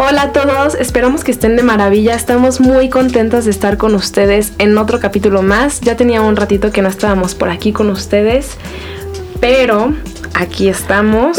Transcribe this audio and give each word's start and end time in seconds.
Hola 0.00 0.22
a 0.22 0.32
todos, 0.32 0.76
esperamos 0.76 1.24
que 1.24 1.32
estén 1.32 1.56
de 1.56 1.64
maravilla. 1.64 2.14
Estamos 2.14 2.60
muy 2.60 2.88
contentos 2.88 3.46
de 3.46 3.50
estar 3.50 3.76
con 3.78 3.96
ustedes 3.96 4.52
en 4.58 4.78
otro 4.78 5.00
capítulo 5.00 5.42
más. 5.42 5.80
Ya 5.80 5.96
tenía 5.96 6.22
un 6.22 6.36
ratito 6.36 6.70
que 6.70 6.82
no 6.82 6.88
estábamos 6.88 7.34
por 7.34 7.50
aquí 7.50 7.72
con 7.72 7.90
ustedes, 7.90 8.58
pero 9.40 9.92
aquí 10.34 10.68
estamos 10.68 11.36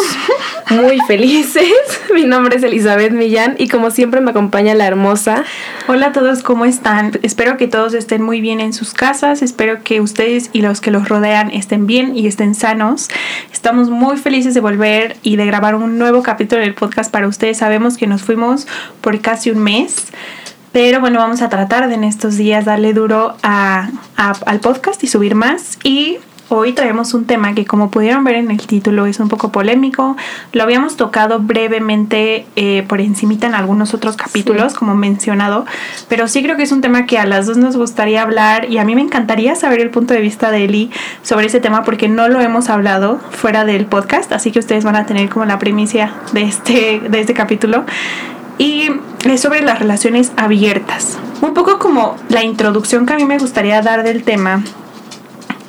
muy 0.69 0.99
felices. 1.07 1.73
Mi 2.13 2.25
nombre 2.25 2.57
es 2.57 2.63
Elizabeth 2.63 3.11
Millán 3.11 3.55
y 3.57 3.67
como 3.67 3.91
siempre 3.91 4.21
me 4.21 4.31
acompaña 4.31 4.75
la 4.75 4.85
hermosa. 4.85 5.43
Hola 5.87 6.07
a 6.07 6.11
todos, 6.11 6.43
¿cómo 6.43 6.65
están? 6.65 7.11
Espero 7.23 7.57
que 7.57 7.67
todos 7.67 7.93
estén 7.93 8.21
muy 8.21 8.41
bien 8.41 8.59
en 8.59 8.73
sus 8.73 8.93
casas, 8.93 9.41
espero 9.41 9.83
que 9.83 10.01
ustedes 10.01 10.49
y 10.53 10.61
los 10.61 10.81
que 10.81 10.91
los 10.91 11.09
rodean 11.09 11.49
estén 11.51 11.87
bien 11.87 12.15
y 12.15 12.27
estén 12.27 12.55
sanos. 12.55 13.09
Estamos 13.51 13.89
muy 13.89 14.17
felices 14.17 14.53
de 14.53 14.61
volver 14.61 15.17
y 15.23 15.35
de 15.35 15.45
grabar 15.45 15.75
un 15.75 15.97
nuevo 15.97 16.23
capítulo 16.23 16.61
del 16.61 16.75
podcast 16.75 17.11
para 17.11 17.27
ustedes. 17.27 17.57
Sabemos 17.57 17.97
que 17.97 18.07
nos 18.07 18.21
fuimos 18.21 18.67
por 19.01 19.19
casi 19.21 19.51
un 19.51 19.59
mes. 19.59 20.07
Pero 20.71 20.99
bueno, 20.99 21.17
vamos 21.17 21.41
a 21.41 21.49
tratar 21.49 21.87
de 21.87 21.95
en 21.95 22.03
estos 22.03 22.37
días 22.37 22.65
darle 22.65 22.93
duro 22.93 23.35
a, 23.41 23.89
al 24.15 24.59
podcast 24.59 25.03
y 25.03 25.07
subir 25.07 25.33
más. 25.33 25.79
Y 25.83 26.19
Hoy 26.51 26.73
traemos 26.73 27.13
un 27.13 27.25
tema 27.25 27.53
que 27.53 27.63
como 27.67 27.91
pudieron 27.91 28.23
ver 28.23 28.33
en 28.33 28.49
el 28.49 28.65
título 28.65 29.05
es 29.05 29.19
un 29.19 29.29
poco 29.29 29.51
polémico. 29.51 30.17
Lo 30.51 30.63
habíamos 30.63 30.97
tocado 30.97 31.37
brevemente 31.39 32.47
eh, 32.55 32.83
por 32.87 33.01
encimita 33.01 33.45
en 33.45 33.53
algunos 33.53 33.93
otros 33.93 34.17
capítulos, 34.17 34.73
como 34.73 34.95
mencionado, 34.95 35.67
pero 36.07 36.27
sí 36.27 36.41
creo 36.41 36.57
que 36.57 36.63
es 36.63 36.71
un 36.71 36.81
tema 36.81 37.05
que 37.05 37.19
a 37.19 37.27
las 37.27 37.45
dos 37.45 37.57
nos 37.57 37.77
gustaría 37.77 38.23
hablar 38.23 38.65
y 38.67 38.79
a 38.79 38.83
mí 38.83 38.95
me 38.95 39.01
encantaría 39.01 39.53
saber 39.53 39.79
el 39.79 39.91
punto 39.91 40.15
de 40.15 40.21
vista 40.21 40.49
de 40.49 40.65
Eli 40.65 40.89
sobre 41.21 41.45
ese 41.45 41.59
tema 41.59 41.83
porque 41.83 42.09
no 42.09 42.27
lo 42.29 42.41
hemos 42.41 42.69
hablado 42.69 43.19
fuera 43.29 43.63
del 43.63 43.85
podcast, 43.85 44.31
así 44.31 44.51
que 44.51 44.57
ustedes 44.57 44.83
van 44.83 44.95
a 44.95 45.05
tener 45.05 45.29
como 45.29 45.45
la 45.45 45.59
primicia 45.59 46.15
de 46.33 46.41
este, 46.41 46.99
de 46.99 47.19
este 47.19 47.35
capítulo. 47.35 47.85
Y 48.57 48.89
es 49.23 49.39
sobre 49.39 49.61
las 49.61 49.77
relaciones 49.77 50.31
abiertas. 50.35 51.19
Un 51.41 51.53
poco 51.53 51.77
como 51.77 52.17
la 52.27 52.43
introducción 52.43 53.05
que 53.05 53.13
a 53.13 53.17
mí 53.17 53.25
me 53.25 53.37
gustaría 53.37 53.81
dar 53.83 54.03
del 54.03 54.23
tema 54.23 54.63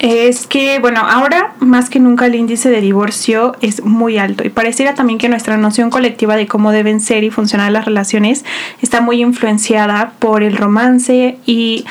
es 0.00 0.46
que, 0.46 0.78
bueno, 0.78 1.02
ahora 1.02 1.52
más 1.60 1.90
que 1.90 2.00
nunca 2.00 2.24
el 2.24 2.34
índice 2.34 2.70
de 2.70 2.80
divorcio 2.80 3.54
es 3.60 3.84
muy 3.84 4.16
alto 4.16 4.46
y 4.46 4.48
pareciera 4.48 4.94
también 4.94 5.18
que 5.18 5.28
nuestra 5.28 5.58
noción 5.58 5.90
colectiva 5.90 6.36
de 6.36 6.46
cómo 6.46 6.72
deben 6.72 7.00
ser 7.00 7.22
y 7.22 7.30
funcionar 7.30 7.70
las 7.70 7.84
relaciones 7.84 8.46
está 8.80 9.02
muy 9.02 9.20
influenciada 9.20 10.14
por 10.18 10.42
el 10.42 10.56
romance 10.56 11.36
y 11.44 11.84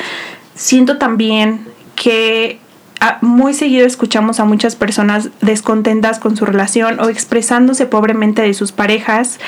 siento 0.56 0.98
también 0.98 1.68
que 1.94 2.58
ah, 2.98 3.18
muy 3.20 3.54
seguido 3.54 3.86
escuchamos 3.86 4.40
a 4.40 4.44
muchas 4.44 4.74
personas 4.74 5.28
descontentas 5.40 6.18
con 6.18 6.36
su 6.36 6.44
relación 6.44 6.98
o 6.98 7.10
expresándose 7.10 7.86
pobremente 7.86 8.42
de 8.42 8.54
sus 8.54 8.72
parejas 8.72 9.38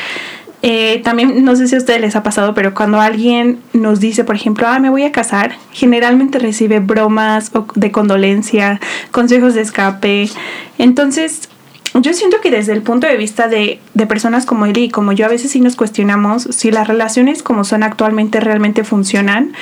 eh, 0.63 1.01
también 1.03 1.45
no 1.45 1.57
sé 1.57 1.67
si 1.67 1.75
a 1.75 1.79
ustedes 1.79 2.01
les 2.01 2.15
ha 2.17 2.23
pasado, 2.23 2.55
pero 2.55 2.73
cuando 2.73 3.01
alguien 3.01 3.59
nos 3.73 4.01
dice, 4.01 4.25
por 4.25 4.37
ejemplo, 4.37 4.67
ah, 4.69 4.79
me 4.79 4.91
voy 4.91 5.03
a 5.03 5.13
casar, 5.13 5.57
generalmente 5.73 6.39
recibe 6.39 6.79
bromas 6.79 7.51
de 7.75 7.91
condolencia, 7.91 8.81
consejos 9.11 9.55
de 9.55 9.63
escape. 9.63 10.31
Entonces, 10.79 11.49
yo 11.95 12.15
siento 12.15 12.41
que 12.41 12.51
desde 12.51 12.73
el 12.73 12.83
punto 12.83 13.07
de 13.07 13.17
vista 13.17 13.49
de, 13.49 13.81
de 13.95 14.07
personas 14.07 14.47
como 14.47 14.67
él 14.67 14.79
y 14.79 14.89
como 14.89 15.13
yo, 15.13 15.27
a 15.27 15.29
veces 15.29 15.51
sí 15.51 15.61
nos 15.61 15.77
cuestionamos 15.77 16.45
si 16.51 16.71
las 16.71 16.87
relaciones 16.87 17.43
como 17.43 17.65
son 17.65 17.83
actualmente 17.83 18.41
realmente 18.41 18.85
funcionan 18.85 19.53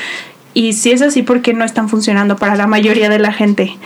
y 0.52 0.72
si 0.72 0.90
es 0.90 1.02
así, 1.02 1.22
¿por 1.22 1.42
qué 1.42 1.54
no 1.54 1.64
están 1.64 1.88
funcionando 1.88 2.36
para 2.36 2.56
la 2.56 2.66
mayoría 2.66 3.08
de 3.08 3.18
la 3.18 3.32
gente? 3.32 3.76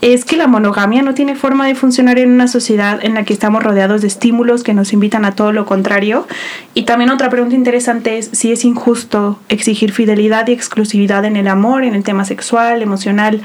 Es 0.00 0.24
que 0.24 0.36
la 0.36 0.46
monogamia 0.46 1.02
no 1.02 1.14
tiene 1.14 1.34
forma 1.34 1.66
de 1.66 1.74
funcionar 1.74 2.18
en 2.18 2.30
una 2.30 2.46
sociedad 2.46 3.04
en 3.04 3.14
la 3.14 3.24
que 3.24 3.32
estamos 3.32 3.62
rodeados 3.62 4.02
de 4.02 4.06
estímulos 4.06 4.62
que 4.62 4.74
nos 4.74 4.92
invitan 4.92 5.24
a 5.24 5.34
todo 5.34 5.52
lo 5.52 5.66
contrario. 5.66 6.26
Y 6.74 6.82
también 6.84 7.10
otra 7.10 7.30
pregunta 7.30 7.56
interesante 7.56 8.18
es 8.18 8.30
si 8.32 8.52
es 8.52 8.64
injusto 8.64 9.40
exigir 9.48 9.92
fidelidad 9.92 10.46
y 10.48 10.52
exclusividad 10.52 11.24
en 11.24 11.36
el 11.36 11.48
amor, 11.48 11.82
en 11.82 11.94
el 11.94 12.04
tema 12.04 12.24
sexual, 12.24 12.82
emocional, 12.82 13.42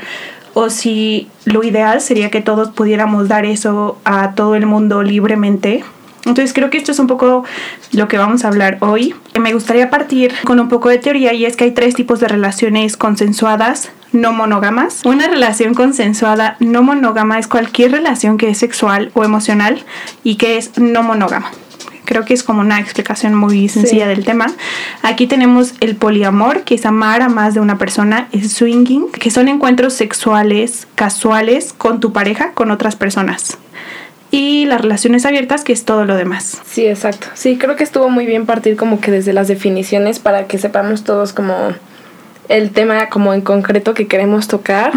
o 0.53 0.69
si 0.69 1.28
lo 1.46 1.63
ideal 1.63 2.00
sería 2.02 2.30
que 2.30 2.42
todos 2.42 2.69
pudiéramos 2.69 3.28
dar 3.28 3.46
eso 3.46 3.97
a 4.06 4.34
todo 4.36 4.53
el 4.53 4.68
mundo 4.68 5.02
libremente 5.02 5.84
entonces 6.26 6.54
creo 6.54 6.70
que 6.70 6.78
esto 6.78 6.92
es 6.92 7.00
un 7.00 7.08
poco 7.08 7.44
lo 7.92 8.08
que 8.08 8.18
vamos 8.18 8.46
a 8.46 8.48
hablar 8.48 8.78
hoy. 8.80 9.14
Me 9.40 9.54
gustaría 9.54 9.90
partir 9.90 10.34
con 10.46 10.60
un 10.60 10.70
poco 10.70 10.90
de 10.90 10.98
teoría 10.98 11.34
y 11.34 11.46
es 11.46 11.58
que 11.58 11.66
hay 11.66 11.72
tres 11.72 11.96
tipos 11.96 12.20
de 12.20 12.28
relaciones 12.28 12.98
consensuadas 12.98 13.92
no 14.14 14.32
monógamas. 14.32 15.02
Una 15.06 15.28
relación 15.28 15.74
consensuada 15.74 16.56
no 16.60 16.84
monógama 16.84 17.40
es 17.40 17.48
cualquier 17.48 17.92
relación 17.92 18.38
que 18.38 18.50
es 18.50 18.60
sexual 18.60 19.12
o 19.16 19.24
emocional 19.24 19.84
y 20.24 20.36
que 20.36 20.58
es 20.58 20.78
no 20.78 21.04
monógama. 21.04 21.52
Creo 22.06 22.24
que 22.26 22.34
es 22.34 22.44
como 22.44 22.62
una 22.62 22.80
explicación 22.80 23.34
muy 23.34 23.70
sencilla 23.70 24.08
del 24.08 24.26
tema. 24.26 24.48
Aquí 25.02 25.26
tenemos 25.26 25.74
el 25.80 25.96
poliamor, 25.96 26.64
que 26.64 26.76
es 26.76 26.86
amar 26.86 27.22
a 27.22 27.30
más 27.30 27.54
de 27.54 27.62
una 27.62 27.78
persona, 27.78 28.28
es 28.32 28.54
swinging, 28.54 29.10
que 29.12 29.32
son 29.32 29.48
encuentros 29.48 29.94
sexuales 29.94 30.86
casuales 30.96 31.74
con 31.76 32.00
tu 32.00 32.12
pareja, 32.12 32.52
con 32.52 32.72
otras 32.72 32.96
personas 32.96 33.58
y 34.34 34.66
las 34.66 34.82
relaciones 34.82 35.28
abiertas, 35.28 35.64
que 35.64 35.74
es 35.74 35.86
todo 35.86 36.06
lo 36.06 36.16
demás. 36.16 36.60
Sí, 36.66 36.88
exacto. 36.88 37.28
Sí, 37.36 37.60
creo 37.60 37.76
que 37.76 37.84
estuvo 37.84 38.10
muy 38.10 38.26
bien 38.26 38.48
partir 38.48 38.76
como 38.76 39.00
que 39.00 39.12
desde 39.12 39.32
las 39.32 39.48
definiciones 39.48 40.18
para 40.18 40.48
que 40.48 40.58
sepamos 40.58 41.04
todos 41.04 41.34
como 41.34 41.54
el 42.50 42.72
tema 42.72 43.10
como 43.10 43.36
en 43.36 43.42
concreto 43.42 43.94
que 43.94 44.08
queremos 44.08 44.48
tocar, 44.48 44.92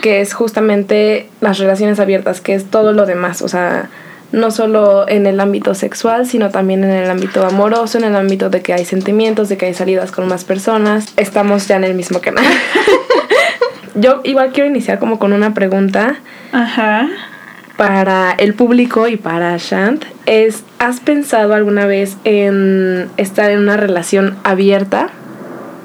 que 0.00 0.22
es 0.22 0.32
justamente 0.32 1.28
las 1.42 1.58
relaciones 1.58 2.00
abiertas, 2.00 2.40
que 2.40 2.54
es 2.54 2.64
todo 2.64 2.94
lo 2.94 3.04
demás, 3.04 3.42
o 3.42 3.48
sea, 3.48 3.90
no 4.32 4.50
solo 4.50 5.06
en 5.06 5.26
el 5.26 5.38
ámbito 5.40 5.74
sexual, 5.74 6.24
sino 6.24 6.48
también 6.48 6.82
en 6.82 6.92
el 6.92 7.10
ámbito 7.10 7.44
amoroso, 7.44 7.98
en 7.98 8.04
el 8.04 8.16
ámbito 8.16 8.48
de 8.48 8.62
que 8.62 8.72
hay 8.72 8.86
sentimientos, 8.86 9.50
de 9.50 9.58
que 9.58 9.66
hay 9.66 9.74
salidas 9.74 10.12
con 10.12 10.26
más 10.28 10.44
personas. 10.44 11.12
Estamos 11.18 11.68
ya 11.68 11.76
en 11.76 11.84
el 11.84 11.94
mismo 11.94 12.22
canal. 12.22 12.46
Yo 13.94 14.22
igual 14.24 14.52
quiero 14.54 14.70
iniciar 14.70 14.98
como 14.98 15.18
con 15.18 15.34
una 15.34 15.52
pregunta. 15.52 16.16
Ajá 16.52 17.06
para 17.76 18.32
el 18.32 18.54
público 18.54 19.08
y 19.08 19.16
para 19.16 19.56
Shant 19.56 20.04
¿has 20.78 21.00
pensado 21.00 21.54
alguna 21.54 21.86
vez 21.86 22.16
en 22.24 23.08
estar 23.16 23.50
en 23.50 23.60
una 23.60 23.76
relación 23.76 24.36
abierta? 24.44 25.08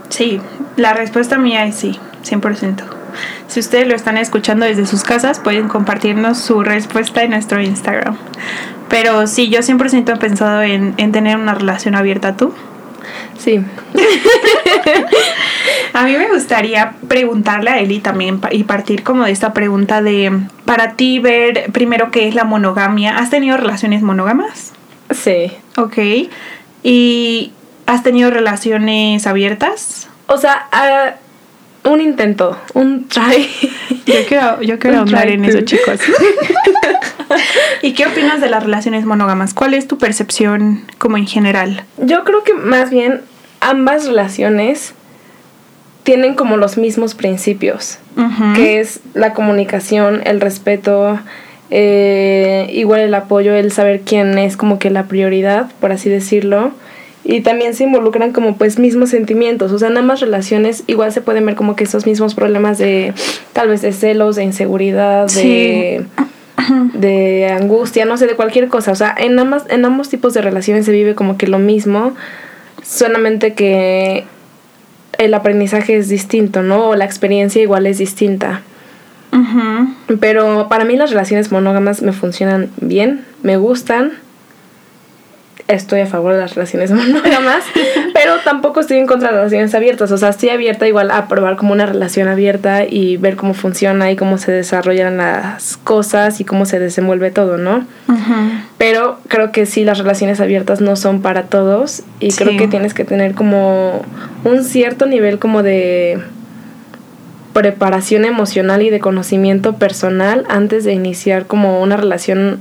Sí, 0.10 0.42
la 0.76 0.94
respuesta 0.94 1.38
mía 1.38 1.66
es 1.66 1.76
sí, 1.76 2.00
100%. 2.24 2.84
Si 3.48 3.60
ustedes 3.60 3.88
lo 3.88 3.96
están 3.96 4.18
escuchando 4.18 4.66
desde 4.66 4.86
sus 4.86 5.04
casas, 5.04 5.40
pueden 5.40 5.68
compartirnos 5.68 6.38
su 6.38 6.64
respuesta 6.64 7.24
en 7.24 7.32
nuestro 7.32 7.62
Instagram. 7.62 8.16
Pero 8.90 9.28
sí, 9.28 9.50
yo 9.50 9.60
100% 9.60 10.14
he 10.14 10.18
pensado 10.18 10.62
en, 10.62 10.94
en 10.98 11.12
tener 11.12 11.38
una 11.38 11.54
relación 11.54 11.96
abierta. 11.96 12.38
¿Tú? 12.38 12.54
Sí. 13.38 13.60
a 15.94 16.04
mí 16.04 16.18
me 16.18 16.30
gustaría 16.30 16.94
preguntarle 17.08 17.70
a 17.70 17.80
Eli 17.80 18.00
también 18.00 18.42
y 18.52 18.64
partir 18.64 19.04
como 19.04 19.26
de 19.26 19.32
esta 19.32 19.54
pregunta 19.54 20.02
de, 20.02 20.32
para 20.66 20.94
ti, 20.94 21.20
ver 21.20 21.72
primero 21.72 22.12
qué 22.12 22.28
es 22.28 22.36
la 22.36 22.44
monogamia. 22.44 23.18
¿Has 23.18 23.30
tenido 23.30 23.58
relaciones 23.58 24.02
monógamas? 24.02 24.74
Sí. 25.12 25.52
Ok. 25.78 25.98
¿Y 26.84 27.52
has 27.86 28.04
tenido 28.04 28.30
relaciones 28.30 29.28
abiertas? 29.28 30.10
O 30.28 30.38
sea, 30.38 30.68
un 31.88 32.02
intento, 32.02 32.58
un 32.74 33.08
try. 33.08 33.50
Yo 34.06 34.16
quiero, 34.28 34.62
yo 34.62 34.80
quiero 34.80 35.00
hablar 35.00 35.30
en 35.30 35.46
eso, 35.46 35.62
chicos. 35.62 36.00
¿Y 37.82 37.94
qué 37.94 38.06
opinas 38.06 38.42
de 38.42 38.50
las 38.50 38.64
relaciones 38.64 39.06
monógamas? 39.06 39.54
¿Cuál 39.54 39.74
es 39.74 39.88
tu 39.88 39.98
percepción 39.98 40.84
como 40.98 41.18
en 41.18 41.28
general? 41.28 41.84
Yo 41.98 42.24
creo 42.24 42.44
que 42.44 42.54
más 42.54 42.90
bien 42.90 43.22
ambas 43.60 44.08
relaciones 44.08 44.94
tienen 46.04 46.36
como 46.36 46.56
los 46.56 46.78
mismos 46.78 47.16
principios, 47.16 48.00
que 48.56 48.80
es 48.80 49.02
la 49.14 49.34
comunicación, 49.34 50.22
el 50.24 50.40
respeto, 50.40 51.20
eh, 51.70 52.70
igual 52.72 53.02
el 53.02 53.14
apoyo, 53.14 53.54
el 53.54 53.74
saber 53.74 54.02
quién 54.02 54.38
es 54.38 54.56
como 54.56 54.80
que 54.80 54.90
la 54.90 55.04
prioridad, 55.04 55.70
por 55.82 55.92
así 55.92 56.10
decirlo. 56.10 56.72
Y 57.30 57.42
también 57.42 57.74
se 57.74 57.84
involucran 57.84 58.32
como 58.32 58.56
pues 58.56 58.80
mismos 58.80 59.10
sentimientos, 59.10 59.74
o 59.74 59.80
sea, 59.80 59.90
en 59.90 59.98
ambas 59.98 60.22
relaciones 60.22 60.86
igual 60.88 61.12
se 61.12 61.20
pueden 61.20 61.46
ver 61.46 61.56
como 61.56 61.76
que 61.76 61.84
esos 61.84 62.06
mismos 62.06 62.36
problemas 62.36 62.78
de 62.78 63.14
tal 63.52 63.68
vez 63.68 63.82
de 63.82 63.92
celos, 63.92 64.38
de 64.38 64.46
inseguridad, 64.46 65.28
de 65.28 66.06
de 66.94 67.50
angustia, 67.52 68.06
no 68.06 68.18
sé, 68.18 68.28
de 68.28 68.36
cualquier 68.36 68.68
cosa. 68.68 68.92
O 68.92 68.96
sea, 68.96 69.14
en, 69.18 69.38
ambas, 69.40 69.66
en 69.70 69.86
ambos 69.86 70.10
tipos 70.10 70.34
de 70.34 70.42
relaciones 70.42 70.86
se 70.86 70.92
vive 70.92 71.16
como 71.16 71.38
que 71.38 71.48
lo 71.48 71.60
mismo, 71.60 72.14
solamente 72.84 73.54
que 73.54 74.26
el 75.18 75.34
aprendizaje 75.34 75.98
es 75.98 76.10
distinto, 76.10 76.64
¿no? 76.64 76.90
O 76.90 76.96
la 76.96 77.06
experiencia 77.06 77.62
igual 77.62 77.86
es 77.88 77.98
distinta. 77.98 78.62
Pero 80.20 80.68
para 80.68 80.84
mí 80.84 80.96
las 80.96 81.12
relaciones 81.12 81.52
monógamas 81.52 82.02
me 82.02 82.12
funcionan 82.12 82.70
bien, 82.82 83.24
me 83.44 83.58
gustan. 83.58 84.14
Estoy 85.68 86.02
a 86.02 86.06
favor 86.06 86.34
de 86.34 86.40
las 86.40 86.56
relaciones 86.56 86.92
monógamas, 86.94 87.64
pero 88.14 88.38
tampoco 88.44 88.80
estoy 88.80 88.98
en 88.98 89.08
contra 89.08 89.30
de 89.30 89.36
las 89.36 89.44
relaciones 89.44 89.76
abiertas. 89.76 90.12
O 90.12 90.18
sea, 90.18 90.30
estoy 90.30 90.50
abierta 90.50 90.88
igual 90.88 91.12
a 91.12 91.28
probar 91.28 91.56
como 91.58 91.74
una 91.74 91.86
relación 91.86 92.28
abierta 92.28 92.86
y 92.86 93.18
ver 93.18 93.36
cómo 93.36 93.54
funciona 93.54 94.12
y 94.12 94.16
cómo 94.16 94.38
se 94.38 94.52
desarrollan 94.52 95.18
las 95.18 95.78
cosas 95.78 96.40
y 96.40 96.46
cómo 96.46 96.66
se 96.66 96.80
desenvuelve 96.80 97.32
todo, 97.32 97.58
¿no? 97.58 97.86
Pero 98.78 99.20
creo 99.28 99.52
que 99.52 99.66
sí, 99.66 99.84
las 99.84 99.98
relaciones 99.98 100.40
abiertas 100.40 100.82
no 100.82 100.96
son 100.96 101.22
para 101.22 101.44
todos 101.44 102.04
y 102.20 102.32
creo 102.32 102.58
que 102.58 102.68
tienes 102.68 102.94
que 102.94 103.04
tener 103.04 103.34
como 103.34 104.06
un 104.44 104.64
cierto 104.64 105.06
nivel 105.06 105.40
como 105.40 105.64
de 105.64 106.20
preparación 107.58 108.24
emocional 108.24 108.84
y 108.84 108.92
de 108.92 109.00
conocimiento 109.00 109.78
personal 109.78 110.46
antes 110.48 110.84
de 110.84 110.94
iniciar 110.94 111.48
como 111.48 111.82
una 111.82 111.98
relación 111.98 112.60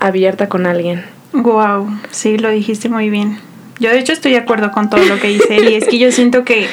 abierta 0.00 0.48
con 0.48 0.66
alguien. 0.66 1.04
Wow, 1.32 1.88
sí, 2.10 2.38
lo 2.38 2.50
dijiste 2.50 2.88
muy 2.88 3.10
bien. 3.10 3.38
Yo 3.80 3.90
de 3.90 3.98
hecho 3.98 4.12
estoy 4.12 4.32
de 4.32 4.38
acuerdo 4.38 4.72
con 4.72 4.90
todo 4.90 5.04
lo 5.04 5.20
que 5.20 5.28
dice 5.28 5.60
y 5.70 5.74
es 5.74 5.84
que 5.84 5.98
yo 5.98 6.10
siento 6.10 6.44
que 6.44 6.66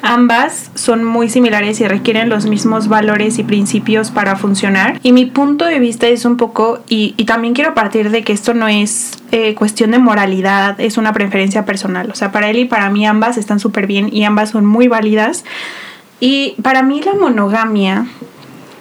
ambas 0.00 0.70
son 0.76 1.02
muy 1.02 1.28
similares 1.28 1.80
y 1.80 1.88
requieren 1.88 2.28
los 2.28 2.46
mismos 2.46 2.86
valores 2.86 3.38
y 3.38 3.42
principios 3.42 4.12
para 4.12 4.36
funcionar. 4.36 5.00
Y 5.02 5.12
mi 5.12 5.26
punto 5.26 5.64
de 5.64 5.80
vista 5.80 6.06
es 6.06 6.24
un 6.24 6.36
poco, 6.36 6.80
y, 6.88 7.12
también 7.24 7.54
quiero 7.54 7.74
partir 7.74 8.10
de 8.10 8.22
que 8.22 8.32
esto 8.32 8.54
no 8.54 8.68
es 8.68 9.12
eh, 9.32 9.54
cuestión 9.54 9.90
de 9.90 9.98
moralidad, 9.98 10.80
es 10.80 10.98
una 10.98 11.12
preferencia 11.12 11.64
personal. 11.64 12.10
O 12.12 12.14
sea, 12.14 12.30
para 12.30 12.50
él 12.50 12.58
y 12.58 12.64
para 12.64 12.90
mí 12.90 13.06
ambas 13.06 13.38
están 13.38 13.58
súper 13.58 13.88
bien 13.88 14.08
y 14.12 14.22
ambas 14.22 14.50
son 14.50 14.64
muy 14.64 14.86
válidas. 14.86 15.44
Y 16.20 16.54
para 16.62 16.82
mí 16.82 17.00
la 17.02 17.14
monogamia 17.14 18.06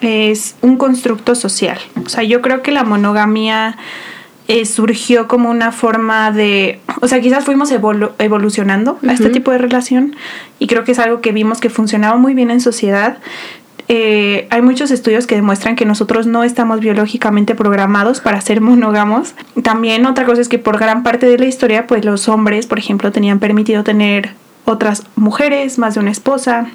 es 0.01 0.55
un 0.61 0.77
constructo 0.77 1.35
social. 1.35 1.79
O 2.05 2.09
sea, 2.09 2.23
yo 2.23 2.41
creo 2.41 2.61
que 2.61 2.71
la 2.71 2.83
monogamia 2.83 3.77
eh, 4.47 4.65
surgió 4.65 5.27
como 5.27 5.49
una 5.49 5.71
forma 5.71 6.31
de, 6.31 6.79
o 7.01 7.07
sea, 7.07 7.21
quizás 7.21 7.45
fuimos 7.45 7.71
evolucionando 7.71 8.99
a 9.07 9.13
este 9.13 9.29
tipo 9.29 9.51
de 9.51 9.59
relación 9.59 10.15
y 10.59 10.67
creo 10.67 10.83
que 10.83 10.91
es 10.91 10.99
algo 10.99 11.21
que 11.21 11.31
vimos 11.31 11.61
que 11.61 11.69
funcionaba 11.69 12.17
muy 12.17 12.33
bien 12.33 12.51
en 12.51 12.59
sociedad. 12.59 13.19
Eh, 13.87 14.47
hay 14.49 14.61
muchos 14.61 14.89
estudios 14.91 15.27
que 15.27 15.35
demuestran 15.35 15.75
que 15.75 15.85
nosotros 15.85 16.25
no 16.25 16.43
estamos 16.43 16.79
biológicamente 16.79 17.55
programados 17.55 18.21
para 18.21 18.41
ser 18.41 18.61
monógamos. 18.61 19.35
También 19.63 20.05
otra 20.05 20.25
cosa 20.25 20.41
es 20.41 20.49
que 20.49 20.59
por 20.59 20.77
gran 20.77 21.03
parte 21.03 21.27
de 21.27 21.37
la 21.37 21.45
historia, 21.45 21.87
pues 21.87 22.03
los 22.05 22.27
hombres, 22.27 22.67
por 22.67 22.79
ejemplo, 22.79 23.11
tenían 23.11 23.39
permitido 23.39 23.83
tener 23.83 24.33
otras 24.65 25.03
mujeres, 25.15 25.77
más 25.77 25.95
de 25.95 25.99
una 25.99 26.11
esposa. 26.11 26.67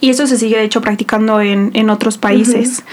Y 0.00 0.10
eso 0.10 0.26
se 0.26 0.38
sigue 0.38 0.56
de 0.56 0.64
hecho 0.64 0.80
practicando 0.80 1.40
en, 1.40 1.70
en 1.74 1.90
otros 1.90 2.18
países. 2.18 2.84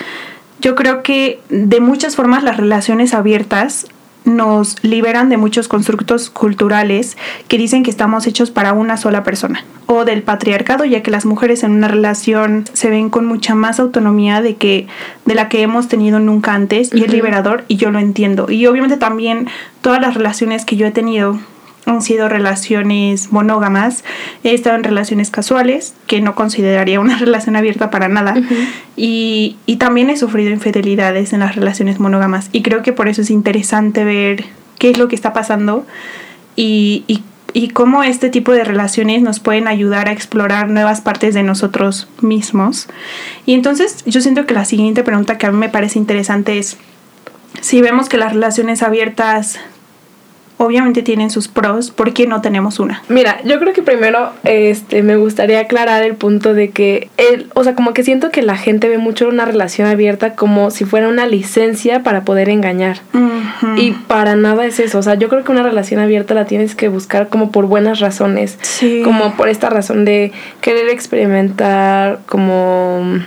Yo 0.60 0.76
creo 0.76 1.04
que 1.04 1.40
de 1.50 1.80
muchas 1.80 2.16
formas 2.16 2.44
las 2.44 2.58
relaciones 2.58 3.14
abiertas 3.14 3.88
nos 4.28 4.84
liberan 4.84 5.30
de 5.30 5.38
muchos 5.38 5.68
constructos 5.68 6.30
culturales 6.30 7.18
que 7.48 7.58
dicen 7.58 7.84
que 7.84 7.90
estamos 7.90 8.28
hechos 8.28 8.52
para 8.52 8.74
una 8.74 8.98
sola 8.98 9.24
persona. 9.24 9.64
O 9.86 10.04
del 10.04 10.22
patriarcado 10.22 10.84
ya 10.84 11.02
que 11.02 11.12
las 11.12 11.26
mujeres 11.26 11.64
en 11.64 11.72
una 11.72 11.88
relación 11.88 12.66
se 12.74 12.90
ven 12.90 13.10
con 13.10 13.26
mucha 13.26 13.56
más 13.56 13.80
autonomía 13.80 14.42
de 14.42 14.58
que 14.58 14.88
de 15.26 15.34
la 15.34 15.48
que 15.48 15.62
hemos 15.62 15.88
tenido 15.88 16.20
nunca 16.20 16.54
antes 16.54 16.94
y 16.94 17.04
es 17.04 17.12
liberador 17.12 17.64
y 17.70 17.78
yo 17.78 17.90
lo 17.90 18.00
entiendo. 18.00 18.52
Y 18.52 18.68
obviamente 18.68 18.98
también 18.98 19.48
todas 19.82 20.02
las 20.02 20.14
relaciones 20.14 20.66
que 20.66 20.76
yo 20.76 20.86
he 20.86 20.92
tenido 20.92 21.40
han 21.88 22.02
sido 22.02 22.30
relaciones 22.30 23.32
monógamas, 23.32 24.04
he 24.44 24.54
estado 24.54 24.76
en 24.76 24.84
relaciones 24.84 25.32
casuales, 25.32 25.94
que 26.06 26.22
no 26.22 26.36
consideraría 26.36 27.00
una 27.00 27.18
relación 27.20 27.56
abierta 27.56 27.90
para 27.90 28.10
nada, 28.10 28.36
y, 28.96 29.58
también 29.80 30.10
he 30.10 30.18
sufrido 30.18 30.52
infidelidades 30.52 31.34
en 31.34 31.40
las 31.40 31.56
relaciones 31.56 32.00
monógamas, 32.00 32.50
y 32.52 32.62
creo 32.62 32.84
que 32.84 32.94
por 32.94 33.08
eso 33.08 33.22
es 33.22 33.30
interesante 33.30 34.04
ver 34.04 34.46
qué 34.80 34.90
es 34.90 34.98
lo 34.98 35.08
que 35.08 35.16
está 35.16 35.34
pasando 35.34 35.86
y, 36.56 37.04
y, 37.08 37.24
y 37.54 37.70
cómo 37.70 38.04
este 38.04 38.30
tipo 38.30 38.52
de 38.52 38.64
relaciones 38.64 39.22
nos 39.22 39.40
pueden 39.40 39.68
ayudar 39.68 40.10
a 40.10 40.12
explorar 40.12 40.70
nuevas 40.70 41.02
partes 41.02 41.34
de 41.34 41.44
nosotros 41.44 42.08
mismos. 42.22 42.88
Y 43.46 43.54
entonces 43.54 44.04
yo 44.06 44.22
siento 44.22 44.46
que 44.46 44.54
la 44.54 44.66
siguiente 44.66 45.04
pregunta 45.04 45.38
que 45.38 45.46
a 45.46 45.52
mí 45.52 45.58
me 45.58 45.70
parece 45.70 46.00
interesante 46.00 46.60
es, 46.60 46.78
si 47.62 47.82
vemos 47.82 48.10
que 48.10 48.18
las 48.18 48.34
relaciones 48.34 48.84
abiertas 48.84 49.60
obviamente 50.58 51.04
tienen 51.04 51.30
sus 51.30 51.48
pros, 51.48 51.92
¿por 51.92 52.14
qué 52.14 52.28
no 52.28 52.42
tenemos 52.42 52.80
una? 52.80 53.04
Mira, 53.10 53.40
yo 53.44 53.60
creo 53.60 53.74
que 53.74 53.84
primero 53.84 54.32
este, 54.44 55.04
me 55.04 55.16
gustaría 55.16 55.60
aclarar 55.60 56.04
el 56.04 56.16
punto 56.16 56.54
de 56.54 56.72
que, 56.72 57.10
el, 57.18 57.48
o 57.54 57.64
sea, 57.64 57.76
como 57.76 57.94
que 57.94 58.04
siento 58.04 58.32
que 58.32 58.42
la 58.42 58.58
gente 58.58 58.90
ve 58.90 58.98
mucho 58.98 59.28
una 59.28 59.46
relación 59.46 59.88
abierta 59.88 60.34
como 60.34 60.72
si 60.72 60.86
fuera 60.86 61.08
una 61.08 61.28
licencia 61.28 62.04
para 62.04 62.26
poder 62.26 62.50
engañar. 62.50 63.00
Y 63.76 63.92
para 63.92 64.36
nada 64.36 64.66
es 64.66 64.80
eso, 64.80 65.00
o 65.00 65.04
sea, 65.04 65.16
yo 65.16 65.30
creo 65.30 65.44
que 65.44 65.52
una 65.52 65.64
relación 65.64 66.00
abierta 66.00 66.34
la 66.34 66.46
tienes 66.46 66.76
que 66.76 66.90
buscar 66.90 67.30
como 67.30 67.52
por 67.52 67.66
buenas 67.66 68.00
razones, 68.00 68.58
sí. 68.62 69.02
como 69.04 69.36
por 69.36 69.50
esta 69.50 69.70
razón 69.70 70.06
de 70.06 70.32
querer 70.62 70.90
experimentar, 70.90 72.20
como 72.26 73.20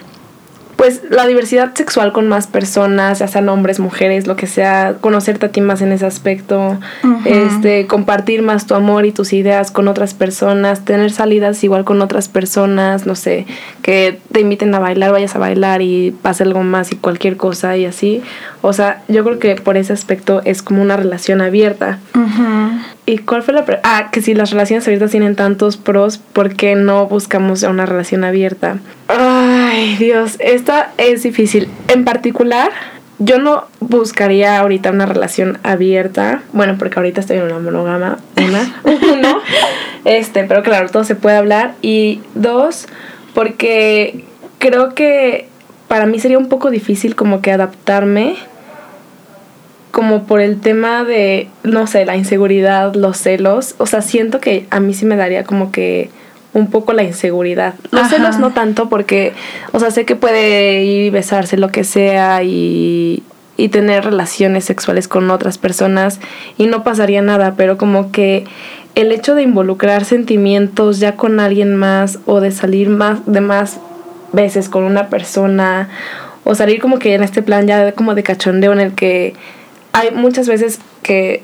pues 0.81 1.03
la 1.11 1.27
diversidad 1.27 1.75
sexual 1.75 2.11
con 2.11 2.27
más 2.27 2.47
personas, 2.47 3.19
ya 3.19 3.29
sean 3.29 3.51
hombres, 3.51 3.81
mujeres, 3.81 4.27
lo 4.27 4.35
que 4.35 4.47
sea, 4.47 4.95
conocerte 4.99 5.45
a 5.45 5.49
ti 5.51 5.61
más 5.61 5.83
en 5.83 5.93
ese 5.93 6.07
aspecto, 6.07 6.81
este, 7.27 7.87
compartir 7.87 8.41
más 8.41 8.67
tu 8.67 8.75
amor 8.75 9.05
y 9.05 9.13
tus 9.13 9.35
ideas 9.35 9.71
con 9.71 9.89
otras 9.89 10.15
personas, 10.15 10.87
tener 10.87 11.11
salidas 11.11 11.63
igual 11.65 11.85
con 11.85 12.01
otras 12.01 12.29
personas, 12.29 13.05
no 13.05 13.15
sé, 13.15 13.45
que 13.83 14.21
te 14.33 14.41
inviten 14.41 14.75
a 14.75 14.79
bailar, 14.79 15.13
vayas 15.13 15.37
a 15.37 15.39
bailar 15.39 15.83
y 15.83 16.13
pase 16.23 16.45
algo 16.45 16.63
más 16.63 16.93
y 16.93 16.97
cualquier 16.97 17.37
cosa 17.37 17.77
y 17.77 17.85
así. 17.85 18.23
O 18.63 18.73
sea, 18.73 19.03
yo 19.07 19.23
creo 19.23 19.39
que 19.39 19.57
por 19.57 19.77
ese 19.77 19.93
aspecto 19.93 20.41
es 20.47 20.63
como 20.63 20.81
una 20.81 20.97
relación 20.97 21.43
abierta. 21.43 21.99
¿Y 23.05 23.19
cuál 23.19 23.43
fue 23.43 23.53
la 23.53 23.67
Ah, 23.83 24.09
que 24.11 24.23
si 24.23 24.33
las 24.33 24.51
relaciones 24.51 24.87
abiertas 24.87 25.11
tienen 25.11 25.37
tantos 25.37 25.77
pros, 25.77 26.17
¿por 26.17 26.55
qué 26.55 26.75
no 26.75 27.07
buscamos 27.07 27.65
una 27.65 27.85
relación 27.85 28.25
abierta? 28.25 28.79
Ay, 29.71 29.95
Dios, 29.97 30.37
esta 30.41 30.93
es 30.99 31.23
difícil. 31.23 31.69
En 31.87 32.05
particular, 32.05 32.73
yo 33.21 33.39
no 33.39 33.67
buscaría 33.79 34.59
ahorita 34.59 34.91
una 34.91 35.07
relación 35.07 35.59
abierta. 35.63 36.43
Bueno, 36.53 36.75
porque 36.77 36.99
ahorita 36.99 37.21
estoy 37.21 37.37
en 37.37 37.45
una 37.45 37.61
monogama. 37.61 38.19
Una. 38.37 38.75
uno. 38.85 39.39
Este, 40.05 40.43
pero 40.43 40.65
claro, 40.65 40.89
todo 40.89 41.05
se 41.05 41.15
puede 41.15 41.37
hablar. 41.37 41.75
Y 41.83 42.21
dos, 42.35 42.89
porque 43.33 44.25
creo 44.59 44.95
que 44.97 45.47
para 45.87 46.07
mí 46.07 46.19
sería 46.19 46.39
un 46.39 46.49
poco 46.49 46.71
difícil 46.71 47.15
como 47.15 47.41
que 47.41 47.53
adaptarme 47.53 48.37
como 49.93 50.25
por 50.25 50.41
el 50.41 50.61
tema 50.61 51.05
de, 51.05 51.49
no 51.63 51.87
sé, 51.87 52.05
la 52.05 52.17
inseguridad, 52.17 52.95
los 52.95 53.19
celos. 53.19 53.77
O 53.79 53.87
sea, 53.87 54.03
siento 54.03 54.41
que 54.41 54.67
a 54.71 54.81
mí 54.81 54.95
sí 54.95 55.05
me 55.05 55.17
daría 55.17 55.45
como 55.45 55.71
que 55.71 56.11
un 56.53 56.69
poco 56.71 56.93
la 56.93 57.03
inseguridad. 57.03 57.75
Los 57.91 58.09
celos 58.09 58.39
no 58.39 58.53
tanto 58.53 58.89
porque, 58.89 59.33
o 59.73 59.81
sea, 59.81 59.91
sé 59.91 60.05
que 60.05 60.17
puede 60.17 60.83
ir 60.85 61.07
y 61.07 61.11
besarse 61.11 61.57
lo 61.57 61.69
que 61.69 61.85
sea 61.85 62.43
y, 62.43 63.23
y 63.57 63.69
tener 63.69 64.05
relaciones 64.05 64.65
sexuales 64.65 65.07
con 65.07 65.31
otras 65.31 65.59
personas 65.59 66.19
y 66.59 66.67
no 66.67 66.83
pasaría 66.83 67.23
nada, 67.23 67.55
pero 67.57 67.79
como 67.79 68.11
que 68.11 68.45
el 68.95 69.13
hecho 69.13 69.35
de 69.35 69.43
involucrar 69.43 70.05
sentimientos 70.05 70.99
ya 70.99 71.17
con 71.17 71.41
alguien 71.41 71.77
más 71.77 72.19
o 72.27 72.41
de 72.41 72.51
salir 72.51 72.89
más 72.89 73.21
de 73.27 73.41
más 73.41 73.79
veces 74.33 74.69
con 74.69 74.85
una 74.85 75.09
persona 75.09 75.89
o 76.45 76.55
salir 76.55 76.81
como 76.81 76.99
que 76.99 77.15
en 77.15 77.23
este 77.23 77.43
plan 77.43 77.67
ya 77.67 77.93
como 77.93 78.15
de 78.15 78.23
cachondeo 78.23 78.73
en 78.73 78.81
el 78.81 78.95
que 78.95 79.35
hay 79.93 80.11
muchas 80.11 80.49
veces 80.49 80.81
que 81.03 81.43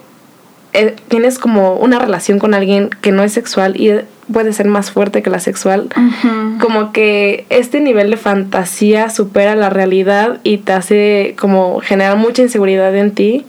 eh, 0.76 0.94
tienes 1.08 1.38
como 1.38 1.74
una 1.76 1.98
relación 1.98 2.38
con 2.38 2.52
alguien 2.52 2.90
que 3.00 3.10
no 3.10 3.22
es 3.22 3.32
sexual 3.32 3.80
y 3.80 3.92
puede 4.30 4.52
ser 4.52 4.66
más 4.66 4.90
fuerte 4.90 5.22
que 5.22 5.30
la 5.30 5.40
sexual. 5.40 5.88
Como 6.60 6.92
que 6.92 7.46
este 7.48 7.80
nivel 7.80 8.10
de 8.10 8.18
fantasía 8.18 9.08
supera 9.08 9.56
la 9.56 9.70
realidad 9.70 10.38
y 10.42 10.58
te 10.58 10.72
hace 10.72 11.34
como 11.38 11.80
generar 11.80 12.18
mucha 12.18 12.42
inseguridad 12.42 12.94
en 12.94 13.12
ti. 13.12 13.46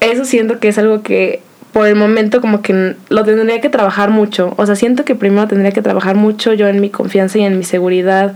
Eso 0.00 0.26
siento 0.26 0.58
que 0.58 0.68
es 0.68 0.76
algo 0.76 1.02
que 1.02 1.40
por 1.72 1.86
el 1.86 1.96
momento 1.96 2.42
como 2.42 2.60
que 2.60 2.96
lo 3.08 3.24
tendría 3.24 3.62
que 3.62 3.70
trabajar 3.70 4.10
mucho. 4.10 4.52
O 4.58 4.66
sea, 4.66 4.76
siento 4.76 5.06
que 5.06 5.14
primero 5.14 5.48
tendría 5.48 5.72
que 5.72 5.80
trabajar 5.80 6.16
mucho 6.16 6.52
yo 6.52 6.68
en 6.68 6.82
mi 6.82 6.90
confianza 6.90 7.38
y 7.38 7.44
en 7.44 7.56
mi 7.56 7.64
seguridad 7.64 8.34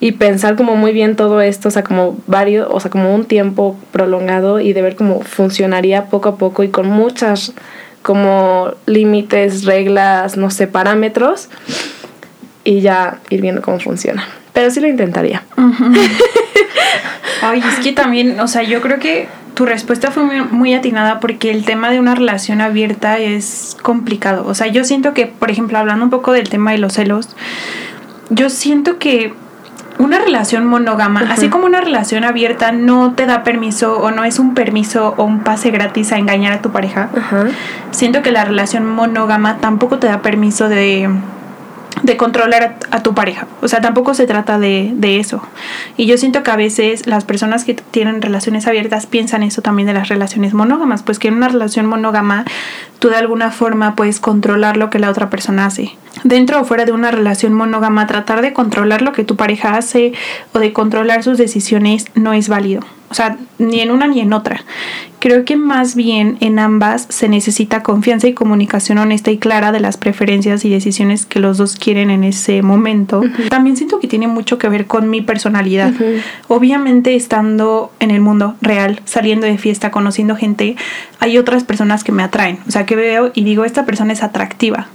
y 0.00 0.12
pensar 0.12 0.56
como 0.56 0.76
muy 0.76 0.92
bien 0.92 1.14
todo 1.14 1.42
esto, 1.42 1.68
o 1.68 1.70
sea, 1.70 1.84
como 1.84 2.16
varios, 2.26 2.66
o 2.70 2.80
sea, 2.80 2.90
como 2.90 3.14
un 3.14 3.26
tiempo 3.26 3.76
prolongado 3.92 4.58
y 4.58 4.72
de 4.72 4.80
ver 4.80 4.96
cómo 4.96 5.20
funcionaría 5.20 6.06
poco 6.06 6.30
a 6.30 6.36
poco 6.36 6.64
y 6.64 6.68
con 6.68 6.88
muchas 6.88 7.52
como 8.02 8.72
límites, 8.86 9.64
reglas, 9.66 10.38
no 10.38 10.50
sé, 10.50 10.66
parámetros 10.66 11.50
y 12.64 12.80
ya 12.80 13.18
ir 13.28 13.42
viendo 13.42 13.60
cómo 13.60 13.78
funciona. 13.78 14.26
Pero 14.54 14.70
sí 14.70 14.80
lo 14.80 14.88
intentaría. 14.88 15.44
Ay, 17.42 17.62
es 17.66 17.84
que 17.84 17.92
también, 17.92 18.40
o 18.40 18.48
sea, 18.48 18.62
yo 18.62 18.80
creo 18.80 18.98
que 18.98 19.28
tu 19.54 19.66
respuesta 19.66 20.10
fue 20.10 20.22
muy, 20.22 20.40
muy, 20.42 20.74
atinada 20.74 21.20
porque 21.20 21.50
el 21.50 21.64
tema 21.64 21.90
de 21.90 22.00
una 22.00 22.14
relación 22.14 22.62
abierta 22.62 23.18
es 23.18 23.76
complicado. 23.82 24.46
O 24.46 24.54
sea, 24.54 24.66
yo 24.66 24.84
siento 24.84 25.12
que, 25.12 25.26
por 25.26 25.50
ejemplo, 25.50 25.78
hablando 25.78 26.04
un 26.04 26.10
poco 26.10 26.32
del 26.32 26.48
tema 26.48 26.72
de 26.72 26.78
los 26.78 26.94
celos, 26.94 27.28
yo 28.30 28.48
siento 28.48 28.98
que 28.98 29.34
una 30.00 30.18
relación 30.18 30.64
monógama, 30.64 31.26
así 31.30 31.50
como 31.50 31.66
una 31.66 31.80
relación 31.80 32.24
abierta 32.24 32.72
no 32.72 33.12
te 33.12 33.26
da 33.26 33.42
permiso 33.42 33.98
o 33.98 34.10
no 34.10 34.24
es 34.24 34.38
un 34.38 34.54
permiso 34.54 35.14
o 35.18 35.24
un 35.24 35.40
pase 35.40 35.70
gratis 35.70 36.12
a 36.12 36.18
engañar 36.18 36.54
a 36.54 36.62
tu 36.62 36.70
pareja, 36.70 37.10
siento 37.90 38.22
que 38.22 38.32
la 38.32 38.44
relación 38.44 38.86
monógama 38.86 39.58
tampoco 39.58 39.98
te 39.98 40.06
da 40.06 40.22
permiso 40.22 40.68
de 40.68 41.10
de 42.02 42.16
controlar 42.16 42.78
a, 42.90 43.02
tu 43.02 43.14
pareja. 43.14 43.46
O 43.60 43.68
sea, 43.68 43.80
tampoco 43.80 44.14
se 44.14 44.26
trata 44.26 44.58
de, 44.58 44.90
de, 44.94 45.18
eso. 45.18 45.42
Y 45.96 46.06
yo 46.06 46.16
siento 46.18 46.42
que 46.42 46.50
a 46.50 46.56
veces 46.56 47.06
las 47.06 47.24
personas 47.24 47.64
que 47.64 47.74
tienen 47.74 48.22
relaciones 48.22 48.66
abiertas 48.66 49.06
piensan 49.06 49.42
eso 49.42 49.62
también 49.62 49.86
de 49.86 49.94
las 49.94 50.08
relaciones 50.08 50.54
monógamas, 50.54 51.02
pues 51.02 51.18
que 51.18 51.28
en 51.28 51.34
una 51.34 51.48
relación 51.48 51.86
monógama 51.86 52.44
tú 52.98 53.08
de 53.08 53.16
alguna 53.16 53.50
forma 53.50 53.96
puedes 53.96 54.20
controlar 54.20 54.76
lo 54.76 54.90
que 54.90 54.98
la 54.98 55.10
otra 55.10 55.30
persona 55.30 55.66
hace. 55.66 55.96
Dentro 56.24 56.60
o 56.60 56.64
fuera 56.64 56.84
de 56.84 56.92
una 56.92 57.10
relación 57.10 57.52
monógama, 57.54 58.06
tratar 58.06 58.42
de 58.42 58.52
controlar 58.52 59.02
lo 59.02 59.12
que 59.12 59.24
tu 59.24 59.36
pareja 59.36 59.76
hace 59.76 60.12
o 60.52 60.58
de 60.58 60.72
controlar 60.72 61.22
sus 61.22 61.38
decisiones 61.38 62.06
no 62.14 62.32
es 62.32 62.48
válido. 62.48 62.82
O 63.10 63.14
sea, 63.14 63.36
ni 63.58 63.80
en 63.80 63.90
una 63.90 64.06
ni 64.06 64.20
en 64.20 64.32
otra. 64.32 64.62
Creo 65.18 65.44
que 65.44 65.56
más 65.56 65.96
bien 65.96 66.38
en 66.40 66.60
ambas 66.60 67.06
se 67.10 67.28
necesita 67.28 67.82
confianza 67.82 68.28
y 68.28 68.34
comunicación 68.34 68.98
honesta 68.98 69.32
y 69.32 69.38
clara 69.38 69.72
de 69.72 69.80
las 69.80 69.96
preferencias 69.96 70.64
y 70.64 70.70
decisiones 70.70 71.26
que 71.26 71.40
los 71.40 71.58
dos 71.58 71.74
quieren 71.74 72.08
en 72.10 72.22
ese 72.22 72.62
momento. 72.62 73.22
También 73.48 73.76
siento 73.76 73.98
que 73.98 74.06
tiene 74.06 74.28
mucho 74.28 74.58
que 74.58 74.68
ver 74.68 74.86
con 74.86 75.10
mi 75.10 75.22
personalidad. 75.22 75.92
Obviamente 76.46 77.16
estando 77.16 77.92
en 77.98 78.12
el 78.12 78.20
mundo 78.20 78.54
real, 78.62 79.00
saliendo 79.04 79.46
de 79.46 79.58
fiesta, 79.58 79.90
conociendo 79.90 80.36
gente, 80.36 80.76
hay 81.18 81.36
otras 81.36 81.64
personas 81.64 82.04
que 82.04 82.12
me 82.12 82.22
atraen. 82.22 82.60
O 82.68 82.70
sea, 82.70 82.86
que 82.86 82.94
veo 82.94 83.32
y 83.34 83.42
digo, 83.42 83.64
esta 83.64 83.84
persona 83.84 84.12
es 84.12 84.22
atractiva. 84.22 84.86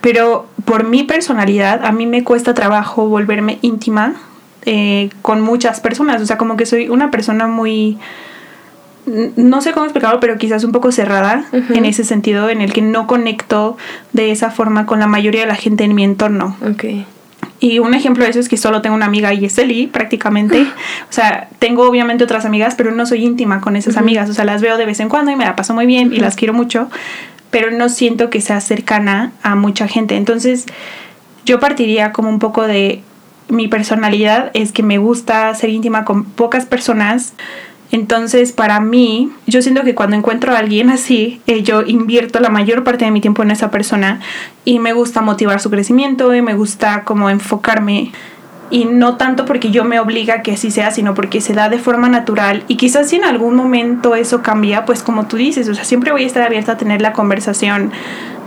Pero 0.00 0.48
por 0.64 0.84
mi 0.84 1.04
personalidad, 1.04 1.84
a 1.84 1.92
mí 1.92 2.06
me 2.06 2.24
cuesta 2.24 2.54
trabajo 2.54 3.06
volverme 3.06 3.58
íntima 3.60 4.14
eh, 4.70 5.08
con 5.22 5.40
muchas 5.40 5.80
personas. 5.80 6.20
O 6.20 6.26
sea, 6.26 6.36
como 6.36 6.58
que 6.58 6.66
soy 6.66 6.90
una 6.90 7.10
persona 7.10 7.46
muy 7.46 7.96
no 9.36 9.62
sé 9.62 9.72
cómo 9.72 9.86
explicarlo, 9.86 10.20
pero 10.20 10.36
quizás 10.36 10.64
un 10.64 10.72
poco 10.72 10.92
cerrada 10.92 11.46
en 11.52 11.86
ese 11.86 12.04
sentido, 12.04 12.50
en 12.50 12.60
el 12.60 12.74
que 12.74 12.82
no 12.82 13.06
conecto 13.06 13.78
de 14.12 14.30
esa 14.30 14.50
forma 14.50 14.84
con 14.84 14.98
la 14.98 15.06
mayoría 15.06 15.40
de 15.40 15.46
la 15.46 15.54
gente 15.54 15.84
en 15.84 15.94
mi 15.94 16.04
entorno. 16.04 16.58
Okay. 16.74 17.06
Y 17.58 17.78
un 17.78 17.94
ejemplo 17.94 18.24
de 18.24 18.30
eso 18.30 18.40
es 18.40 18.50
que 18.50 18.58
solo 18.58 18.82
tengo 18.82 18.94
una 18.94 19.06
amiga 19.06 19.32
y 19.32 19.46
es 19.46 19.56
Eli, 19.56 19.86
prácticamente. 19.86 20.60
o 20.60 21.12
sea, 21.12 21.48
tengo 21.58 21.88
obviamente 21.88 22.22
otras 22.22 22.44
amigas, 22.44 22.74
pero 22.76 22.90
no 22.90 23.06
soy 23.06 23.24
íntima 23.24 23.62
con 23.62 23.76
esas 23.76 23.96
amigas. 23.96 24.28
O 24.28 24.34
sea, 24.34 24.44
las 24.44 24.60
veo 24.60 24.76
de 24.76 24.84
vez 24.84 25.00
en 25.00 25.08
cuando 25.08 25.30
y 25.30 25.36
me 25.36 25.46
la 25.46 25.56
paso 25.56 25.72
muy 25.72 25.86
bien 25.86 26.12
y 26.12 26.18
las 26.18 26.36
quiero 26.36 26.52
mucho, 26.52 26.90
pero 27.50 27.70
no 27.70 27.88
siento 27.88 28.28
que 28.28 28.42
sea 28.42 28.60
cercana 28.60 29.32
a 29.42 29.54
mucha 29.54 29.88
gente. 29.88 30.16
Entonces, 30.16 30.66
yo 31.46 31.58
partiría 31.58 32.12
como 32.12 32.28
un 32.28 32.38
poco 32.38 32.66
de 32.66 33.02
mi 33.48 33.68
personalidad 33.68 34.50
es 34.54 34.72
que 34.72 34.82
me 34.82 34.98
gusta 34.98 35.54
ser 35.54 35.70
íntima 35.70 36.04
con 36.04 36.24
pocas 36.24 36.66
personas. 36.66 37.34
Entonces, 37.90 38.52
para 38.52 38.80
mí, 38.80 39.32
yo 39.46 39.62
siento 39.62 39.82
que 39.82 39.94
cuando 39.94 40.16
encuentro 40.16 40.52
a 40.52 40.58
alguien 40.58 40.90
así, 40.90 41.40
eh, 41.46 41.62
yo 41.62 41.82
invierto 41.82 42.38
la 42.40 42.50
mayor 42.50 42.84
parte 42.84 43.06
de 43.06 43.10
mi 43.10 43.22
tiempo 43.22 43.42
en 43.42 43.50
esa 43.50 43.70
persona 43.70 44.20
y 44.64 44.78
me 44.78 44.92
gusta 44.92 45.22
motivar 45.22 45.60
su 45.60 45.70
crecimiento 45.70 46.34
y 46.34 46.42
me 46.42 46.54
gusta 46.54 47.04
como 47.04 47.30
enfocarme 47.30 48.12
y 48.70 48.84
no 48.84 49.16
tanto 49.16 49.44
porque 49.44 49.70
yo 49.70 49.84
me 49.84 49.98
obliga 49.98 50.34
a 50.34 50.42
que 50.42 50.52
así 50.52 50.70
sea, 50.70 50.90
sino 50.90 51.14
porque 51.14 51.40
se 51.40 51.54
da 51.54 51.68
de 51.68 51.78
forma 51.78 52.08
natural 52.08 52.64
y 52.68 52.76
quizás 52.76 53.08
si 53.08 53.16
en 53.16 53.24
algún 53.24 53.54
momento 53.54 54.14
eso 54.14 54.42
cambia, 54.42 54.84
pues 54.84 55.02
como 55.02 55.26
tú 55.26 55.36
dices, 55.36 55.68
o 55.68 55.74
sea, 55.74 55.84
siempre 55.84 56.12
voy 56.12 56.24
a 56.24 56.26
estar 56.26 56.42
abierta 56.42 56.72
a 56.72 56.76
tener 56.76 57.00
la 57.00 57.12
conversación 57.12 57.92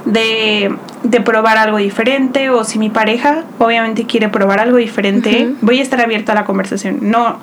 de, 0.06 0.76
de, 1.04 1.22
probar 1.22 1.58
algo 1.58 1.78
diferente 1.78 2.50
o 2.50 2.64
si 2.64 2.80
mi 2.80 2.90
pareja 2.90 3.44
obviamente 3.60 4.06
quiere 4.06 4.30
probar 4.30 4.60
algo 4.60 4.78
diferente, 4.78 5.54
voy 5.62 5.80
a 5.80 5.82
estar 5.84 6.02
abierta 6.02 6.32
a 6.32 6.36
la 6.36 6.46
conversación. 6.46 7.00
No, 7.02 7.40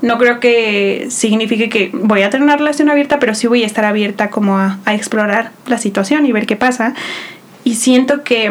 no 0.00 0.18
creo 0.18 0.40
que 0.40 1.06
signifique 1.10 1.68
que 1.68 1.90
voy 1.92 2.22
a 2.22 2.30
tener 2.30 2.44
una 2.44 2.56
relación 2.56 2.90
abierta, 2.90 3.18
pero 3.18 3.34
sí 3.34 3.46
voy 3.46 3.62
a 3.62 3.66
estar 3.66 3.84
abierta 3.84 4.30
como 4.30 4.58
a, 4.58 4.78
a 4.84 4.94
explorar 4.94 5.52
la 5.66 5.78
situación 5.78 6.26
y 6.26 6.32
ver 6.32 6.46
qué 6.46 6.56
pasa. 6.56 6.94
Y 7.64 7.76
siento 7.76 8.24
que 8.24 8.50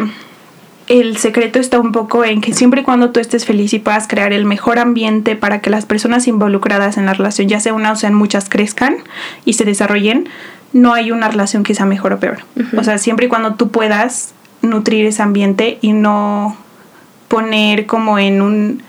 el 0.88 1.16
secreto 1.16 1.58
está 1.58 1.78
un 1.78 1.92
poco 1.92 2.24
en 2.24 2.40
que 2.40 2.52
siempre 2.52 2.80
y 2.80 2.84
cuando 2.84 3.10
tú 3.10 3.20
estés 3.20 3.44
feliz 3.44 3.72
y 3.72 3.78
puedas 3.78 4.08
crear 4.08 4.32
el 4.32 4.44
mejor 4.44 4.78
ambiente 4.78 5.36
para 5.36 5.60
que 5.60 5.70
las 5.70 5.86
personas 5.86 6.26
involucradas 6.26 6.96
en 6.96 7.06
la 7.06 7.14
relación, 7.14 7.48
ya 7.48 7.60
sea 7.60 7.74
una 7.74 7.92
o 7.92 7.96
sean 7.96 8.14
muchas, 8.14 8.48
crezcan 8.48 8.96
y 9.44 9.54
se 9.54 9.64
desarrollen, 9.64 10.28
no 10.72 10.94
hay 10.94 11.10
una 11.10 11.28
relación 11.28 11.62
que 11.62 11.74
sea 11.74 11.86
mejor 11.86 12.12
o 12.12 12.20
peor. 12.20 12.38
O 12.76 12.84
sea, 12.84 12.98
siempre 12.98 13.26
y 13.26 13.28
cuando 13.28 13.54
tú 13.54 13.70
puedas 13.70 14.34
nutrir 14.62 15.06
ese 15.06 15.22
ambiente 15.22 15.78
y 15.80 15.92
no 15.92 16.56
poner 17.28 17.86
como 17.86 18.18
en 18.18 18.42
un 18.42 18.82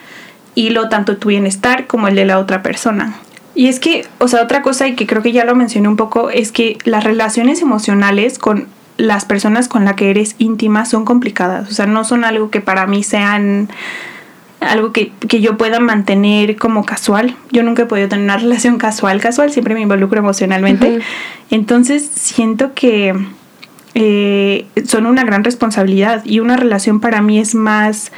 hilo 0.56 0.90
tanto 0.90 1.18
tu 1.18 1.30
bienestar 1.30 1.88
como 1.88 2.08
el 2.08 2.16
de 2.16 2.26
la 2.26 2.40
otra 2.40 2.62
persona. 2.62 3.16
Y 3.56 3.68
es 3.68 3.80
que, 3.80 4.08
o 4.20 4.28
sea, 4.28 4.42
otra 4.44 4.62
cosa 4.62 4.88
y 4.88 4.96
que 4.96 5.06
creo 5.06 5.22
que 5.22 5.32
ya 5.32 5.46
lo 5.46 5.56
mencioné 5.56 5.88
un 5.88 5.96
poco 5.96 6.30
es 6.30 6.52
que 6.52 6.78
las 6.86 7.04
relaciones 7.04 7.62
emocionales 7.62 8.40
con 8.40 8.68
las 8.98 9.26
personas 9.26 9.68
con 9.68 9.86
las 9.86 9.96
que 9.96 10.10
eres 10.10 10.36
íntima 10.38 10.86
son 10.86 11.06
complicadas. 11.06 11.70
O 11.70 11.74
sea, 11.74 11.86
no 11.86 12.04
son 12.04 12.24
algo 12.24 12.50
que 12.50 12.62
para 12.62 12.88
mí 12.88 13.04
sean 13.04 13.70
algo 14.64 14.92
que, 14.92 15.12
yo 15.42 15.58
pueda 15.58 15.80
mantener 15.80 16.56
como 16.56 16.86
casual. 16.86 17.36
Yo 17.52 17.64
nunca 17.64 17.84
he 17.84 17.86
podido 17.86 18.10
tener 18.10 18.26
una 18.26 18.38
relación 18.38 18.78
casual, 18.78 19.20
casual, 19.22 19.52
siempre 19.52 19.74
me 19.74 19.82
involucro 19.82 20.20
emocionalmente. 20.20 21.00
Entonces 21.50 22.10
siento 22.14 22.74
que 22.74 23.14
eh, 23.96 24.66
son 24.86 25.06
una 25.06 25.24
gran 25.24 25.44
responsabilidad 25.44 26.24
y 26.26 26.40
una 26.40 26.58
relación 26.58 27.00
para 27.00 27.22
mí 27.22 27.40
es 27.40 27.56
más 27.56 28.12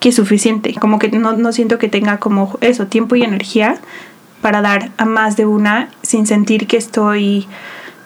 que 0.00 0.12
suficiente. 0.12 0.74
Como 0.74 0.98
que 0.98 1.08
no, 1.10 1.32
no 1.32 1.52
siento 1.52 1.78
que 1.78 1.88
tenga 1.88 2.18
como 2.18 2.58
eso, 2.60 2.86
tiempo 2.86 3.16
y 3.16 3.22
energía 3.22 3.78
para 4.40 4.62
dar 4.62 4.90
a 4.98 5.04
más 5.04 5.36
de 5.36 5.46
una 5.46 5.88
sin 6.02 6.26
sentir 6.26 6.66
que 6.66 6.76
estoy 6.76 7.48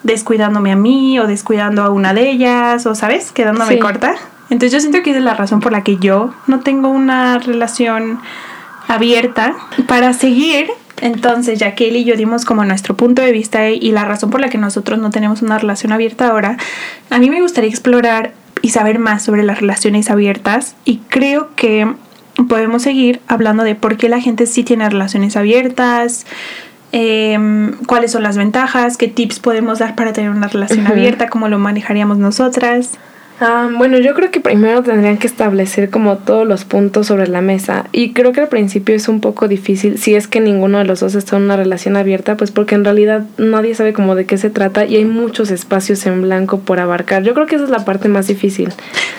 descuidándome 0.03 0.71
a 0.71 0.75
mí 0.75 1.19
o 1.19 1.27
descuidando 1.27 1.83
a 1.83 1.89
una 1.89 2.13
de 2.13 2.29
ellas 2.29 2.85
o, 2.85 2.95
¿sabes? 2.95 3.31
Quedándome 3.31 3.77
corta. 3.79 4.15
Entonces 4.51 4.73
yo 4.73 4.79
siento 4.81 5.01
que 5.01 5.11
esa 5.11 5.19
es 5.19 5.25
la 5.25 5.33
razón 5.33 5.61
por 5.61 5.71
la 5.71 5.81
que 5.81 5.97
yo 5.97 6.33
no 6.45 6.59
tengo 6.59 6.89
una 6.89 7.39
relación 7.39 8.19
abierta 8.87 9.55
para 9.87 10.11
seguir. 10.13 10.67
Entonces, 10.99 11.57
ya 11.57 11.73
que 11.73 11.87
él 11.87 11.95
y 11.95 12.03
yo 12.03 12.15
dimos 12.15 12.45
como 12.45 12.63
nuestro 12.65 12.95
punto 12.95 13.23
de 13.23 13.31
vista 13.31 13.69
y 13.69 13.91
la 13.91 14.05
razón 14.05 14.29
por 14.29 14.41
la 14.41 14.49
que 14.49 14.59
nosotros 14.59 14.99
no 14.99 15.09
tenemos 15.09 15.41
una 15.41 15.57
relación 15.57 15.93
abierta 15.93 16.27
ahora, 16.27 16.57
a 17.09 17.17
mí 17.17 17.29
me 17.29 17.41
gustaría 17.41 17.69
explorar 17.69 18.33
y 18.61 18.69
saber 18.69 18.99
más 18.99 19.23
sobre 19.23 19.43
las 19.43 19.61
relaciones 19.61 20.11
abiertas 20.11 20.75
y 20.85 20.97
creo 21.09 21.49
que 21.55 21.91
podemos 22.47 22.83
seguir 22.83 23.21
hablando 23.27 23.63
de 23.63 23.75
por 23.75 23.97
qué 23.97 24.09
la 24.09 24.19
gente 24.19 24.45
sí 24.45 24.63
tiene 24.63 24.87
relaciones 24.89 25.37
abiertas, 25.37 26.25
em, 26.91 27.71
cuáles 27.87 28.11
son 28.11 28.21
las 28.21 28.37
ventajas, 28.37 28.97
qué 28.97 29.07
tips 29.07 29.39
podemos 29.39 29.79
dar 29.79 29.95
para 29.95 30.11
tener 30.13 30.29
una 30.29 30.49
relación 30.49 30.85
abierta, 30.85 31.29
cómo 31.29 31.47
lo 31.47 31.57
manejaríamos 31.57 32.17
nosotras. 32.17 32.99
Ah, 33.43 33.67
bueno, 33.75 33.97
yo 33.97 34.13
creo 34.13 34.29
que 34.29 34.39
primero 34.39 34.83
tendrían 34.83 35.17
que 35.17 35.25
establecer 35.25 35.89
como 35.89 36.19
todos 36.19 36.47
los 36.47 36.63
puntos 36.63 37.07
sobre 37.07 37.25
la 37.25 37.41
mesa 37.41 37.87
y 37.91 38.13
creo 38.13 38.33
que 38.33 38.41
al 38.41 38.49
principio 38.49 38.93
es 38.93 39.07
un 39.07 39.19
poco 39.19 39.47
difícil 39.47 39.97
si 39.97 40.13
es 40.13 40.27
que 40.27 40.39
ninguno 40.39 40.77
de 40.77 40.83
los 40.83 40.99
dos 40.99 41.15
está 41.15 41.37
en 41.37 41.43
una 41.45 41.57
relación 41.57 41.97
abierta, 41.97 42.37
pues 42.37 42.51
porque 42.51 42.75
en 42.75 42.85
realidad 42.85 43.25
nadie 43.39 43.73
sabe 43.73 43.93
como 43.93 44.13
de 44.13 44.25
qué 44.25 44.37
se 44.37 44.51
trata 44.51 44.85
y 44.85 44.95
hay 44.95 45.05
muchos 45.05 45.49
espacios 45.49 46.05
en 46.05 46.21
blanco 46.21 46.59
por 46.59 46.79
abarcar. 46.79 47.23
Yo 47.23 47.33
creo 47.33 47.47
que 47.47 47.55
esa 47.55 47.63
es 47.63 47.71
la 47.71 47.83
parte 47.83 48.09
más 48.09 48.27
difícil. 48.27 48.69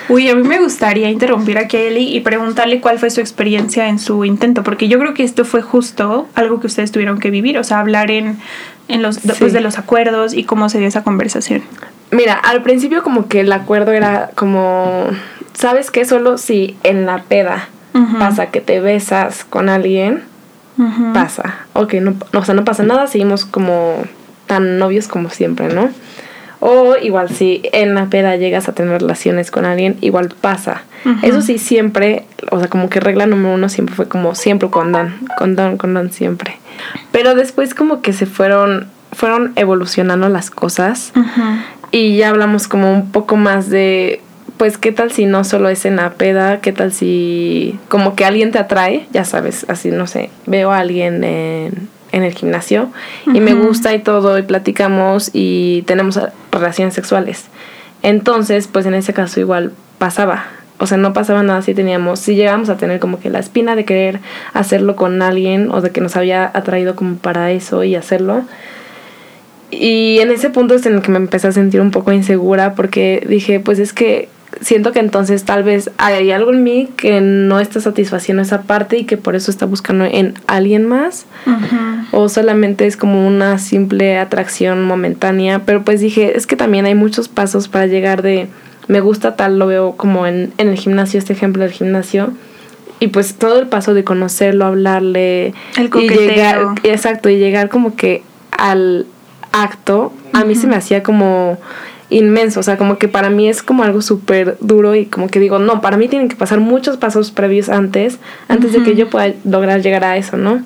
Uy, 0.07 0.29
a 0.29 0.35
mí 0.35 0.47
me 0.47 0.61
gustaría 0.61 1.09
interrumpir 1.09 1.57
a 1.57 1.67
Kelly 1.67 2.15
y 2.15 2.21
preguntarle 2.21 2.79
cuál 2.79 2.99
fue 2.99 3.09
su 3.09 3.19
experiencia 3.19 3.89
en 3.89 3.99
su 3.99 4.23
intento, 4.23 4.63
porque 4.63 4.87
yo 4.87 4.99
creo 4.99 5.13
que 5.13 5.23
esto 5.23 5.43
fue 5.43 5.61
justo 5.61 6.29
algo 6.33 6.61
que 6.61 6.67
ustedes 6.67 6.93
tuvieron 6.93 7.19
que 7.19 7.29
vivir, 7.29 7.57
o 7.57 7.63
sea, 7.65 7.81
hablar 7.81 8.09
en, 8.09 8.37
en 8.87 9.01
los, 9.01 9.21
después 9.23 9.51
de 9.51 9.59
los 9.59 9.77
acuerdos 9.77 10.33
y 10.33 10.45
cómo 10.45 10.69
se 10.69 10.79
dio 10.79 10.87
esa 10.87 11.03
conversación. 11.03 11.61
Mira, 12.13 12.33
al 12.35 12.61
principio 12.61 13.03
como 13.03 13.27
que 13.27 13.41
el 13.41 13.51
acuerdo 13.51 13.91
era 13.91 14.29
como, 14.35 15.07
¿sabes 15.53 15.91
qué? 15.91 16.05
Solo 16.05 16.37
si 16.37 16.77
en 16.83 17.05
la 17.05 17.23
peda 17.23 17.69
pasa 18.19 18.47
que 18.47 18.61
te 18.61 18.79
besas 18.79 19.43
con 19.43 19.69
alguien, 19.69 20.23
pasa. 21.13 21.55
Ok, 21.73 21.95
no, 21.95 22.15
o 22.33 22.45
sea, 22.45 22.55
no 22.55 22.65
pasa 22.65 22.83
nada, 22.83 23.07
seguimos 23.07 23.45
como 23.45 24.03
tan 24.47 24.77
novios 24.79 25.07
como 25.07 25.29
siempre, 25.29 25.73
¿no? 25.73 25.89
O 26.59 26.95
igual 26.95 27.29
si 27.29 27.61
en 27.73 27.93
la 27.93 28.05
peda 28.05 28.35
llegas 28.37 28.69
a 28.69 28.73
tener 28.73 29.01
relaciones 29.01 29.51
con 29.51 29.65
alguien, 29.65 29.97
igual 30.01 30.29
pasa. 30.29 30.83
Eso 31.21 31.41
sí, 31.41 31.57
siempre, 31.57 32.25
o 32.51 32.59
sea, 32.59 32.69
como 32.69 32.89
que 32.89 33.01
regla 33.01 33.25
número 33.25 33.55
uno 33.55 33.67
siempre 33.67 33.93
fue 33.95 34.07
como 34.07 34.35
siempre 34.35 34.69
con 34.69 34.93
condón, 35.37 35.77
condón 35.77 36.11
siempre. 36.13 36.57
Pero 37.11 37.35
después 37.35 37.75
como 37.75 38.01
que 38.01 38.13
se 38.13 38.25
fueron, 38.25 38.87
fueron 39.11 39.51
evolucionando 39.57 40.29
las 40.29 40.49
cosas. 40.49 41.11
Y 41.95 42.17
ya 42.17 42.29
hablamos 42.29 42.67
como 42.67 42.91
un 42.91 43.11
poco 43.11 43.35
más 43.35 43.69
de, 43.69 44.19
pues, 44.57 44.79
¿qué 44.79 44.91
tal 44.91 45.11
si 45.11 45.27
no 45.27 45.43
solo 45.43 45.69
es 45.69 45.85
en 45.85 45.97
la 45.97 46.13
peda? 46.13 46.59
¿Qué 46.59 46.73
tal 46.73 46.91
si 46.91 47.77
como 47.87 48.15
que 48.15 48.25
alguien 48.25 48.51
te 48.51 48.57
atrae? 48.57 49.05
Ya 49.11 49.25
sabes, 49.25 49.67
así, 49.69 49.91
no 49.91 50.07
sé, 50.07 50.31
veo 50.47 50.71
a 50.71 50.79
alguien 50.79 51.23
en, 51.23 51.87
en 52.11 52.23
el 52.23 52.33
gimnasio 52.33 52.89
y 53.27 53.41
me 53.41 53.53
gusta 53.53 53.93
y 53.93 53.99
todo 53.99 54.39
y 54.39 54.41
platicamos 54.41 55.29
y 55.33 55.83
tenemos 55.83 56.19
relaciones 56.51 56.95
sexuales. 56.95 57.45
Entonces, 58.01 58.67
pues 58.67 58.87
en 58.87 58.95
ese 58.95 59.13
caso 59.13 59.39
igual 59.39 59.71
pasaba. 59.99 60.45
o 60.79 60.87
sea, 60.87 60.97
no 60.97 61.13
pasaba 61.13 61.43
nada 61.43 61.61
si 61.61 61.75
teníamos, 61.75 62.19
si 62.19 62.33
llegábamos 62.33 62.69
a 62.69 62.77
tener 62.77 62.99
como 62.99 63.19
que 63.19 63.29
la 63.29 63.37
espina 63.37 63.75
de 63.75 63.85
querer 63.85 64.19
hacerlo 64.53 64.95
con 64.95 65.21
alguien 65.21 65.69
o 65.69 65.79
de 65.79 65.91
que 65.91 66.01
nos 66.01 66.15
había 66.15 66.49
atraído 66.55 66.95
como 66.95 67.17
para 67.17 67.51
eso 67.51 67.83
y 67.83 67.93
hacerlo. 67.93 68.45
Y 69.79 70.19
en 70.19 70.31
ese 70.31 70.49
punto 70.49 70.75
es 70.75 70.85
en 70.85 70.95
el 70.95 71.01
que 71.01 71.11
me 71.11 71.17
empecé 71.17 71.47
a 71.47 71.51
sentir 71.51 71.81
un 71.81 71.91
poco 71.91 72.11
insegura 72.11 72.75
porque 72.75 73.25
dije, 73.27 73.59
pues 73.59 73.79
es 73.79 73.93
que 73.93 74.29
siento 74.61 74.91
que 74.91 74.99
entonces 74.99 75.43
tal 75.43 75.63
vez 75.63 75.91
hay 75.97 76.31
algo 76.31 76.51
en 76.51 76.63
mí 76.63 76.89
que 76.95 77.21
no 77.21 77.59
está 77.59 77.79
satisfaciendo 77.79 78.43
esa 78.43 78.63
parte 78.63 78.97
y 78.97 79.05
que 79.05 79.17
por 79.17 79.35
eso 79.35 79.51
está 79.51 79.65
buscando 79.65 80.05
en 80.05 80.35
alguien 80.47 80.85
más. 80.85 81.25
O 82.11 82.29
solamente 82.29 82.85
es 82.85 82.97
como 82.97 83.25
una 83.27 83.57
simple 83.57 84.17
atracción 84.17 84.83
momentánea. 84.83 85.63
Pero 85.65 85.83
pues 85.83 85.99
dije, 85.99 86.37
es 86.37 86.47
que 86.47 86.55
también 86.55 86.85
hay 86.85 86.95
muchos 86.95 87.27
pasos 87.27 87.67
para 87.67 87.87
llegar 87.87 88.21
de 88.21 88.47
me 88.87 88.99
gusta 88.99 89.35
tal, 89.35 89.59
lo 89.59 89.67
veo 89.67 89.93
como 89.95 90.27
en, 90.27 90.53
en 90.57 90.69
el 90.69 90.77
gimnasio, 90.77 91.17
este 91.17 91.33
ejemplo 91.33 91.63
del 91.63 91.71
gimnasio. 91.71 92.33
Y 92.99 93.07
pues 93.07 93.35
todo 93.35 93.59
el 93.59 93.67
paso 93.67 93.93
de 93.93 94.03
conocerlo, 94.03 94.65
hablarle. 94.65 95.53
El 95.77 95.89
y 95.95 96.09
llegar, 96.09 96.67
exacto, 96.83 97.29
y 97.29 97.37
llegar 97.37 97.69
como 97.69 97.95
que 97.95 98.23
al 98.51 99.05
acto, 99.53 100.11
a 100.33 100.43
mí 100.43 100.55
se 100.55 100.67
me 100.67 100.75
hacía 100.75 101.01
como 101.01 101.57
inmenso, 102.09 102.59
o 102.59 102.63
sea, 102.63 102.77
como 102.77 102.97
que 102.97 103.07
para 103.07 103.29
mí 103.29 103.47
es 103.47 103.63
como 103.63 103.83
algo 103.83 104.01
súper 104.01 104.57
duro 104.59 104.93
y 104.95 105.05
como 105.05 105.29
que 105.29 105.39
digo, 105.39 105.59
no, 105.59 105.79
para 105.79 105.95
mí 105.95 106.09
tienen 106.09 106.27
que 106.27 106.35
pasar 106.35 106.59
muchos 106.59 106.97
pasos 106.97 107.31
previos 107.31 107.69
antes, 107.69 108.19
antes 108.49 108.73
de 108.73 108.83
que 108.83 108.95
yo 108.95 109.09
pueda 109.09 109.33
lograr 109.45 109.81
llegar 109.81 110.03
a 110.03 110.17
eso, 110.17 110.35
¿no? 110.35 110.63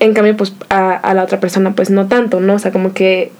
En 0.00 0.14
cambio, 0.14 0.36
pues 0.36 0.54
a, 0.68 0.94
a 0.94 1.14
la 1.14 1.22
otra 1.22 1.40
persona, 1.40 1.74
pues 1.74 1.90
no 1.90 2.06
tanto, 2.06 2.40
¿no? 2.40 2.54
O 2.54 2.58
sea, 2.58 2.72
como 2.72 2.92
que 2.94 3.30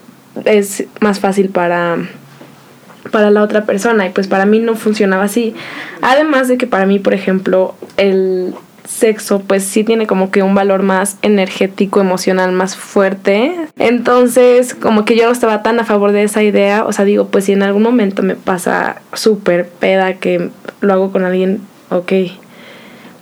es 0.45 0.85
más 1.01 1.19
fácil 1.21 1.49
para 1.49 1.97
para 3.11 3.31
la 3.31 3.43
otra 3.43 3.65
persona 3.65 4.07
y 4.07 4.11
pues 4.11 4.27
para 4.27 4.47
mí 4.47 4.59
no 4.59 4.75
funcionaba 4.75 5.25
así. 5.25 5.55
Además 6.03 6.49
de 6.49 6.59
que 6.59 6.67
para 6.67 6.87
mí, 6.87 6.99
por 6.99 7.15
ejemplo, 7.15 7.75
el 7.97 8.55
sexo 8.87 9.41
pues 9.41 9.65
sí 9.65 9.85
tiene 9.85 10.07
como 10.07 10.31
que 10.31 10.43
un 10.43 10.55
valor 10.55 10.83
más 10.83 11.19
energético, 11.23 12.01
emocional 12.01 12.53
más 12.53 12.77
fuerte. 12.77 13.55
Entonces 13.79 14.75
como 14.75 15.05
que 15.05 15.17
yo 15.17 15.27
no 15.27 15.33
estaba 15.33 15.63
tan 15.63 15.81
a 15.81 15.85
favor 15.85 16.13
de 16.13 16.23
esa 16.23 16.43
idea. 16.43 16.85
O 16.85 16.93
sea, 16.93 17.05
digo, 17.05 17.29
pues 17.29 17.45
si 17.45 17.53
en 17.53 17.63
algún 17.63 17.83
momento 17.83 18.23
me 18.23 18.35
pasa 18.35 19.03
súper 19.13 19.69
peda 19.69 20.15
que 20.15 20.51
lo 20.81 20.93
hago 20.93 21.13
con 21.13 21.25
alguien, 21.25 21.61
ok 21.91 22.13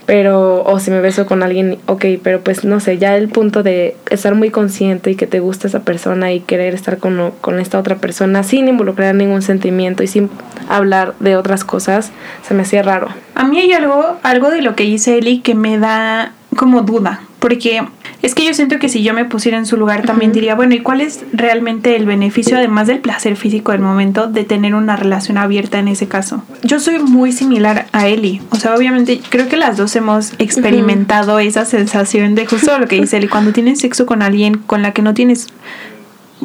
pero 0.06 0.62
o 0.64 0.78
si 0.78 0.90
me 0.90 1.00
beso 1.00 1.26
con 1.26 1.42
alguien, 1.42 1.78
ok, 1.86 2.04
pero 2.22 2.40
pues 2.40 2.64
no 2.64 2.80
sé, 2.80 2.98
ya 2.98 3.16
el 3.16 3.28
punto 3.28 3.62
de 3.62 3.96
estar 4.10 4.34
muy 4.34 4.50
consciente 4.50 5.10
y 5.10 5.14
que 5.16 5.26
te 5.26 5.40
gusta 5.40 5.66
esa 5.66 5.80
persona 5.80 6.32
y 6.32 6.40
querer 6.40 6.74
estar 6.74 6.98
con, 6.98 7.32
con 7.40 7.58
esta 7.58 7.78
otra 7.78 7.96
persona 7.96 8.42
sin 8.42 8.68
involucrar 8.68 9.14
ningún 9.14 9.42
sentimiento 9.42 10.02
y 10.02 10.06
sin 10.06 10.30
hablar 10.68 11.14
de 11.20 11.36
otras 11.36 11.64
cosas, 11.64 12.12
se 12.46 12.54
me 12.54 12.62
hacía 12.62 12.82
raro. 12.82 13.08
A 13.34 13.44
mí 13.44 13.58
hay 13.58 13.72
algo, 13.72 14.18
algo 14.22 14.50
de 14.50 14.62
lo 14.62 14.76
que 14.76 14.84
dice 14.84 15.18
Eli 15.18 15.40
que 15.40 15.54
me 15.54 15.78
da 15.78 16.32
como 16.54 16.82
duda, 16.82 17.22
porque 17.38 17.82
es 18.22 18.34
que 18.34 18.46
yo 18.46 18.54
siento 18.54 18.78
que 18.78 18.88
si 18.88 19.02
yo 19.02 19.12
me 19.12 19.24
pusiera 19.24 19.58
en 19.58 19.66
su 19.66 19.76
lugar 19.76 20.06
también 20.06 20.32
diría, 20.32 20.54
bueno, 20.54 20.74
¿y 20.74 20.80
cuál 20.80 21.00
es 21.00 21.24
realmente 21.32 21.94
el 21.96 22.06
beneficio, 22.06 22.56
además 22.56 22.86
del 22.86 23.00
placer 23.00 23.36
físico 23.36 23.72
del 23.72 23.80
momento, 23.80 24.28
de 24.28 24.44
tener 24.44 24.74
una 24.74 24.96
relación 24.96 25.36
abierta 25.36 25.78
en 25.78 25.88
ese 25.88 26.08
caso? 26.08 26.42
Yo 26.62 26.80
soy 26.80 26.98
muy 26.98 27.32
similar 27.32 27.86
a 27.92 28.08
Eli, 28.08 28.40
o 28.50 28.56
sea, 28.56 28.74
obviamente 28.74 29.20
creo 29.28 29.48
que 29.48 29.56
las 29.56 29.76
dos 29.76 29.94
hemos 29.96 30.32
experimentado 30.38 31.38
esa 31.38 31.64
sensación 31.64 32.34
de 32.34 32.46
justo 32.46 32.78
lo 32.78 32.88
que 32.88 33.00
dice 33.00 33.18
Eli, 33.18 33.28
cuando 33.28 33.52
tienes 33.52 33.80
sexo 33.80 34.06
con 34.06 34.22
alguien 34.22 34.58
con 34.58 34.82
la 34.82 34.92
que 34.92 35.02
no 35.02 35.12
tienes 35.12 35.48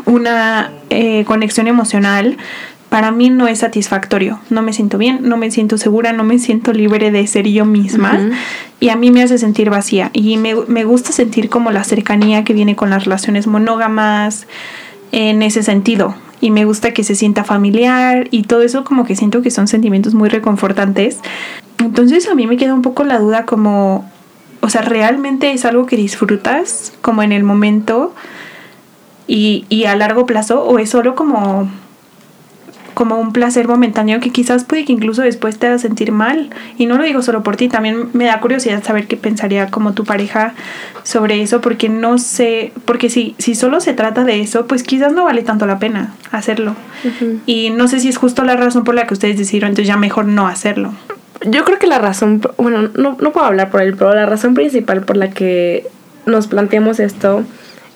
una 0.05 0.71
eh, 0.89 1.23
conexión 1.25 1.67
emocional, 1.67 2.37
para 2.89 3.11
mí 3.11 3.29
no 3.29 3.47
es 3.47 3.59
satisfactorio. 3.59 4.39
No 4.49 4.63
me 4.63 4.73
siento 4.73 4.97
bien, 4.97 5.19
no 5.21 5.37
me 5.37 5.51
siento 5.51 5.77
segura, 5.77 6.11
no 6.11 6.23
me 6.23 6.39
siento 6.39 6.73
libre 6.73 7.11
de 7.11 7.25
ser 7.27 7.47
yo 7.47 7.65
misma. 7.65 8.31
Y 8.79 8.89
a 8.89 8.95
mí 8.95 9.11
me 9.11 9.21
hace 9.21 9.37
sentir 9.37 9.69
vacía. 9.69 10.09
Y 10.11 10.37
me, 10.37 10.55
me, 10.67 10.83
gusta 10.85 11.11
sentir 11.11 11.49
como 11.49 11.71
la 11.71 11.83
cercanía 11.83 12.43
que 12.43 12.53
viene 12.53 12.75
con 12.75 12.89
las 12.89 13.05
relaciones 13.05 13.45
monógamas 13.45 14.47
en 15.11 15.43
ese 15.43 15.61
sentido. 15.61 16.15
Y 16.41 16.49
me 16.49 16.65
gusta 16.65 16.91
que 16.91 17.03
se 17.03 17.13
sienta 17.13 17.43
familiar 17.43 18.27
y 18.31 18.43
todo 18.43 18.63
eso 18.63 18.83
como 18.83 19.05
que 19.05 19.15
siento 19.15 19.43
que 19.43 19.51
son 19.51 19.67
sentimientos 19.67 20.15
muy 20.15 20.29
reconfortantes. 20.29 21.19
Entonces 21.77 22.27
a 22.27 22.33
mí 22.33 22.47
me 22.47 22.57
queda 22.57 22.73
un 22.73 22.81
poco 22.81 23.03
la 23.03 23.19
duda 23.19 23.45
como, 23.45 24.09
o 24.61 24.69
sea, 24.69 24.81
¿realmente 24.81 25.51
es 25.51 25.63
algo 25.63 25.85
que 25.85 25.95
disfrutas 25.95 26.93
como 27.01 27.21
en 27.21 27.33
el 27.33 27.43
momento 27.43 28.15
y, 29.27 29.65
y 29.69 29.85
a 29.85 29.95
largo 29.95 30.25
plazo 30.25 30.63
o 30.63 30.79
es 30.79 30.89
solo 30.89 31.13
como 31.13 31.69
como 32.99 33.17
un 33.17 33.31
placer 33.31 33.65
momentáneo 33.65 34.19
que 34.19 34.29
quizás 34.29 34.65
puede 34.65 34.83
que 34.83 34.91
incluso 34.91 35.21
después 35.21 35.57
te 35.57 35.67
haga 35.67 35.77
sentir 35.77 36.11
mal. 36.11 36.49
Y 36.77 36.85
no 36.85 36.97
lo 36.97 37.05
digo 37.05 37.21
solo 37.21 37.43
por 37.43 37.55
ti, 37.55 37.69
también 37.69 38.09
me 38.11 38.25
da 38.25 38.41
curiosidad 38.41 38.83
saber 38.83 39.07
qué 39.07 39.15
pensaría 39.15 39.71
como 39.71 39.93
tu 39.93 40.03
pareja 40.03 40.53
sobre 41.03 41.41
eso, 41.41 41.61
porque 41.61 41.87
no 41.87 42.17
sé, 42.17 42.73
porque 42.83 43.09
si, 43.09 43.35
si 43.37 43.55
solo 43.55 43.79
se 43.79 43.93
trata 43.93 44.25
de 44.25 44.41
eso, 44.41 44.67
pues 44.67 44.83
quizás 44.83 45.13
no 45.13 45.23
vale 45.23 45.43
tanto 45.43 45.65
la 45.65 45.79
pena 45.79 46.13
hacerlo. 46.31 46.75
Y 47.45 47.69
no 47.69 47.87
sé 47.87 48.01
si 48.01 48.09
es 48.09 48.17
justo 48.17 48.43
la 48.43 48.57
razón 48.57 48.83
por 48.83 48.95
la 48.95 49.07
que 49.07 49.13
ustedes 49.13 49.37
decidieron, 49.37 49.69
entonces 49.69 49.87
ya 49.87 49.95
mejor 49.95 50.25
no 50.25 50.49
hacerlo. 50.49 50.91
Yo 51.45 51.63
creo 51.63 51.79
que 51.79 51.87
la 51.87 51.99
razón, 51.99 52.41
bueno, 52.57 52.89
no, 52.95 53.15
no 53.17 53.31
puedo 53.31 53.45
hablar 53.45 53.69
por 53.69 53.81
él, 53.81 53.95
pero 53.97 54.13
la 54.13 54.25
razón 54.25 54.55
principal 54.55 55.03
por 55.03 55.15
la 55.15 55.29
que 55.29 55.87
nos 56.25 56.47
planteamos 56.47 56.99
esto 56.99 57.45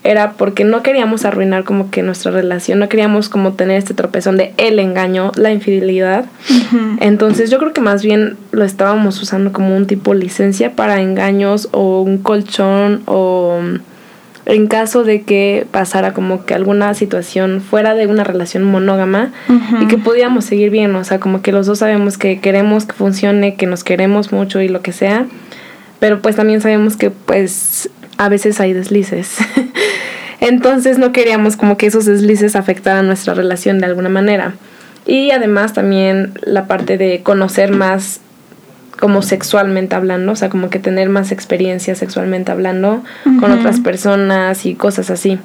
era 0.03 0.33
porque 0.33 0.65
no 0.65 0.83
queríamos 0.83 1.23
arruinar 1.23 1.63
como 1.63 1.89
que 1.89 2.03
nuestra 2.03 2.31
relación, 2.31 2.79
no 2.79 2.89
queríamos 2.89 3.29
como 3.29 3.53
tener 3.53 3.77
este 3.77 3.93
tropezón 3.93 4.35
de 4.35 4.53
el 4.57 4.79
engaño, 4.79 5.31
la 5.35 5.51
infidelidad. 5.51 6.25
Entonces 6.99 7.49
yo 7.49 7.57
creo 7.57 7.71
que 7.73 7.81
más 7.81 8.03
bien 8.03 8.35
lo 8.51 8.65
estábamos 8.65 9.21
usando 9.21 9.53
como 9.53 9.75
un 9.75 9.87
tipo 9.87 10.13
licencia 10.13 10.75
para 10.75 11.01
engaños 11.01 11.69
o 11.71 12.01
un 12.01 12.17
colchón 12.17 13.01
o 13.05 13.59
en 14.45 14.67
caso 14.67 15.05
de 15.05 15.21
que 15.21 15.65
pasara 15.71 16.13
como 16.13 16.45
que 16.45 16.53
alguna 16.53 16.93
situación 16.95 17.61
fuera 17.61 17.95
de 17.95 18.07
una 18.07 18.25
relación 18.25 18.65
monógama 18.65 19.31
y 19.79 19.87
que 19.87 19.97
pudiéramos 19.97 20.43
seguir 20.43 20.69
bien, 20.69 20.93
o 20.95 21.03
sea, 21.05 21.19
como 21.19 21.41
que 21.41 21.53
los 21.53 21.65
dos 21.65 21.79
sabemos 21.79 22.17
que 22.17 22.41
queremos 22.41 22.85
que 22.85 22.93
funcione, 22.93 23.55
que 23.55 23.67
nos 23.67 23.85
queremos 23.85 24.33
mucho 24.33 24.59
y 24.59 24.67
lo 24.67 24.81
que 24.81 24.91
sea, 24.91 25.27
pero 25.99 26.21
pues 26.21 26.35
también 26.35 26.59
sabemos 26.59 26.97
que 26.97 27.09
pues 27.09 27.89
a 28.17 28.29
veces 28.29 28.59
hay 28.59 28.73
deslices. 28.73 29.37
Entonces 30.43 30.97
no 30.97 31.13
queríamos 31.13 31.55
como 31.55 31.77
que 31.77 31.85
esos 31.85 32.03
deslices 32.03 32.57
afectaran 32.57 33.07
nuestra 33.07 33.33
relación 33.33 33.79
de 33.79 33.85
alguna 33.85 34.09
manera. 34.09 34.55
Y 35.05 35.31
además 35.31 35.71
también 35.71 36.33
la 36.41 36.67
parte 36.67 36.97
de 36.97 37.21
conocer 37.23 37.71
más 37.71 38.19
como 38.99 39.21
sexualmente 39.21 39.95
hablando, 39.95 40.33
o 40.33 40.35
sea, 40.35 40.49
como 40.49 40.69
que 40.69 40.79
tener 40.79 41.07
más 41.07 41.31
experiencia 41.31 41.95
sexualmente 41.95 42.51
hablando 42.51 43.05
con 43.39 43.53
otras 43.53 43.79
personas 43.79 44.65
y 44.65 44.75
cosas 44.75 45.09
así. 45.09 45.39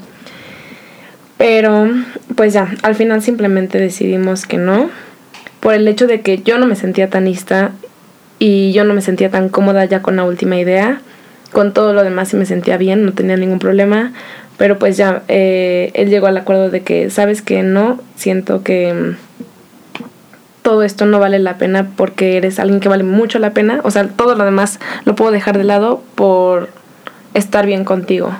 Pero 1.36 1.88
pues 2.34 2.52
ya, 2.52 2.68
al 2.82 2.96
final 2.96 3.22
simplemente 3.22 3.78
decidimos 3.78 4.46
que 4.46 4.58
no, 4.58 4.90
por 5.60 5.74
el 5.74 5.86
hecho 5.86 6.08
de 6.08 6.22
que 6.22 6.38
yo 6.38 6.58
no 6.58 6.66
me 6.66 6.74
sentía 6.74 7.08
tan 7.08 7.26
lista 7.26 7.70
y 8.40 8.72
yo 8.72 8.82
no 8.82 8.94
me 8.94 9.00
sentía 9.00 9.30
tan 9.30 9.48
cómoda 9.48 9.84
ya 9.84 10.02
con 10.02 10.16
la 10.16 10.24
última 10.24 10.56
idea 10.56 11.00
con 11.52 11.72
todo 11.72 11.92
lo 11.92 12.04
demás 12.04 12.28
sí 12.28 12.36
me 12.36 12.46
sentía 12.46 12.76
bien, 12.76 13.04
no 13.04 13.12
tenía 13.12 13.36
ningún 13.36 13.58
problema, 13.58 14.12
pero 14.58 14.78
pues 14.78 14.96
ya 14.96 15.22
eh, 15.28 15.90
él 15.94 16.10
llegó 16.10 16.26
al 16.26 16.36
acuerdo 16.36 16.68
de 16.68 16.82
que, 16.82 17.08
sabes 17.08 17.40
que 17.40 17.62
no, 17.62 17.98
siento 18.16 18.62
que 18.62 18.92
mm, 18.92 19.16
todo 20.62 20.82
esto 20.82 21.06
no 21.06 21.18
vale 21.18 21.38
la 21.38 21.56
pena 21.56 21.88
porque 21.96 22.36
eres 22.36 22.58
alguien 22.58 22.80
que 22.80 22.90
vale 22.90 23.04
mucho 23.04 23.38
la 23.38 23.54
pena, 23.54 23.80
o 23.84 23.90
sea, 23.90 24.06
todo 24.08 24.34
lo 24.34 24.44
demás 24.44 24.80
lo 25.04 25.14
puedo 25.14 25.30
dejar 25.30 25.56
de 25.56 25.64
lado 25.64 26.02
por 26.14 26.68
estar 27.32 27.64
bien 27.64 27.84
contigo. 27.84 28.32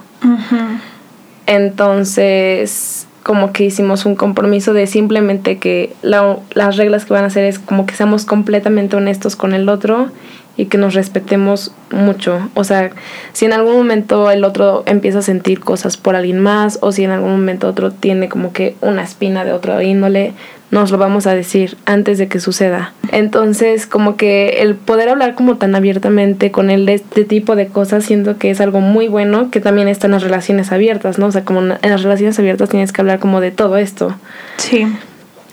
Entonces, 1.46 3.06
como 3.22 3.52
que 3.52 3.64
hicimos 3.64 4.04
un 4.04 4.16
compromiso 4.16 4.72
de 4.72 4.86
simplemente 4.86 5.58
que 5.58 5.94
las 6.02 6.76
reglas 6.76 7.04
que 7.04 7.14
van 7.14 7.24
a 7.24 7.28
hacer 7.28 7.44
es 7.44 7.58
como 7.58 7.86
que 7.86 7.94
seamos 7.94 8.24
completamente 8.24 8.96
honestos 8.96 9.36
con 9.36 9.54
el 9.54 9.68
otro 9.68 10.10
y 10.58 10.66
que 10.66 10.76
nos 10.76 10.92
respetemos 10.94 11.72
mucho. 11.92 12.50
O 12.54 12.64
sea, 12.64 12.90
si 13.32 13.46
en 13.46 13.52
algún 13.54 13.76
momento 13.76 14.30
el 14.30 14.44
otro 14.44 14.82
empieza 14.86 15.20
a 15.20 15.22
sentir 15.22 15.60
cosas 15.60 15.96
por 15.96 16.16
alguien 16.16 16.40
más 16.40 16.80
o 16.82 16.90
si 16.90 17.04
en 17.04 17.12
algún 17.12 17.30
momento 17.30 17.68
otro 17.68 17.92
tiene 17.92 18.28
como 18.28 18.52
que 18.52 18.74
una 18.80 19.04
espina 19.04 19.44
de 19.44 19.52
otro 19.52 19.80
índole, 19.80 20.32
nos 20.72 20.90
lo 20.90 20.98
vamos 20.98 21.28
a 21.28 21.34
decir 21.34 21.78
antes 21.86 22.18
de 22.18 22.26
que 22.26 22.40
suceda. 22.40 22.92
Entonces, 23.12 23.86
como 23.86 24.16
que 24.16 24.60
el 24.60 24.74
poder 24.74 25.08
hablar 25.08 25.36
como 25.36 25.58
tan 25.58 25.76
abiertamente 25.76 26.50
con 26.50 26.70
él 26.70 26.86
de 26.86 26.94
este 26.94 27.24
tipo 27.24 27.54
de 27.54 27.68
cosas, 27.68 28.04
siento 28.04 28.36
que 28.36 28.50
es 28.50 28.60
algo 28.60 28.80
muy 28.80 29.06
bueno, 29.06 29.52
que 29.52 29.60
también 29.60 29.86
está 29.86 30.08
en 30.08 30.12
las 30.12 30.24
relaciones 30.24 30.72
abiertas, 30.72 31.20
¿no? 31.20 31.26
O 31.26 31.32
sea, 31.32 31.44
como 31.44 31.60
en 31.60 31.90
las 31.90 32.02
relaciones 32.02 32.36
abiertas 32.40 32.68
tienes 32.68 32.92
que 32.92 33.00
hablar 33.00 33.20
como 33.20 33.40
de 33.40 33.52
todo 33.52 33.76
esto. 33.76 34.14
Sí. 34.56 34.86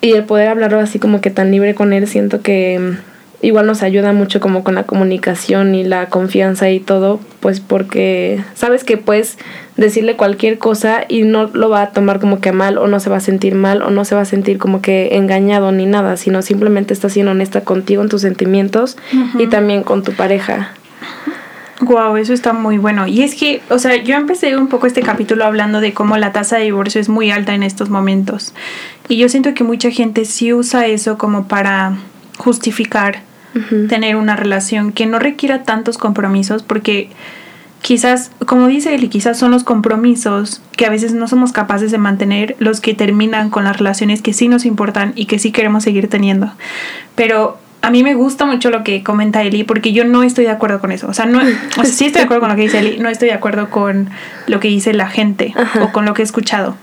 Y 0.01 0.13
el 0.13 0.23
poder 0.23 0.47
hablarlo 0.47 0.79
así 0.79 0.97
como 0.97 1.21
que 1.21 1.29
tan 1.29 1.51
libre 1.51 1.75
con 1.75 1.93
él, 1.93 2.07
siento 2.07 2.41
que 2.41 2.95
igual 3.45 3.67
nos 3.67 3.84
ayuda 3.84 4.12
mucho 4.12 4.39
como 4.39 4.63
con 4.63 4.73
la 4.73 4.84
comunicación 4.84 5.75
y 5.75 5.84
la 5.84 6.08
confianza 6.08 6.71
y 6.71 6.79
todo, 6.79 7.19
pues 7.41 7.60
porque 7.60 8.43
sabes 8.55 8.84
que 8.84 8.97
puedes 8.97 9.38
decirle 9.77 10.15
cualquier 10.15 10.58
cosa 10.58 11.05
y 11.08 11.21
no 11.21 11.51
lo 11.53 11.69
va 11.69 11.84
a 11.84 11.89
tomar 11.91 12.19
como 12.19 12.39
que 12.39 12.51
mal 12.51 12.79
o 12.79 12.88
no 12.88 12.99
se 12.99 13.12
va 13.12 13.17
a 13.17 13.19
sentir 13.19 13.53
mal 13.53 13.84
o 13.84 13.91
no 13.91 14.03
se 14.03 14.15
va 14.15 14.21
a 14.21 14.25
sentir 14.25 14.58
como 14.58 14.81
que 14.81 15.15
engañado 15.15 15.71
ni 15.71 15.86
nada, 15.86 16.17
sino 16.17 16.41
simplemente 16.41 16.91
está 16.91 17.08
siendo 17.08 17.34
honesta 17.34 17.62
contigo 17.62 18.01
en 18.01 18.10
tus 18.10 18.21
sentimientos 18.21 18.97
y 19.38 19.45
también 19.45 19.84
con 19.84 20.01
tu 20.03 20.13
pareja. 20.13 20.71
Wow, 21.81 22.17
eso 22.17 22.34
está 22.34 22.53
muy 22.53 22.79
bueno. 22.79 23.05
Y 23.05 23.21
es 23.21 23.36
que, 23.36 23.62
o 23.69 23.77
sea, 23.77 23.95
yo 23.97 24.15
empecé 24.15 24.58
un 24.58 24.69
poco 24.69 24.88
este 24.88 25.01
capítulo 25.01 25.45
hablando 25.45 25.81
de 25.81 25.93
cómo 25.93 26.17
la 26.17 26.31
tasa 26.31 26.58
de 26.58 26.63
divorcio 26.63 26.99
es 26.99 27.10
muy 27.10 27.29
alta 27.29 27.53
en 27.53 27.62
estos 27.62 27.89
momentos. 27.89 28.55
Y 29.08 29.17
yo 29.17 29.29
siento 29.29 29.53
que 29.53 29.63
mucha 29.63 29.91
gente 29.91 30.25
sí 30.25 30.51
usa 30.51 30.88
eso 30.88 31.19
como 31.19 31.47
para 31.47 31.97
justificar 32.38 33.21
tener 33.87 34.15
una 34.15 34.35
relación 34.35 34.91
que 34.91 35.05
no 35.05 35.19
requiera 35.19 35.63
tantos 35.63 35.97
compromisos 35.97 36.63
porque 36.63 37.09
quizás, 37.81 38.31
como 38.45 38.67
dice 38.67 38.95
él, 38.95 39.09
quizás 39.09 39.37
son 39.37 39.51
los 39.51 39.63
compromisos 39.63 40.61
que 40.75 40.85
a 40.85 40.89
veces 40.89 41.13
no 41.13 41.27
somos 41.27 41.51
capaces 41.51 41.91
de 41.91 41.97
mantener 41.97 42.55
los 42.57 42.81
que 42.81 42.95
terminan 42.95 43.49
con 43.49 43.63
las 43.63 43.77
relaciones 43.77 44.21
que 44.21 44.33
sí 44.33 44.47
nos 44.47 44.65
importan 44.65 45.13
y 45.15 45.25
que 45.25 45.39
sí 45.39 45.51
queremos 45.51 45.83
seguir 45.83 46.09
teniendo. 46.09 46.51
Pero 47.13 47.59
a 47.81 47.91
mí 47.91 48.01
me 48.01 48.15
gusta 48.15 48.45
mucho 48.45 48.71
lo 48.71 48.83
que 48.83 49.03
comenta 49.03 49.43
Eli 49.43 49.63
porque 49.63 49.93
yo 49.93 50.03
no 50.03 50.23
estoy 50.23 50.45
de 50.45 50.51
acuerdo 50.51 50.81
con 50.81 50.91
eso. 50.91 51.07
O 51.07 51.13
sea, 51.13 51.27
no, 51.27 51.39
o 51.77 51.83
sea, 51.83 51.85
sí 51.85 52.05
estoy 52.05 52.21
de 52.21 52.25
acuerdo 52.25 52.41
con 52.41 52.49
lo 52.49 52.55
que 52.55 52.63
dice 52.63 52.79
Eli, 52.79 52.97
no 52.97 53.09
estoy 53.09 53.27
de 53.27 53.35
acuerdo 53.35 53.69
con 53.69 54.09
lo 54.47 54.59
que 54.59 54.67
dice 54.67 54.91
la 54.95 55.07
gente 55.07 55.53
o 55.79 55.91
con 55.91 56.05
lo 56.05 56.15
que 56.15 56.23
he 56.23 56.25
escuchado. 56.25 56.75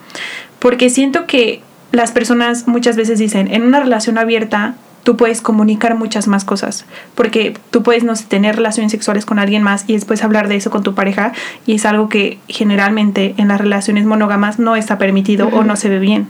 Porque 0.60 0.88
siento 0.88 1.26
que 1.26 1.62
las 1.90 2.12
personas 2.12 2.68
muchas 2.68 2.96
veces 2.96 3.18
dicen, 3.18 3.52
en 3.52 3.62
una 3.64 3.80
relación 3.80 4.18
abierta 4.18 4.76
tú 5.02 5.16
puedes 5.16 5.40
comunicar 5.40 5.96
muchas 5.96 6.28
más 6.28 6.44
cosas, 6.44 6.84
porque 7.14 7.54
tú 7.70 7.82
puedes 7.82 8.04
no 8.04 8.14
tener 8.14 8.56
relaciones 8.56 8.92
sexuales 8.92 9.26
con 9.26 9.38
alguien 9.38 9.62
más 9.62 9.84
y 9.86 9.94
después 9.94 10.22
hablar 10.22 10.48
de 10.48 10.56
eso 10.56 10.70
con 10.70 10.82
tu 10.82 10.94
pareja 10.94 11.32
y 11.66 11.74
es 11.74 11.84
algo 11.84 12.08
que 12.08 12.38
generalmente 12.48 13.34
en 13.36 13.48
las 13.48 13.60
relaciones 13.60 14.04
monógamas 14.04 14.58
no 14.58 14.76
está 14.76 14.98
permitido 14.98 15.48
o 15.48 15.64
no 15.64 15.76
se 15.76 15.88
ve 15.88 15.98
bien. 15.98 16.28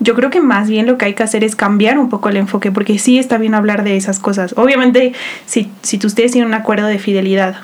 Yo 0.00 0.14
creo 0.14 0.30
que 0.30 0.40
más 0.40 0.68
bien 0.68 0.86
lo 0.86 0.96
que 0.96 1.06
hay 1.06 1.14
que 1.14 1.24
hacer 1.24 1.42
es 1.42 1.56
cambiar 1.56 1.98
un 1.98 2.08
poco 2.08 2.28
el 2.28 2.36
enfoque, 2.36 2.70
porque 2.70 2.98
sí 2.98 3.18
está 3.18 3.36
bien 3.36 3.54
hablar 3.54 3.82
de 3.82 3.96
esas 3.96 4.20
cosas. 4.20 4.54
Obviamente, 4.56 5.12
si, 5.44 5.72
si 5.82 5.98
ustedes 6.04 6.30
tienen 6.30 6.48
un 6.48 6.54
acuerdo 6.54 6.86
de 6.86 7.00
fidelidad, 7.00 7.56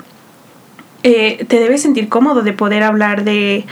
eh, 1.03 1.45
te 1.47 1.59
debes 1.59 1.83
sentir 1.83 2.09
cómodo 2.09 2.41
de 2.41 2.51
poder 2.51 2.83
hablar 2.83 3.23
de 3.23 3.65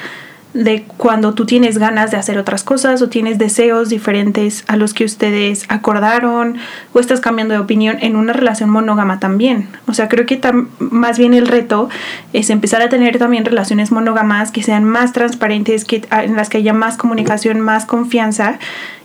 de 0.53 0.85
cuando 0.97 1.33
tú 1.33 1.45
tienes 1.45 1.77
ganas 1.77 2.11
de 2.11 2.17
hacer 2.17 2.37
otras 2.37 2.63
cosas 2.63 3.01
o 3.01 3.09
tienes 3.09 3.37
deseos 3.37 3.89
diferentes 3.89 4.63
a 4.67 4.77
los 4.77 4.93
que 4.93 5.03
ustedes 5.03 5.65
acordaron 5.67 6.57
o 6.93 6.99
estás 6.99 7.21
cambiando 7.21 7.55
de 7.55 7.59
opinión 7.59 7.97
en 8.01 8.15
una 8.15 8.33
relación 8.33 8.69
monógama 8.69 9.19
también. 9.19 9.67
O 9.87 9.93
sea, 9.93 10.09
creo 10.09 10.25
que 10.25 10.39
más 10.79 11.17
bien 11.17 11.33
el 11.33 11.47
reto 11.47 11.89
es 12.33 12.49
empezar 12.49 12.81
a 12.81 12.89
tener 12.89 13.17
también 13.17 13.45
relaciones 13.45 13.91
monógamas 13.91 14.51
que 14.51 14.61
sean 14.61 14.83
más 14.83 15.11
transparentes, 15.11 15.85
que, 15.85 16.05
en 16.11 16.35
las 16.35 16.49
que 16.49 16.57
haya 16.57 16.73
más 16.73 16.97
comunicación, 16.97 17.59
más 17.59 17.85
confianza 17.85 18.59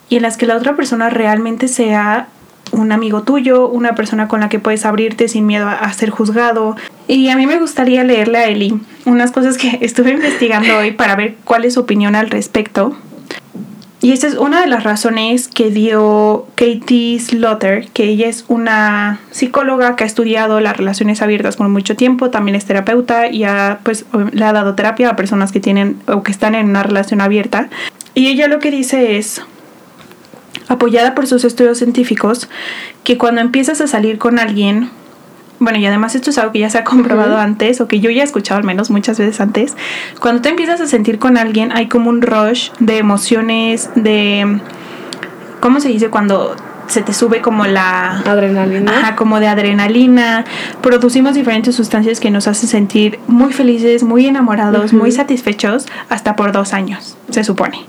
y 0.09 0.17
en 0.17 0.23
las 0.23 0.37
que 0.37 0.47
la 0.47 0.57
otra 0.57 0.77
persona 0.77 1.09
realmente 1.09 1.69
sea 1.69 2.29
un 2.73 2.93
amigo 2.93 3.23
tuyo, 3.23 3.69
una 3.69 3.95
persona 3.95 4.29
con 4.29 4.41
la 4.41 4.49
que 4.49 4.59
puedes 4.59 4.85
abrirte 4.85 5.29
sin 5.29 5.47
miedo 5.47 5.69
a, 5.69 5.93
ser 5.93 6.11
juzgado. 6.11 6.77
Y 7.09 7.31
a 7.31 7.37
mí 7.37 7.47
me 7.47 7.59
gustaría 7.59 8.05
leerle 8.05 8.39
a 8.39 8.45
Eli 8.45 8.79
unas 9.07 9.33
cosas 9.33 9.57
que 9.57 9.79
estuve 9.81 10.13
investigando 10.13 10.79
hoy 10.79 10.93
para 10.93 11.17
ver 11.17 11.37
cuál 11.45 11.65
es 11.65 11.75
su 11.75 11.81
opinión 11.81 12.15
al 12.15 12.31
respecto. 12.31 12.97
Y 14.01 14.13
esta 14.13 14.29
es 14.29 14.35
una 14.35 14.61
de 14.61 14.69
las 14.69 14.85
razones 14.85 15.49
que 15.49 15.71
dio 15.71 16.47
Katie 16.55 17.19
Slaughter, 17.19 17.89
que 17.89 18.05
ella 18.05 18.29
es 18.29 18.45
una 18.47 19.19
psicóloga 19.33 19.97
que 19.97 20.05
ha 20.05 20.07
estudiado 20.07 20.61
las 20.61 20.77
relaciones 20.77 21.21
abiertas 21.21 21.57
por 21.57 21.69
mucho 21.69 21.97
tiempo, 21.97 22.31
también 22.31 22.55
es 22.55 22.65
terapeuta 22.65 23.27
y 23.27 23.43
ha, 23.43 23.81
pues, 23.83 24.07
le 24.33 24.45
ha 24.45 24.53
dado 24.53 24.77
terapia 24.77 25.11
a 25.11 25.17
personas 25.17 25.51
que 25.51 25.59
tienen 25.59 25.99
o 26.07 26.23
que 26.23 26.31
están 26.31 26.55
en 26.55 26.69
una 26.69 26.85
relación 26.85 27.21
abierta. 27.21 27.71
Y 28.15 28.29
ella 28.29 28.47
lo 28.47 28.61
que 28.61 28.71
dice 28.71 29.19
es, 29.19 29.43
apoyada 30.69 31.17
por 31.17 31.27
sus 31.27 31.43
estudios 31.45 31.79
científicos, 31.79 32.49
que 33.03 33.19
cuando 33.19 33.41
empiezas 33.41 33.81
a 33.81 33.89
salir 33.89 34.19
con 34.19 34.39
alguien, 34.39 34.91
bueno, 35.61 35.79
y 35.79 35.87
además 35.87 36.15
esto 36.15 36.31
es 36.31 36.39
algo 36.39 36.53
que 36.53 36.61
ya 36.61 36.71
se 36.71 36.79
ha 36.79 36.85
comprobado 36.85 37.39
antes, 37.39 37.81
o 37.81 37.89
que 37.89 38.01
yo 38.01 38.11
ya 38.11 38.23
he 38.23 38.25
escuchado 38.25 38.59
al 38.59 38.65
menos 38.65 38.91
muchas 38.91 39.19
veces 39.19 39.41
antes, 39.41 39.77
cuando 40.21 40.43
te 40.43 40.49
empiezas 40.51 40.81
a 40.81 40.87
sentir 40.87 41.19
con 41.19 41.37
alguien 41.37 41.73
hay 41.73 41.89
como 41.89 42.11
un 42.11 42.23
rush 42.23 42.71
de 42.79 42.99
emociones, 42.99 43.91
de... 43.95 44.61
¿Cómo 45.61 45.81
se 45.81 45.89
dice? 45.89 46.09
Cuando 46.09 46.55
se 46.89 47.03
te 47.03 47.13
sube 47.13 47.41
como 47.41 47.67
la 47.67 48.19
adrenalina. 48.21 48.99
Ajá, 48.99 49.17
como 49.17 49.41
de 49.41 49.47
adrenalina. 49.47 50.45
Producimos 50.81 51.35
diferentes 51.35 51.75
sustancias 51.75 52.19
que 52.19 52.31
nos 52.31 52.49
hacen 52.49 52.69
sentir 52.69 53.21
muy 53.27 53.53
felices, 53.53 54.03
muy 54.03 54.27
enamorados, 54.27 54.93
muy 54.93 55.13
satisfechos, 55.13 55.87
hasta 56.09 56.35
por 56.35 56.53
dos 56.53 56.73
años, 56.73 57.17
se 57.31 57.45
supone. 57.45 57.85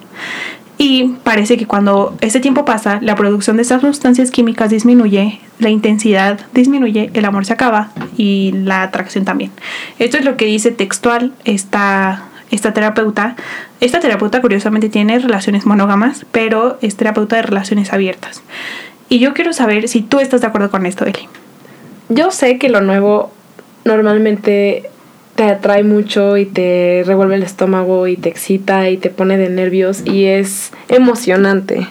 Y 0.81 1.17
parece 1.25 1.57
que 1.57 1.67
cuando 1.67 2.17
ese 2.21 2.39
tiempo 2.39 2.63
pasa, 2.63 2.99
la 3.01 3.15
producción 3.15 3.57
de 3.57 3.63
estas 3.63 3.81
sustancias 3.81 4.31
químicas 4.31 4.69
disminuye, 4.69 5.41
la 5.59 5.69
intensidad 5.69 6.39
disminuye, 6.53 7.09
el 7.13 7.25
amor 7.25 7.45
se 7.45 7.51
acaba 7.51 7.91
y 8.15 8.53
la 8.53 8.83
atracción 8.83 9.25
también. 9.25 9.51
Esto 9.99 10.17
es 10.17 10.23
lo 10.23 10.37
que 10.37 10.45
dice 10.45 10.71
textual 10.71 11.33
esta, 11.43 12.23
esta 12.49 12.73
terapeuta. 12.73 13.35
Esta 13.81 13.99
terapeuta 13.99 14.39
curiosamente 14.39 14.87
tiene 14.87 15.19
relaciones 15.19 15.65
monógamas, 15.65 16.25
pero 16.31 16.77
es 16.81 16.95
terapeuta 16.95 17.35
de 17.35 17.41
relaciones 17.41 17.91
abiertas. 17.91 18.41
Y 19.09 19.19
yo 19.19 19.33
quiero 19.33 19.51
saber 19.51 19.89
si 19.89 20.01
tú 20.01 20.21
estás 20.21 20.39
de 20.39 20.47
acuerdo 20.47 20.71
con 20.71 20.85
esto, 20.85 21.03
Eli. 21.03 21.27
Yo 22.07 22.31
sé 22.31 22.57
que 22.57 22.69
lo 22.69 22.79
nuevo 22.79 23.33
normalmente 23.83 24.89
te 25.39 25.45
atrae 25.45 25.86
mucho 25.86 26.36
y 26.36 26.45
te 26.45 27.02
revuelve 27.06 27.36
el 27.36 27.43
estómago 27.43 28.08
y 28.08 28.17
te 28.17 28.28
excita 28.28 28.89
y 28.89 28.97
te 28.97 29.10
pone 29.10 29.38
de 29.38 29.47
nervios 29.47 30.02
y 30.04 30.25
es 30.25 30.73
emocionante. 30.89 31.88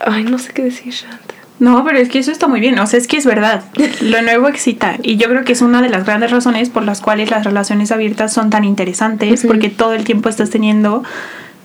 Ay, 0.00 0.24
no 0.24 0.38
sé 0.38 0.54
qué 0.54 0.64
decir, 0.64 0.94
No, 1.58 1.84
pero 1.84 1.98
es 1.98 2.08
que 2.08 2.18
eso 2.18 2.32
está 2.32 2.48
muy 2.48 2.60
bien, 2.60 2.78
o 2.78 2.86
sea, 2.86 2.98
es 2.98 3.06
que 3.06 3.18
es 3.18 3.26
verdad. 3.26 3.62
Lo 4.00 4.22
nuevo 4.22 4.48
excita 4.48 4.96
y 5.02 5.18
yo 5.18 5.28
creo 5.28 5.44
que 5.44 5.52
es 5.52 5.60
una 5.60 5.82
de 5.82 5.90
las 5.90 6.06
grandes 6.06 6.30
razones 6.30 6.70
por 6.70 6.82
las 6.82 7.02
cuales 7.02 7.30
las 7.30 7.44
relaciones 7.44 7.92
abiertas 7.92 8.32
son 8.32 8.48
tan 8.48 8.64
interesantes, 8.64 9.44
porque 9.46 9.68
todo 9.68 9.92
el 9.92 10.04
tiempo 10.04 10.30
estás 10.30 10.48
teniendo 10.48 11.04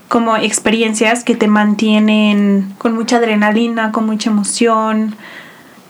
como 0.10 0.36
experiencias 0.36 1.24
que 1.24 1.36
te 1.36 1.48
mantienen 1.48 2.74
con 2.80 2.96
mucha 2.96 3.16
adrenalina, 3.16 3.94
con 3.94 4.06
mucha 4.06 4.30
emoción, 4.30 5.16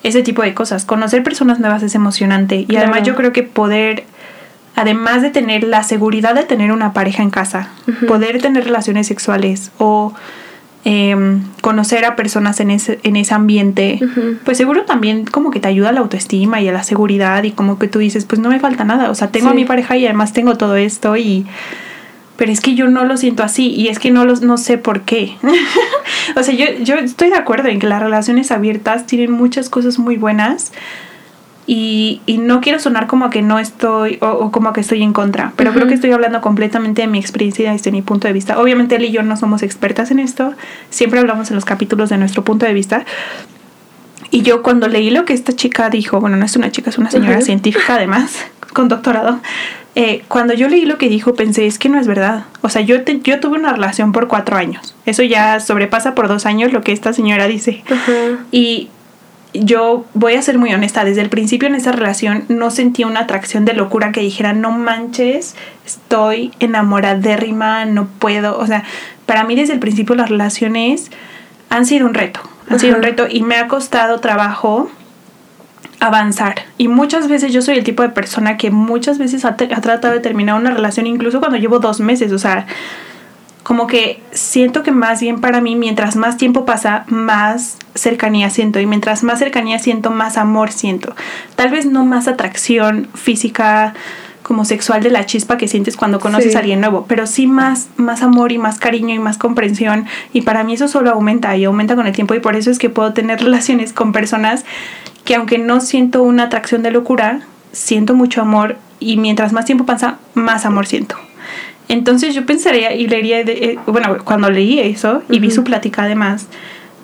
ese 0.04 0.22
tipo 0.22 0.44
de 0.44 0.54
cosas. 0.54 0.86
Conocer 0.86 1.24
personas 1.24 1.60
nuevas 1.60 1.82
es 1.82 1.96
emocionante 1.96 2.68
y 2.70 2.76
además 2.76 3.02
yo 3.02 3.16
creo 3.16 3.34
que 3.34 3.42
poder 3.42 4.04
además 4.76 5.22
de 5.22 5.30
tener 5.30 5.64
la 5.64 5.84
seguridad 5.84 6.36
de 6.36 6.44
tener 6.44 6.72
una 6.72 6.94
pareja 6.94 7.24
en 7.24 7.30
casa, 7.30 7.70
poder 8.08 8.42
tener 8.42 8.64
relaciones 8.64 9.08
sexuales 9.08 9.72
o 9.78 10.14
em, 10.84 11.42
conocer 11.62 12.06
a 12.06 12.16
personas 12.16 12.60
en 12.60 12.72
ese, 12.72 13.00
en 13.04 13.16
ese 13.16 13.34
ambiente, 13.34 14.00
pues 14.44 14.58
seguro 14.58 14.84
también 14.84 15.26
como 15.26 15.52
que 15.52 15.60
te 15.60 15.68
ayuda 15.68 15.90
a 15.90 15.92
la 15.92 16.00
autoestima 16.00 16.60
y 16.62 16.68
a 16.68 16.74
la 16.74 16.84
seguridad 16.84 17.44
y 17.44 17.52
como 17.52 17.78
que 17.78 17.88
tú 17.88 18.00
dices, 18.00 18.26
pues 18.26 18.42
no 18.42 18.50
me 18.50 18.60
falta 18.60 18.84
nada, 18.84 19.10
o 19.12 19.16
sea, 19.16 19.30
tengo 19.30 19.50
a 19.50 19.54
mi 19.54 19.66
pareja 19.66 19.96
y 19.96 20.06
además 20.06 20.34
tengo 20.34 20.58
todo 20.58 20.76
esto 20.76 21.18
y... 21.18 21.46
Pero 22.36 22.52
es 22.52 22.62
que 22.62 22.74
yo 22.74 22.88
no 22.88 23.06
lo 23.06 23.16
siento 23.16 23.44
así 23.44 23.68
y 23.68 23.90
es 23.90 24.00
que 24.00 24.10
no, 24.10 24.26
los, 24.26 24.42
no 24.42 24.58
sé 24.58 24.80
por 24.80 25.02
qué. 25.02 25.38
o 26.36 26.42
sea, 26.42 26.56
yo, 26.56 26.66
yo 26.82 26.96
estoy 26.96 27.30
de 27.30 27.36
acuerdo 27.36 27.70
en 27.70 27.78
que 27.78 27.86
las 27.86 28.02
relaciones 28.02 28.50
abiertas 28.50 29.06
tienen 29.06 29.32
muchas 29.32 29.70
cosas 29.70 30.00
muy 30.00 30.18
buenas, 30.18 30.74
y, 31.66 32.22
y, 32.26 32.40
no 32.40 32.60
quiero 32.60 32.80
sonar 32.80 33.08
como 33.08 33.30
que 33.30 33.42
no 33.42 33.58
estoy 33.58 34.18
o, 34.22 34.52
como 34.52 34.74
que 34.74 34.82
estoy 34.82 35.02
en 35.02 35.14
contra, 35.14 35.54
pero 35.56 35.72
creo 35.74 35.88
que 35.88 35.94
estoy 35.94 36.12
hablando 36.12 36.42
completamente 36.42 37.04
de 37.04 37.08
mi 37.08 37.20
experiencia 37.20 37.70
y 37.70 37.74
desde 37.74 37.92
mi 37.92 38.02
punto 38.02 38.28
de 38.28 38.34
vista. 38.34 38.60
Obviamente 38.60 38.96
él 38.98 39.06
y 39.06 39.12
yo 39.12 39.24
no 39.24 39.38
somos 39.38 39.64
expertas 39.64 40.12
en 40.12 40.20
esto, 40.20 40.54
siempre 40.90 41.20
hablamos 41.20 41.50
en 41.50 41.56
los 41.56 41.66
capítulos 41.66 42.10
de 42.10 42.18
nuestro 42.18 42.44
punto 42.44 42.66
de 42.66 42.74
vista. 42.74 43.06
Y 44.30 44.42
yo 44.42 44.64
cuando 44.64 44.88
leí 44.88 45.10
lo 45.12 45.26
que 45.26 45.34
esta 45.34 45.54
chica 45.54 45.90
dijo, 45.90 46.20
bueno, 46.20 46.38
no 46.38 46.46
es 46.46 46.56
una 46.56 46.72
chica, 46.72 46.90
es 46.90 46.98
una 46.98 47.12
señora 47.12 47.40
científica 47.42 47.96
además, 47.96 48.36
con 48.74 48.88
doctorado, 48.88 49.40
eh, 49.96 50.24
cuando 50.28 50.56
yo 50.56 50.70
leí 50.70 50.86
lo 50.86 50.98
que 50.98 51.08
dijo 51.08 51.36
pensé, 51.36 51.68
es 51.68 51.78
que 51.78 51.88
no 51.88 52.00
es 52.00 52.08
verdad. 52.08 52.46
O 52.62 52.70
sea, 52.70 52.82
yo, 52.82 52.98
yo 53.24 53.40
tuve 53.40 53.58
una 53.58 53.74
relación 53.74 54.12
por 54.12 54.28
cuatro 54.28 54.58
años. 54.58 54.96
Eso 55.06 55.22
ya 55.22 55.60
sobrepasa 55.60 56.16
por 56.16 56.28
dos 56.28 56.46
años 56.46 56.74
lo 56.74 56.82
que 56.82 56.92
esta 56.92 57.14
señora 57.14 57.48
dice. 57.48 57.84
Y 58.52 58.90
yo 59.54 60.06
voy 60.14 60.34
a 60.34 60.42
ser 60.42 60.58
muy 60.58 60.74
honesta, 60.74 61.06
desde 61.06 61.22
el 61.22 61.30
principio 61.30 61.68
en 61.68 61.76
esa 61.76 61.92
relación 61.92 62.46
no 62.50 62.72
sentía 62.72 63.08
una 63.08 63.22
atracción 63.22 63.66
de 63.66 63.74
locura 63.74 64.12
que 64.12 64.22
dijera, 64.22 64.54
no 64.54 64.72
manches, 64.72 65.56
estoy 65.86 66.52
enamoradérrima, 66.60 67.86
no 67.86 68.08
puedo. 68.08 68.58
O 68.58 68.66
sea, 68.66 68.84
para 69.26 69.44
mí 69.44 69.56
desde 69.56 69.74
el 69.74 69.80
principio 69.80 70.16
las 70.16 70.30
relaciones 70.30 71.12
han 71.70 71.86
sido 71.86 72.08
un 72.08 72.14
reto, 72.14 72.40
han 72.70 72.80
sido 72.80 72.96
un 72.96 73.04
reto 73.04 73.28
y 73.30 73.44
me 73.44 73.56
ha 73.56 73.68
costado 73.68 74.20
trabajo 74.20 74.90
avanzar. 76.00 76.64
Y 76.78 76.88
muchas 76.88 77.28
veces 77.28 77.54
yo 77.54 77.62
soy 77.62 77.78
el 77.78 77.84
tipo 77.84 78.04
de 78.04 78.10
persona 78.10 78.58
que 78.58 78.72
muchas 78.72 79.20
veces 79.20 79.46
ha, 79.46 79.50
ha 79.50 79.56
tratado 79.56 80.14
de 80.14 80.20
terminar 80.20 80.56
una 80.60 80.72
relación 80.72 81.08
incluso 81.08 81.40
cuando 81.40 81.58
llevo 81.58 81.80
dos 81.80 82.00
meses, 82.00 82.32
o 82.32 82.40
sea 82.40 82.66
como 83.64 83.88
que 83.88 84.22
siento 84.32 84.84
que 84.84 84.92
más 84.92 85.22
bien 85.22 85.40
para 85.40 85.62
mí, 85.62 85.76
mientras 85.76 86.16
más 86.16 86.38
tiempo 86.38 86.66
pasa, 86.66 87.06
más 87.08 87.78
cercanía 87.96 88.50
siento. 88.50 88.80
Y 88.80 88.86
mientras 88.86 89.24
más 89.24 89.40
cercanía 89.40 89.80
siento, 89.80 90.12
más 90.12 90.38
amor 90.38 90.72
siento. 90.72 91.16
Tal 91.56 91.72
vez 91.72 91.86
no 91.86 92.06
más 92.06 92.28
atracción 92.28 93.08
física 93.16 93.94
como 94.44 94.66
sexual 94.66 95.02
de 95.02 95.10
la 95.10 95.26
chispa 95.26 95.58
que 95.58 95.70
sientes 95.70 95.96
cuando 95.96 96.20
conoces 96.20 96.56
a 96.56 96.60
alguien 96.60 96.82
nuevo, 96.82 97.06
pero 97.08 97.26
sí 97.26 97.48
más, 97.48 97.88
más 97.96 98.22
amor 98.22 98.52
y 98.52 98.58
más 98.58 98.78
cariño 98.78 99.16
y 99.16 99.20
más 99.20 99.38
comprensión. 99.38 100.06
Y 100.34 100.42
para 100.42 100.66
mí 100.66 100.74
eso 100.74 100.90
solo 100.90 101.12
aumenta 101.12 101.56
y 101.56 101.64
aumenta 101.64 101.96
con 101.96 102.06
el 102.06 102.14
tiempo 102.14 102.36
y 102.36 102.42
por 102.42 102.58
eso 102.58 102.70
es 102.70 102.78
que 102.78 102.90
puedo 102.90 103.14
tener 103.14 103.40
relaciones 103.44 103.94
con 103.94 104.12
personas 104.12 104.66
que 105.24 105.36
aunque 105.36 105.58
no 105.58 105.80
siento 105.80 106.22
una 106.22 106.44
atracción 106.44 106.84
de 106.84 106.92
locura, 106.92 107.40
siento 107.72 108.14
mucho 108.14 108.42
amor 108.42 108.78
y 109.00 109.16
mientras 109.16 109.54
más 109.54 109.66
tiempo 109.66 109.86
pasa, 109.86 110.18
más 110.34 110.66
amor 110.66 110.86
siento. 110.86 111.16
Entonces 111.90 112.34
yo 112.34 112.46
pensaría 112.46 112.94
y 112.94 113.08
leería, 113.08 113.44
de, 113.44 113.52
eh, 113.52 113.80
bueno, 113.86 114.18
cuando 114.24 114.50
leí 114.50 114.80
eso 114.80 115.22
y 115.30 115.40
vi 115.40 115.52
su 115.52 115.64
plática 115.64 116.04
además, 116.04 116.48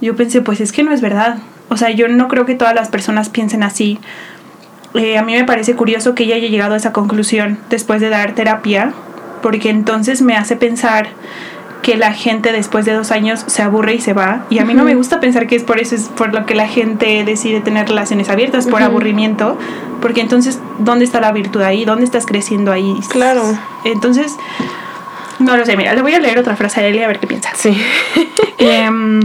yo 0.02 0.16
pensé, 0.16 0.42
pues 0.42 0.62
es 0.62 0.72
que 0.72 0.84
no 0.84 0.94
es 0.94 1.02
verdad. 1.02 1.38
O 1.70 1.78
sea, 1.78 1.92
yo 1.92 2.08
no 2.08 2.28
creo 2.28 2.46
que 2.46 2.56
todas 2.56 2.74
las 2.74 2.90
personas 2.90 3.30
piensen 3.30 3.64
así. 3.64 4.00
Eh, 4.96 5.18
a 5.18 5.24
mí 5.24 5.34
me 5.34 5.44
parece 5.44 5.76
curioso 5.76 6.16
que 6.16 6.24
ella 6.24 6.36
haya 6.36 6.48
llegado 6.48 6.74
a 6.74 6.78
esa 6.78 6.94
conclusión 6.94 7.60
después 7.70 8.02
de 8.02 8.10
dar 8.10 8.34
terapia, 8.34 8.94
porque 9.42 9.70
entonces 9.70 10.22
me 10.22 10.36
hace 10.36 10.56
pensar 10.56 11.10
que 11.82 11.98
la 11.98 12.14
gente 12.14 12.52
después 12.52 12.86
de 12.86 12.94
dos 12.94 13.12
años 13.12 13.44
se 13.48 13.62
aburre 13.62 13.96
y 13.96 14.02
se 14.02 14.14
va. 14.14 14.46
Y 14.50 14.60
a 14.60 14.66
mí 14.66 14.74
no 14.74 14.84
me 14.84 14.96
gusta 14.96 15.20
pensar 15.20 15.48
que 15.48 15.56
es 15.56 15.64
por 15.64 15.80
eso, 15.80 15.96
es 15.96 16.10
por 16.10 16.34
lo 16.34 16.46
que 16.46 16.56
la 16.56 16.68
gente 16.68 17.24
decide 17.24 17.62
tener 17.62 17.88
relaciones 17.88 18.30
abiertas, 18.30 18.68
por 18.68 18.82
aburrimiento, 18.82 19.58
porque 20.02 20.22
entonces, 20.22 20.60
¿dónde 20.80 21.06
está 21.06 21.20
la 21.20 21.32
virtud 21.32 21.62
ahí? 21.62 21.86
¿Dónde 21.86 22.06
estás 22.06 22.26
creciendo 22.26 22.72
ahí? 22.72 23.00
Claro. 23.10 23.58
Entonces, 23.86 24.36
no 25.40 25.56
lo 25.56 25.66
sé, 25.66 25.78
mira, 25.78 25.94
le 25.94 26.02
voy 26.02 26.14
a 26.14 26.20
leer 26.20 26.38
otra 26.38 26.56
frase 26.56 26.82
a 26.82 26.88
Eli 26.88 27.02
a 27.02 27.08
ver 27.08 27.20
qué 27.20 27.28
piensa. 27.28 27.52
Sí. 27.56 27.76
Em, 28.62 29.22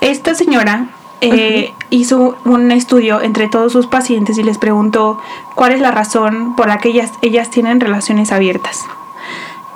esta 0.00 0.34
señora 0.34 0.86
eh, 1.20 1.74
hizo 1.90 2.38
un 2.46 2.72
estudio 2.72 3.20
entre 3.20 3.48
todos 3.48 3.70
sus 3.70 3.86
pacientes 3.86 4.38
y 4.38 4.42
les 4.42 4.56
preguntó 4.56 5.20
cuál 5.54 5.72
es 5.72 5.80
la 5.80 5.90
razón 5.90 6.56
por 6.56 6.68
la 6.68 6.78
que 6.78 6.88
ellas, 6.88 7.12
ellas 7.20 7.50
tienen 7.50 7.80
relaciones 7.80 8.32
abiertas. 8.32 8.86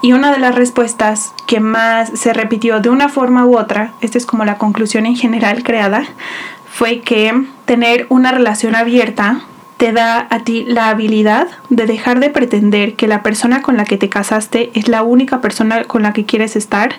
Y 0.03 0.13
una 0.13 0.33
de 0.33 0.39
las 0.39 0.55
respuestas 0.55 1.33
que 1.47 1.61
más 1.61 2.11
se 2.15 2.33
repitió 2.33 2.81
de 2.81 2.91
una 2.91 3.09
forma 3.09 3.47
u 3.47 3.57
otra, 3.57 3.93
esta 4.01 4.19
es 4.19 4.27
como 4.27 4.45
la 4.45 4.59
conclusión 4.59 5.07
en 5.07 5.17
general 5.17 5.63
creada, 5.63 6.05
fue 6.71 7.01
que 7.01 7.33
tener 7.65 8.07
una 8.09 8.33
relación 8.33 8.75
abierta 8.75 9.43
te 9.83 9.91
da 9.91 10.29
a 10.31 10.45
ti 10.45 10.65
la 10.69 10.91
habilidad 10.91 11.49
de 11.69 11.87
dejar 11.87 12.21
de 12.21 12.31
pretender 12.31 12.95
que 12.95 13.09
la 13.09 13.25
persona 13.25 13.63
con 13.63 13.77
la 13.77 13.85
que 13.85 13.97
te 13.97 14.09
casaste 14.09 14.71
es 14.75 14.87
la 14.87 15.03
única 15.03 15.41
persona 15.41 15.83
con 15.85 16.05
la 16.05 16.13
que 16.13 16.25
quieres 16.25 16.55
estar 16.55 16.95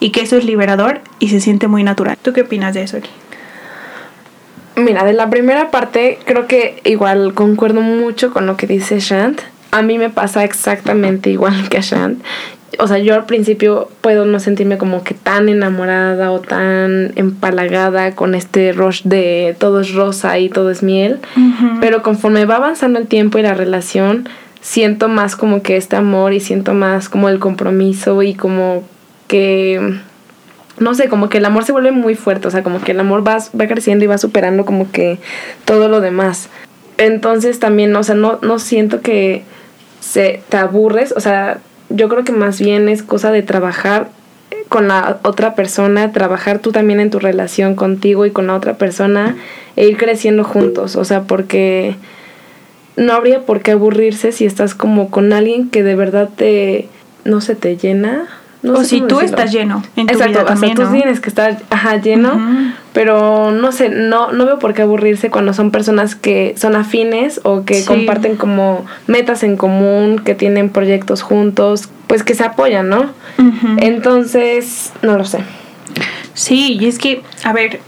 y 0.00 0.10
que 0.10 0.22
eso 0.22 0.36
es 0.36 0.44
liberador 0.44 1.00
y 1.20 1.28
se 1.28 1.40
siente 1.40 1.68
muy 1.68 1.84
natural. 1.84 2.16
¿Tú 2.20 2.32
qué 2.32 2.40
opinas 2.40 2.74
de 2.74 2.82
eso, 2.82 2.96
Eli? 2.96 3.08
Mira, 4.74 5.04
de 5.04 5.12
la 5.12 5.30
primera 5.30 5.70
parte 5.70 6.18
creo 6.24 6.48
que 6.48 6.80
igual 6.84 7.34
concuerdo 7.34 7.82
mucho 7.82 8.32
con 8.32 8.46
lo 8.46 8.56
que 8.56 8.66
dice 8.66 8.98
Shant 8.98 9.40
a 9.74 9.82
mí 9.82 9.98
me 9.98 10.08
pasa 10.08 10.44
exactamente 10.44 11.30
igual 11.30 11.68
que 11.68 11.78
a 11.78 11.80
Shant. 11.80 12.22
O 12.78 12.86
sea, 12.86 12.98
yo 12.98 13.14
al 13.14 13.26
principio 13.26 13.88
puedo 14.02 14.24
no 14.24 14.38
sentirme 14.38 14.78
como 14.78 15.02
que 15.02 15.14
tan 15.14 15.48
enamorada 15.48 16.30
o 16.30 16.40
tan 16.40 17.10
empalagada 17.16 18.14
con 18.14 18.36
este 18.36 18.72
rush 18.72 19.02
de 19.02 19.56
todo 19.58 19.80
es 19.80 19.92
rosa 19.92 20.38
y 20.38 20.48
todo 20.48 20.70
es 20.70 20.84
miel. 20.84 21.18
Pero 21.80 22.04
conforme 22.04 22.44
va 22.44 22.56
avanzando 22.56 23.00
el 23.00 23.08
tiempo 23.08 23.38
y 23.38 23.42
la 23.42 23.54
relación, 23.54 24.28
siento 24.60 25.08
más 25.08 25.34
como 25.34 25.60
que 25.62 25.76
este 25.76 25.96
amor 25.96 26.34
y 26.34 26.38
siento 26.38 26.72
más 26.72 27.08
como 27.08 27.28
el 27.28 27.40
compromiso 27.40 28.22
y 28.22 28.34
como 28.34 28.84
que 29.26 29.98
no 30.78 30.94
sé, 30.94 31.08
como 31.08 31.28
que 31.28 31.38
el 31.38 31.44
amor 31.46 31.64
se 31.64 31.72
vuelve 31.72 31.90
muy 31.90 32.14
fuerte, 32.14 32.46
o 32.46 32.50
sea, 32.52 32.62
como 32.62 32.80
que 32.80 32.92
el 32.92 33.00
amor 33.00 33.26
va, 33.26 33.38
va 33.60 33.66
creciendo 33.66 34.04
y 34.04 34.08
va 34.08 34.18
superando 34.18 34.64
como 34.64 34.90
que 34.92 35.18
todo 35.64 35.88
lo 35.88 36.00
demás. 36.00 36.48
Entonces 36.96 37.58
también, 37.58 37.94
o 37.96 38.04
sea, 38.04 38.14
no, 38.14 38.38
no 38.42 38.60
siento 38.60 39.00
que 39.00 39.42
se, 40.04 40.42
te 40.48 40.56
aburres, 40.58 41.12
o 41.12 41.20
sea, 41.20 41.58
yo 41.88 42.08
creo 42.08 42.24
que 42.24 42.32
más 42.32 42.60
bien 42.60 42.88
es 42.88 43.02
cosa 43.02 43.32
de 43.32 43.42
trabajar 43.42 44.08
con 44.68 44.88
la 44.88 45.18
otra 45.22 45.54
persona, 45.54 46.12
trabajar 46.12 46.58
tú 46.58 46.72
también 46.72 47.00
en 47.00 47.10
tu 47.10 47.18
relación 47.18 47.74
contigo 47.74 48.26
y 48.26 48.30
con 48.30 48.46
la 48.46 48.54
otra 48.54 48.74
persona 48.74 49.36
e 49.76 49.88
ir 49.88 49.96
creciendo 49.96 50.44
juntos, 50.44 50.96
o 50.96 51.04
sea, 51.04 51.22
porque 51.22 51.96
no 52.96 53.12
habría 53.12 53.40
por 53.42 53.60
qué 53.60 53.72
aburrirse 53.72 54.32
si 54.32 54.44
estás 54.44 54.74
como 54.74 55.10
con 55.10 55.32
alguien 55.32 55.70
que 55.70 55.82
de 55.82 55.96
verdad 55.96 56.28
te, 56.34 56.88
no 57.24 57.40
se 57.40 57.54
te 57.54 57.76
llena, 57.76 58.26
o 58.66 58.84
si 58.84 59.00
tú 59.02 59.20
estás 59.20 59.52
lleno 59.52 59.82
en 59.96 60.06
tu 60.06 60.14
Exacto, 60.14 60.40
vida 60.40 60.44
también, 60.46 60.74
tú 60.74 60.86
tienes 60.90 61.20
que 61.20 61.28
estar 61.28 61.60
ajá, 61.70 61.96
lleno, 61.96 62.40
pero 62.94 63.50
no 63.50 63.72
sé, 63.72 63.88
no, 63.90 64.30
no 64.30 64.46
veo 64.46 64.60
por 64.60 64.72
qué 64.72 64.82
aburrirse 64.82 65.28
cuando 65.28 65.52
son 65.52 65.72
personas 65.72 66.14
que 66.14 66.54
son 66.56 66.76
afines 66.76 67.40
o 67.42 67.64
que 67.64 67.84
comparten 67.84 68.36
como 68.36 68.86
metas 69.08 69.42
en 69.42 69.56
común, 69.56 70.20
que 70.24 70.36
tienen 70.36 70.70
proyectos 70.70 71.20
juntos, 71.20 71.88
pues 72.06 72.22
que 72.22 72.34
se 72.34 72.44
apoyan, 72.44 72.88
¿no? 72.88 73.10
Entonces, 73.78 74.92
no 75.02 75.18
lo 75.18 75.24
sé. 75.24 75.40
Sí, 76.34 76.78
y 76.80 76.86
es 76.86 77.00
que, 77.00 77.22
a 77.42 77.52
ver, 77.52 77.80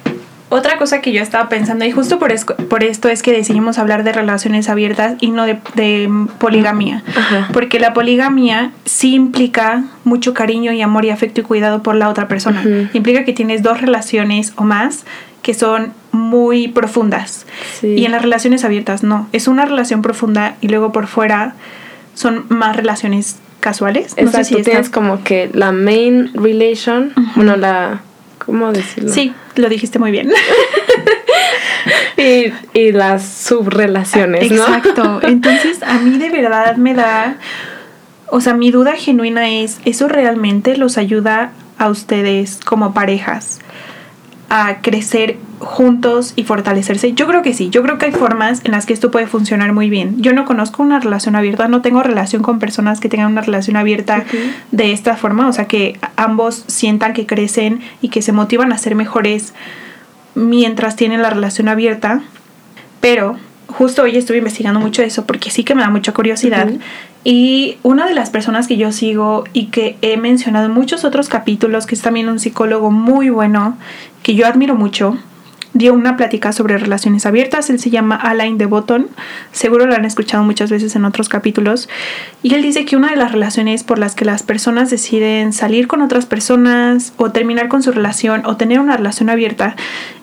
otra 0.49 0.79
cosa 0.79 1.01
que 1.01 1.13
yo 1.13 1.23
estaba 1.23 1.49
pensando, 1.49 1.85
y 1.85 1.91
justo 1.91 2.19
por, 2.19 2.33
por 2.69 2.85
esto 2.85 3.09
es 3.09 3.23
que 3.23 3.33
decidimos 3.33 3.79
hablar 3.79 4.05
de 4.05 4.13
relaciones 4.13 4.69
abiertas 4.69 5.15
y 5.21 5.31
no 5.31 5.45
de, 5.45 6.09
poligamía. 6.39 7.03
Porque 7.53 7.81
la 7.81 7.93
poligamía 7.93 8.71
sí 8.85 9.15
implica 9.15 9.85
mucho 10.05 10.35
cariño 10.35 10.73
y 10.73 10.83
amor 10.83 11.05
y 11.05 11.11
afecto 11.11 11.41
y 11.41 11.45
cuidado 11.45 11.83
por 11.83 11.97
la 11.97 12.09
otra 12.09 12.29
persona. 12.29 12.63
Implica 12.93 13.25
que 13.25 13.33
tienes 13.33 13.63
dos 13.63 13.81
relaciones 13.81 14.53
o 14.57 14.65
más 14.65 15.05
que 15.43 15.55
son 15.55 15.93
muy 16.13 16.69
profundas. 16.69 17.47
Y 17.83 18.05
en 18.05 18.13
las 18.13 18.23
relaciones 18.23 18.65
abiertas 18.65 19.03
no. 19.03 19.29
Es 19.33 19.49
una 19.49 19.65
relación 19.65 20.03
profunda 20.03 20.57
y 20.61 20.69
luego 20.69 20.93
por 20.93 21.07
fuera 21.07 21.55
son 22.15 22.47
más 22.49 22.77
relaciones 22.77 23.37
casuales. 23.61 24.13
Exacto, 24.17 24.39
no 24.39 24.45
sé 24.45 24.57
si 24.57 24.63
tienes 24.63 24.91
como 24.91 25.25
que 25.25 25.51
la 25.53 25.73
main 25.73 26.31
relation, 26.35 27.13
bueno, 27.35 27.57
la 27.57 28.01
¿Cómo 28.47 28.73
decirlo? 28.73 29.13
Sí, 29.13 29.33
lo 29.57 29.69
dijiste 29.69 29.99
muy 29.99 30.11
bien. 30.11 30.31
y, 32.17 32.53
y, 32.79 32.93
las 32.93 33.27
subrelaciones, 33.27 34.51
¿no? 34.51 34.63
Exacto. 34.63 35.21
Entonces, 35.23 35.83
a 35.83 35.99
mí 35.99 36.19
de 36.19 36.31
verdad 36.31 36.77
me 36.77 36.95
da. 36.95 37.37
O 38.29 38.41
sea, 38.41 38.55
mi 38.55 38.71
duda 38.71 38.93
genuina 38.97 39.49
es: 39.49 39.79
¿eso 39.85 40.09
realmente 40.09 40.77
los 40.77 40.99
ayuda 40.99 41.53
a 41.79 41.89
ustedes 41.89 42.59
como 42.65 42.95
parejas 42.95 43.61
a 44.49 44.77
crecer 44.81 45.39
juntos 45.59 46.33
y 46.37 46.45
fortalecerse? 46.45 47.13
Yo 47.13 47.27
creo 47.27 47.43
que 47.43 47.55
sí, 47.55 47.71
yo 47.71 47.83
creo 47.83 47.99
que 47.99 48.07
hay 48.07 48.13
formas 48.13 48.61
en 48.65 48.73
las 48.73 48.87
que 48.87 48.93
esto 48.93 49.11
puede 49.11 49.27
funcionar 49.27 49.73
muy 49.73 49.91
bien. 49.91 50.21
Yo 50.23 50.33
no 50.33 50.45
conozco 50.45 50.83
una 50.83 51.01
relación 51.01 51.37
abierta, 51.37 51.69
no 51.69 51.83
tengo 51.83 52.03
relación 52.03 52.43
con 52.43 52.59
personas 52.59 53.01
que 53.01 53.09
tengan 53.09 53.33
una 53.33 53.43
relación 53.43 53.77
abierta 53.77 54.25
de 54.71 54.93
esta 54.93 55.17
forma, 55.17 55.49
o 55.49 55.53
sea, 55.53 55.67
que 55.67 55.99
ambos 56.17 56.65
sientan 56.67 57.13
que 57.13 57.27
crecen 57.27 57.81
y 58.01 58.09
que 58.09 58.23
se 58.23 58.33
motivan 58.33 58.73
a 58.73 58.79
ser 58.79 58.95
mejores 58.95 59.53
mientras 60.35 60.97
tienen 60.97 61.23
la 61.23 61.31
relación 61.31 61.69
abierta, 61.69 62.21
pero 63.01 63.37
justo 63.77 64.03
hoy 64.03 64.17
estuve 64.17 64.39
investigando 64.39 64.81
mucho 64.81 65.03
eso 65.03 65.27
porque 65.27 65.51
sí 65.51 65.63
que 65.63 65.75
me 65.75 65.83
da 65.83 65.91
mucha 65.91 66.13
curiosidad. 66.13 66.69
Y 67.25 67.77
una 67.83 68.07
de 68.07 68.15
las 68.15 68.31
personas 68.31 68.69
que 68.69 68.77
yo 68.79 68.91
sigo 68.91 69.45
y 69.53 69.67
que 69.67 69.99
he 70.01 70.17
mencionado 70.17 70.67
en 70.67 70.73
muchos 70.73 71.05
otros 71.05 71.29
capítulos, 71.29 71.85
que 71.85 71.95
es 71.95 72.01
también 72.01 72.29
un 72.29 72.39
psicólogo 72.39 72.91
muy 72.91 73.29
bueno, 73.29 73.77
que 74.23 74.35
yo 74.35 74.47
admiro 74.47 74.77
mucho, 74.77 75.19
dio 75.75 75.93
una 75.93 76.17
plática 76.17 76.53
sobre 76.53 76.79
relaciones 76.79 77.27
abiertas. 77.27 77.69
Él 77.69 77.79
se 77.79 77.91
llama 77.91 78.17
Alain 78.17 78.57
de 78.57 78.65
Botton. 78.65 79.09
Seguro 79.53 79.85
lo 79.85 79.95
han 79.95 80.07
escuchado 80.07 80.43
muchas 80.43 80.71
veces 80.71 80.97
en 80.97 81.05
otros 81.05 81.29
capítulos. 81.29 81.89
Y 82.43 82.55
él 82.55 82.63
dice 82.63 82.87
que 82.87 82.97
una 82.97 83.11
de 83.11 83.17
las 83.17 83.33
relaciones 83.33 83.85
por 83.85 83.99
las 83.99 84.15
que 84.15 84.25
las 84.25 84.43
personas 84.43 84.89
deciden 84.89 85.53
salir 85.53 85.87
con 85.87 86.01
otras 86.01 86.25
personas 86.25 87.13
o 87.19 87.31
terminar 87.31 87.69
con 87.69 87.83
su 87.83 87.93
relación 87.93 88.47
o 88.47 88.57
tener 88.57 88.81
una 88.81 88.97
relación 88.97 89.29
abierta 89.29 89.77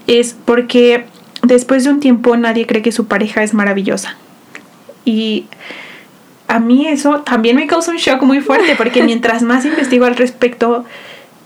es 0.07 0.35
porque 0.45 1.05
después 1.43 1.83
de 1.83 1.91
un 1.91 1.99
tiempo 1.99 2.35
nadie 2.37 2.65
cree 2.65 2.81
que 2.81 2.91
su 2.91 3.05
pareja 3.07 3.43
es 3.43 3.53
maravillosa. 3.53 4.17
Y 5.05 5.45
a 6.47 6.59
mí 6.59 6.87
eso 6.87 7.21
también 7.21 7.55
me 7.55 7.67
causa 7.67 7.91
un 7.91 7.97
shock 7.97 8.21
muy 8.23 8.41
fuerte 8.41 8.75
porque 8.75 9.03
mientras 9.05 9.43
más 9.43 9.65
investigo 9.65 10.05
al 10.05 10.15
respecto, 10.15 10.85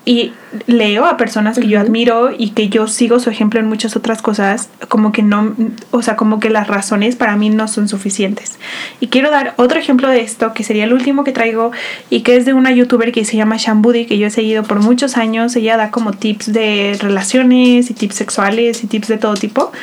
y 0.07 0.31
leo 0.67 1.03
a 1.03 1.17
personas 1.17 1.59
que 1.59 1.67
yo 1.67 1.81
admiro 1.81 2.31
y 2.35 2.51
que 2.51 2.69
yo 2.69 2.87
sigo 2.87 3.19
su 3.19 3.29
ejemplo 3.29 3.59
en 3.59 3.67
muchas 3.67 3.97
otras 3.97 4.21
cosas, 4.21 4.69
como 4.87 5.11
que 5.11 5.21
no, 5.21 5.53
o 5.91 6.01
sea, 6.01 6.15
como 6.15 6.39
que 6.39 6.49
las 6.49 6.69
razones 6.69 7.17
para 7.17 7.35
mí 7.35 7.49
no 7.49 7.67
son 7.67 7.89
suficientes. 7.89 8.57
Y 9.01 9.07
quiero 9.07 9.31
dar 9.31 9.53
otro 9.57 9.77
ejemplo 9.77 10.07
de 10.07 10.21
esto, 10.21 10.53
que 10.53 10.63
sería 10.63 10.85
el 10.85 10.93
último 10.93 11.25
que 11.25 11.33
traigo 11.33 11.73
y 12.09 12.21
que 12.21 12.37
es 12.37 12.45
de 12.45 12.53
una 12.53 12.71
youtuber 12.71 13.11
que 13.11 13.25
se 13.25 13.35
llama 13.35 13.57
Shambudi, 13.57 14.05
que 14.05 14.17
yo 14.17 14.27
he 14.27 14.31
seguido 14.31 14.63
por 14.63 14.79
muchos 14.79 15.17
años. 15.17 15.53
Ella 15.57 15.75
da 15.75 15.91
como 15.91 16.13
tips 16.13 16.53
de 16.53 16.97
relaciones 17.01 17.91
y 17.91 17.93
tips 17.93 18.15
sexuales 18.15 18.85
y 18.85 18.87
tips 18.87 19.09
de 19.09 19.17
todo 19.17 19.33
tipo. 19.33 19.73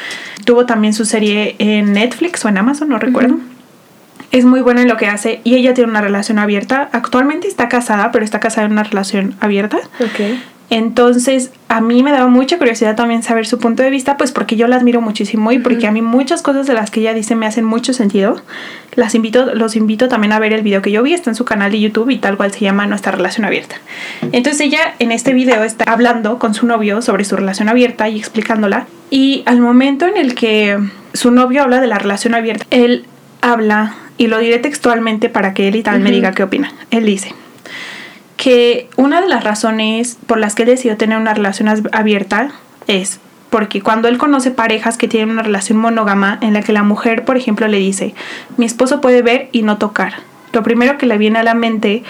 Tuvo 0.47 0.65
también 0.65 0.95
su 0.95 1.05
serie 1.05 1.55
en 1.59 1.93
Netflix 1.93 2.43
o 2.47 2.49
en 2.49 2.57
Amazon, 2.57 2.89
no 2.89 2.99
recuerdo. 2.99 3.37
Es 4.31 4.45
muy 4.45 4.61
buena 4.61 4.83
en 4.83 4.89
lo 4.89 4.97
que 4.97 5.07
hace 5.07 5.41
y 5.45 5.55
ella 5.55 5.75
tiene 5.75 5.91
una 5.91 6.01
relación 6.01 6.39
abierta. 6.39 6.89
Actualmente 6.93 7.47
está 7.47 7.69
casada, 7.69 8.11
pero 8.13 8.25
está 8.25 8.41
casada 8.41 8.67
en 8.67 8.73
una 8.73 8.83
relación 8.83 9.35
abierta. 9.41 9.79
Ok. 10.01 10.39
Entonces, 10.71 11.53
a 11.69 11.81
mí 11.81 12.03
me 12.03 12.11
daba 12.11 12.27
mucha 12.27 12.59
curiosidad 12.59 12.97
también 12.97 13.23
saber 13.23 13.47
su 13.47 13.59
punto 13.59 13.83
de 13.83 13.91
vista, 13.91 14.17
pues 14.17 14.33
porque 14.33 14.57
yo 14.57 14.67
la 14.67 14.77
admiro 14.77 15.01
muchísimo 15.01 15.53
y 15.53 15.59
porque 15.59 15.87
a 15.87 15.93
mí 15.93 16.03
muchas 16.03 16.43
cosas 16.43 16.67
de 16.67 16.75
las 16.75 16.91
que 16.91 17.01
ella 17.01 17.15
dice 17.15 17.37
me 17.37 17.47
hacen 17.47 17.65
mucho 17.65 17.93
sentido. 17.93 18.41
Las 18.97 19.15
invito, 19.15 19.55
los 19.55 19.77
invito 19.77 20.09
también 20.09 20.33
a 20.33 20.39
ver 20.39 20.53
el 20.53 20.63
video 20.63 20.83
que 20.83 20.91
yo 20.91 21.03
vi, 21.03 21.13
está 21.13 21.31
en 21.31 21.37
su 21.37 21.45
canal 21.45 21.71
de 21.71 21.81
YouTube 21.81 22.11
y 22.11 22.19
tal 22.19 22.37
cual 22.37 22.51
se 22.51 22.61
llama 22.61 22.87
Nuestra 22.87 23.13
relación 23.13 23.45
abierta. 23.45 23.77
Entonces 24.33 24.63
ella 24.63 24.95
en 24.99 25.13
este 25.13 25.35
video 25.35 25.63
está 25.65 25.85
hablando 25.93 26.39
con 26.39 26.55
su 26.55 26.67
novio 26.67 27.03
sobre 27.03 27.25
su 27.25 27.37
relación 27.37 27.69
abierta 27.69 28.09
y 28.09 28.19
explicándola. 28.19 28.87
Y 29.11 29.43
al 29.47 29.61
momento 29.61 30.07
en 30.07 30.17
el 30.17 30.35
que 30.35 30.79
su 31.13 31.31
novio 31.31 31.63
habla 31.63 31.81
de 31.81 31.87
la 31.87 31.99
relación 31.99 32.35
abierta, 32.35 32.67
él 32.71 33.05
habla, 33.43 33.95
y 34.19 34.27
lo 34.29 34.39
diré 34.39 34.59
textualmente 34.59 35.29
para 35.29 35.55
que 35.55 35.69
él 35.69 35.77
y 35.77 35.83
tal 35.83 36.01
me 36.01 36.11
diga 36.11 36.33
qué 36.33 36.43
opina. 36.43 36.73
Él 36.91 37.07
dice, 37.07 37.35
que 38.37 38.89
una 38.97 39.21
de 39.21 39.29
las 39.29 39.45
razones 39.45 40.19
por 40.27 40.39
las 40.39 40.55
que 40.55 40.63
él 40.63 40.69
decidió 40.69 40.97
tener 40.97 41.19
una 41.19 41.35
relación 41.35 41.69
abierta 41.93 42.51
es 42.87 43.21
porque 43.51 43.81
cuando 43.81 44.09
él 44.09 44.19
conoce 44.19 44.51
parejas 44.51 44.99
que 44.99 45.07
tienen 45.07 45.31
una 45.31 45.43
relación 45.43 45.79
monógama 45.79 46.39
en 46.41 46.55
la 46.55 46.63
que 46.63 46.73
la 46.73 46.83
mujer, 46.83 47.25
por 47.25 47.37
ejemplo, 47.37 47.69
le 47.69 47.79
dice, 47.79 48.15
mi 48.57 48.67
esposo 48.67 49.01
puede 49.01 49.23
ver 49.23 49.49
y 49.53 49.63
no 49.63 49.79
tocar, 49.79 50.15
lo 50.53 50.63
primero 50.63 50.99
que 50.99 51.07
le 51.07 51.19
viene 51.19 51.39
a 51.39 51.45
la 51.45 51.55
mente 51.55 52.03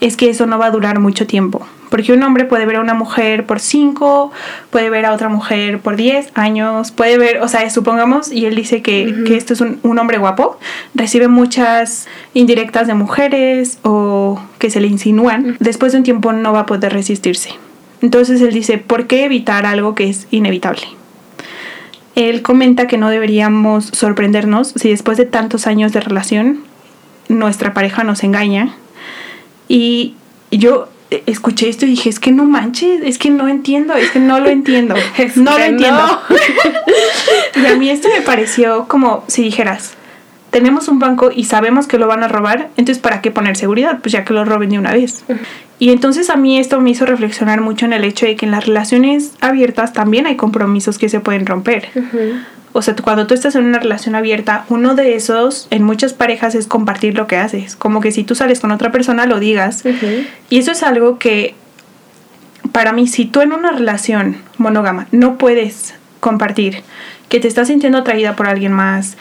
es 0.00 0.16
que 0.16 0.28
eso 0.28 0.46
no 0.46 0.58
va 0.58 0.66
a 0.66 0.70
durar 0.70 0.98
mucho 0.98 1.26
tiempo. 1.26 1.66
Porque 1.90 2.12
un 2.12 2.22
hombre 2.22 2.44
puede 2.44 2.66
ver 2.66 2.76
a 2.76 2.80
una 2.80 2.94
mujer 2.94 3.46
por 3.46 3.60
5, 3.60 4.30
puede 4.70 4.90
ver 4.90 5.06
a 5.06 5.12
otra 5.12 5.28
mujer 5.28 5.80
por 5.80 5.96
10 5.96 6.32
años, 6.34 6.92
puede 6.92 7.18
ver, 7.18 7.40
o 7.40 7.48
sea, 7.48 7.68
supongamos, 7.70 8.30
y 8.30 8.46
él 8.46 8.54
dice 8.54 8.82
que, 8.82 9.24
que 9.26 9.36
esto 9.36 9.54
es 9.54 9.60
un, 9.60 9.80
un, 9.82 9.98
hombre 9.98 10.18
guapo, 10.18 10.58
recibe 10.94 11.28
muchas 11.28 12.06
indirectas 12.34 12.86
de 12.86 12.94
mujeres 12.94 13.78
o 13.82 14.40
que 14.58 14.70
se 14.70 14.80
le 14.80 14.88
insinúan, 14.88 15.56
después 15.60 15.92
de 15.92 15.98
un 15.98 16.04
tiempo 16.04 16.32
no 16.32 16.52
va 16.52 16.60
a 16.60 16.66
poder 16.66 16.92
resistirse. 16.92 17.50
Entonces 18.00 18.40
él 18.42 18.52
dice, 18.52 18.78
¿por 18.78 19.06
qué 19.06 19.24
evitar 19.24 19.66
algo 19.66 19.94
que 19.94 20.08
es 20.08 20.28
inevitable? 20.30 20.82
Él 22.14 22.42
comenta 22.42 22.86
que 22.86 22.98
no 22.98 23.10
deberíamos 23.10 23.86
sorprendernos 23.92 24.72
si 24.74 24.90
después 24.90 25.18
de 25.18 25.24
tantos 25.24 25.66
años 25.66 25.92
de 25.92 26.00
relación 26.00 26.60
nuestra 27.28 27.74
pareja 27.74 28.04
nos 28.04 28.24
engaña. 28.24 28.74
Y 29.68 30.14
yo 30.50 30.88
escuché 31.10 31.68
esto 31.68 31.86
y 31.86 31.90
dije, 31.90 32.10
es 32.10 32.20
que 32.20 32.32
no 32.32 32.44
manches, 32.44 33.00
es 33.02 33.18
que 33.18 33.30
no 33.30 33.48
entiendo, 33.48 33.94
es 33.94 34.10
que 34.10 34.20
no 34.20 34.40
lo 34.40 34.48
entiendo, 34.48 34.94
no 35.36 35.58
lo 35.58 35.64
entiendo. 35.64 36.20
y 37.56 37.66
a 37.66 37.76
mí 37.76 37.88
esto 37.90 38.08
me 38.14 38.22
pareció 38.22 38.86
como 38.88 39.24
si 39.26 39.42
dijeras, 39.42 39.94
tenemos 40.50 40.88
un 40.88 40.98
banco 40.98 41.30
y 41.34 41.44
sabemos 41.44 41.86
que 41.86 41.98
lo 41.98 42.06
van 42.06 42.22
a 42.22 42.28
robar, 42.28 42.70
entonces 42.76 42.98
¿para 42.98 43.20
qué 43.20 43.30
poner 43.30 43.56
seguridad? 43.56 44.00
Pues 44.00 44.12
ya 44.12 44.24
que 44.24 44.32
lo 44.32 44.44
roben 44.44 44.70
de 44.70 44.78
una 44.78 44.92
vez. 44.92 45.24
Y 45.78 45.90
entonces 45.90 46.30
a 46.30 46.36
mí 46.36 46.58
esto 46.58 46.80
me 46.80 46.90
hizo 46.90 47.06
reflexionar 47.06 47.60
mucho 47.60 47.86
en 47.86 47.92
el 47.92 48.04
hecho 48.04 48.26
de 48.26 48.36
que 48.36 48.46
en 48.46 48.52
las 48.52 48.66
relaciones 48.66 49.32
abiertas 49.40 49.92
también 49.92 50.26
hay 50.26 50.36
compromisos 50.36 50.98
que 50.98 51.08
se 51.08 51.20
pueden 51.20 51.46
romper 51.46 51.88
o 52.72 52.82
sea, 52.82 52.94
cuando 52.96 53.26
tú 53.26 53.34
estás 53.34 53.54
en 53.54 53.64
una 53.64 53.78
relación 53.78 54.14
abierta, 54.14 54.64
uno 54.68 54.94
de 54.94 55.14
esos 55.14 55.68
en 55.70 55.82
muchas 55.82 56.12
parejas 56.12 56.54
es 56.54 56.66
compartir 56.66 57.16
lo 57.16 57.26
que 57.26 57.36
haces. 57.36 57.76
Como 57.76 58.00
que 58.00 58.12
si 58.12 58.24
tú 58.24 58.34
sales 58.34 58.60
con 58.60 58.70
otra 58.70 58.92
persona, 58.92 59.26
lo 59.26 59.40
digas. 59.40 59.84
Y 60.50 60.58
eso 60.58 60.72
es 60.72 60.82
algo 60.82 61.18
que, 61.18 61.54
para 62.72 62.92
mí, 62.92 63.06
si 63.06 63.24
tú 63.24 63.40
en 63.40 63.52
una 63.52 63.72
relación 63.72 64.36
monógama 64.58 65.06
no 65.12 65.38
puedes 65.38 65.94
compartir, 66.20 66.82
que 67.28 67.40
te 67.40 67.48
estás 67.48 67.68
sintiendo 67.68 67.98
atraída 67.98 68.36
por 68.36 68.46
alguien 68.46 68.72
más, 68.72 69.16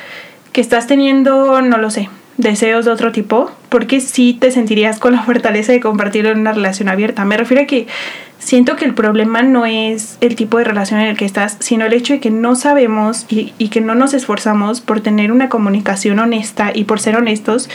que 0.52 0.62
estás 0.62 0.88
teniendo, 0.88 1.62
no 1.62 1.78
lo 1.78 1.90
sé, 1.90 2.10
deseos 2.38 2.86
de 2.86 2.92
otro 2.92 3.12
tipo, 3.12 3.52
porque 3.70 4.00
sí 4.02 4.38
te 4.40 4.52
sentirías 4.52 5.00
con 5.00 5.14
la 5.14 5.24
fortaleza 5.24 5.72
de 5.72 5.80
compartirlo 5.80 6.32
en 6.32 6.40
una 6.40 6.54
relación 6.54 6.90
abierta. 6.90 7.26
Me 7.26 7.38
refiero 7.38 7.64
a 7.64 7.68
que 7.68 7.88
siento 8.48 8.78
que 8.78 8.86
el 8.86 8.94
problema 8.94 9.42
no 9.42 9.66
es 9.66 10.18
el 10.22 10.38
tipo 10.38 10.58
de 10.58 10.64
relación 10.64 11.02
en 11.02 11.08
el 11.08 11.18
que 11.18 11.26
estás, 11.26 11.58
sino 11.60 11.84
el 11.84 11.92
hecho 11.92 12.14
de 12.14 12.22
que 12.22 12.32
no 12.32 12.56
sabemos 12.56 13.26
y, 13.28 13.54
y, 13.58 13.68
que 13.68 13.82
no 13.82 13.94
nos 13.94 14.14
esforzamos 14.14 14.80
por 14.80 15.02
tener 15.02 15.34
una 15.34 15.50
comunicación 15.50 16.18
honesta 16.20 16.72
y 16.74 16.86
por 16.86 17.02
ser 17.02 17.18
honestos 17.18 17.70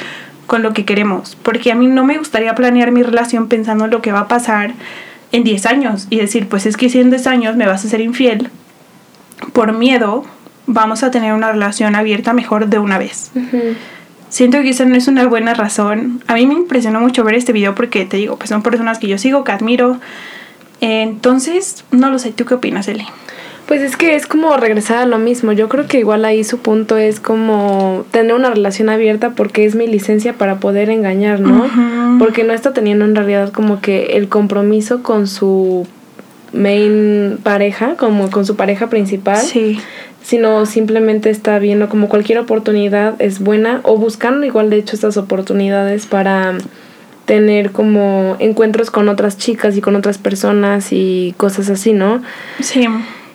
con 0.47 0.63
lo 0.63 0.73
que 0.73 0.87
queremos. 0.87 1.37
Porque 1.43 1.73
a 1.73 1.75
mí 1.75 1.89
no 1.89 2.05
me 2.05 2.17
gustaría 2.17 2.55
planear 2.55 2.91
mi 2.91 3.03
relación 3.03 3.49
pensando 3.49 3.85
en 3.85 3.91
lo 3.91 4.01
que 4.01 4.13
va 4.13 4.21
a 4.21 4.29
pasar 4.29 4.73
en 5.31 5.45
10 5.45 5.67
años 5.67 6.07
y 6.09 6.17
decir, 6.17 6.49
pues 6.49 6.65
es 6.65 6.79
que 6.79 6.89
si 6.89 7.01
en 7.01 7.11
10 7.11 7.27
años 7.27 7.55
me 7.55 7.67
vas 7.67 7.85
a 7.85 7.89
ser 7.89 8.01
infiel, 8.01 8.49
por 9.53 9.75
miedo 9.75 10.25
vamos 10.67 11.03
a 11.03 11.11
tener 11.11 11.35
una 11.35 11.53
relación 11.53 11.97
abierta 11.97 12.33
mejor 12.33 12.69
de 12.69 12.79
una 12.79 12.97
vez. 12.97 13.31
Siento 14.31 14.63
que 14.63 14.71
esa 14.71 14.87
no 14.87 14.97
es 14.97 15.07
una 15.07 15.27
buena 15.27 15.53
razón. 15.53 16.23
A 16.29 16.37
mí 16.37 16.47
me 16.47 16.55
impresionó 16.55 16.99
mucho 17.03 17.25
ver 17.25 17.35
este 17.35 17.53
video 17.53 17.75
porque 17.75 18.07
te 18.07 18.17
digo, 18.17 18.39
pues 18.39 18.49
son 18.49 18.63
personas 18.63 18.99
que 18.99 19.07
yo 19.07 19.19
sigo, 19.19 19.45
que 19.45 19.53
admiro, 19.53 20.01
entonces, 20.83 21.85
no 21.93 22.11
lo 22.11 22.19
sé, 22.19 22.33
¿tú 22.33 22.45
qué 22.45 22.55
opinas, 22.55 22.89
Eli? 22.89 23.07
Pues 23.67 23.81
es 23.81 23.97
que 23.97 24.17
es 24.17 24.27
como 24.27 24.57
regresar 24.57 24.99
a 24.99 25.07
lo 25.07 25.19
mismo. 25.19 25.53
Yo 25.53 25.69
creo 25.69 25.87
que 25.87 26.01
igual 26.01 26.25
ahí 26.25 26.43
su 26.43 26.59
punto 26.59 26.97
es 26.97 27.21
como 27.21 28.05
tener 28.11 28.35
una 28.35 28.51
relación 28.51 28.89
abierta 28.89 29.31
porque 29.31 29.65
es 29.65 29.77
mi 29.77 29.87
licencia 29.87 30.33
para 30.35 30.59
poder 30.59 30.91
engañar, 30.91 31.41
¿no? 31.41 32.19
Porque 32.19 32.43
no 32.43 32.53
está 32.53 32.73
teniendo 32.73 33.05
en 33.05 33.15
realidad 33.15 33.51
como 33.53 33.81
que 33.81 34.17
el 34.17 34.29
compromiso 34.29 35.03
con 35.03 35.29
su 35.29 35.87
main 36.53 37.39
pareja, 37.43 37.95
como 37.97 38.31
con 38.31 38.45
su 38.45 38.57
pareja 38.57 38.91
principal. 38.91 39.39
Sí. 39.39 39.79
Sino 40.23 40.67
simplemente 40.67 41.31
está 41.31 41.59
viendo 41.59 41.89
como 41.89 42.09
cualquier 42.09 42.39
oportunidad 42.39 43.15
es 43.21 43.39
buena 43.39 43.81
o 43.85 43.97
buscando 43.97 44.45
igual 44.45 44.71
de 44.71 44.79
hecho 44.79 44.97
estas 44.97 45.17
oportunidades 45.17 46.07
para 46.07 46.59
tener 47.25 47.73
como 47.73 48.37
encuentros 48.41 48.91
con 48.91 49.09
otras 49.09 49.39
chicas 49.39 49.77
y 49.77 49.81
con 49.81 49.97
otras 49.97 50.19
personas 50.19 50.89
y 50.91 51.35
cosas 51.37 51.71
así, 51.71 51.93
¿no? 51.93 52.23
Sí. 52.61 52.87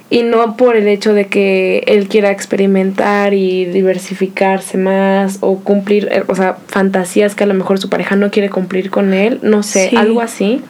Y 0.09 0.23
no 0.23 0.55
por 0.55 0.77
el 0.77 0.87
hecho 0.87 1.13
de 1.13 1.27
que 1.27 1.83
él 1.85 2.07
quiera 2.07 2.31
experimentar 2.31 3.33
y 3.33 3.65
diversificarse 3.65 4.77
más 4.77 5.39
o 5.41 5.59
cumplir, 5.59 6.07
eh, 6.11 6.23
o 6.27 6.35
sea, 6.35 6.57
fantasías 6.67 7.35
que 7.35 7.43
a 7.43 7.47
lo 7.47 7.53
mejor 7.53 7.77
su 7.77 7.89
pareja 7.89 8.15
no 8.15 8.31
quiere 8.31 8.49
cumplir 8.49 8.89
con 8.89 9.13
él, 9.13 9.39
no 9.41 9.63
sé, 9.63 9.91
algo 9.97 10.21
así. 10.21 10.61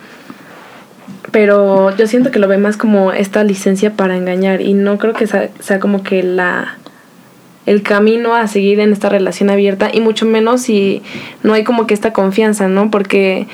Pero 1.31 1.95
yo 1.95 2.07
siento 2.07 2.31
que 2.31 2.39
lo 2.39 2.47
ve 2.47 2.57
más 2.57 2.77
como 2.77 3.11
esta 3.11 3.43
licencia 3.43 3.93
para 3.93 4.15
engañar 4.15 4.61
y 4.61 4.73
no 4.73 4.97
creo 4.97 5.13
que 5.13 5.27
sea, 5.27 5.49
sea 5.59 5.79
como 5.79 6.01
que 6.01 6.23
la 6.23 6.77
el 7.67 7.83
camino 7.83 8.33
a 8.33 8.47
seguir 8.47 8.79
en 8.79 8.93
esta 8.93 9.09
relación 9.09 9.51
abierta 9.51 9.89
y 9.93 9.99
mucho 9.99 10.25
menos 10.25 10.61
si 10.61 11.03
no 11.43 11.53
hay 11.53 11.63
como 11.63 11.85
que 11.85 11.93
esta 11.93 12.13
confianza, 12.13 12.69
¿no? 12.69 12.89
Porque 12.89 13.45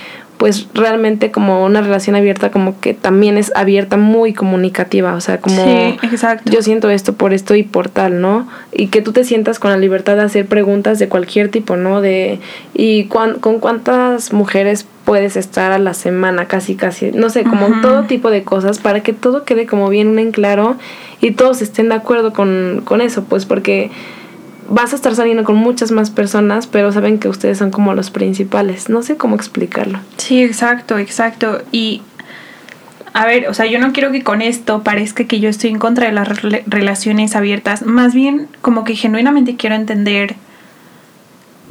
pues 0.43 0.67
realmente 0.73 1.31
como 1.31 1.63
una 1.63 1.81
relación 1.81 2.17
abierta 2.17 2.51
como 2.51 2.77
que 2.81 2.93
también 2.93 3.37
es 3.37 3.53
abierta 3.55 3.95
muy 3.95 4.33
comunicativa, 4.33 5.13
o 5.13 5.21
sea, 5.21 5.39
como 5.39 5.63
sí, 5.63 5.97
exacto. 6.11 6.51
yo 6.51 6.61
siento 6.61 6.89
esto 6.89 7.13
por 7.13 7.31
esto 7.31 7.55
y 7.55 7.63
por 7.63 7.87
tal, 7.87 8.19
¿no? 8.19 8.45
Y 8.73 8.87
que 8.87 9.01
tú 9.01 9.13
te 9.13 9.23
sientas 9.23 9.57
con 9.57 9.71
la 9.71 9.77
libertad 9.77 10.17
de 10.17 10.23
hacer 10.23 10.45
preguntas 10.45 10.99
de 10.99 11.07
cualquier 11.07 11.47
tipo, 11.47 11.77
¿no? 11.77 12.01
De 12.01 12.41
y 12.73 13.05
con 13.05 13.39
cuántas 13.39 14.33
mujeres 14.33 14.85
puedes 15.05 15.37
estar 15.37 15.71
a 15.71 15.79
la 15.79 15.93
semana, 15.93 16.45
casi 16.45 16.75
casi, 16.75 17.11
no 17.13 17.29
sé, 17.29 17.45
como 17.45 17.79
todo 17.81 18.03
tipo 18.03 18.29
de 18.29 18.43
cosas 18.43 18.79
para 18.79 19.01
que 19.01 19.13
todo 19.13 19.45
quede 19.45 19.65
como 19.65 19.87
bien 19.87 20.19
en 20.19 20.33
claro 20.33 20.75
y 21.21 21.31
todos 21.31 21.61
estén 21.61 21.87
de 21.87 21.95
acuerdo 21.95 22.33
con, 22.33 22.81
con 22.83 22.99
eso, 22.99 23.23
pues 23.23 23.45
porque 23.45 23.91
vas 24.69 24.93
a 24.93 24.95
estar 24.95 25.15
saliendo 25.15 25.43
con 25.43 25.55
muchas 25.55 25.91
más 25.91 26.09
personas, 26.09 26.67
pero 26.67 26.91
saben 26.91 27.19
que 27.19 27.29
ustedes 27.29 27.57
son 27.57 27.71
como 27.71 27.93
los 27.93 28.11
principales. 28.11 28.89
No 28.89 29.01
sé 29.03 29.17
cómo 29.17 29.35
explicarlo. 29.35 29.99
Sí, 30.17 30.43
exacto, 30.43 30.97
exacto. 30.97 31.61
Y 31.71 32.01
a 33.13 33.25
ver, 33.25 33.47
o 33.47 33.53
sea, 33.53 33.65
yo 33.65 33.79
no 33.79 33.93
quiero 33.93 34.11
que 34.11 34.23
con 34.23 34.41
esto 34.41 34.83
parezca 34.83 35.25
que 35.25 35.39
yo 35.39 35.49
estoy 35.49 35.69
en 35.69 35.79
contra 35.79 36.07
de 36.07 36.13
las 36.13 36.41
relaciones 36.65 37.35
abiertas. 37.35 37.85
Más 37.85 38.13
bien, 38.13 38.47
como 38.61 38.83
que 38.83 38.95
genuinamente 38.95 39.55
quiero 39.55 39.75
entender. 39.75 40.35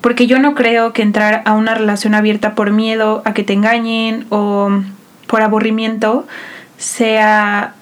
Porque 0.00 0.26
yo 0.26 0.38
no 0.38 0.55
creo 0.55 0.92
que 0.92 1.02
entrar 1.02 1.42
a 1.44 1.52
una 1.52 1.74
relación 1.74 2.14
abierta 2.14 2.55
por 2.55 2.70
miedo 2.70 3.22
a 3.24 3.35
que 3.35 3.44
te 3.44 3.52
engañen 3.52 4.26
o 4.31 4.70
por 5.26 5.42
aburrimiento 5.42 6.26
sea 6.76 7.74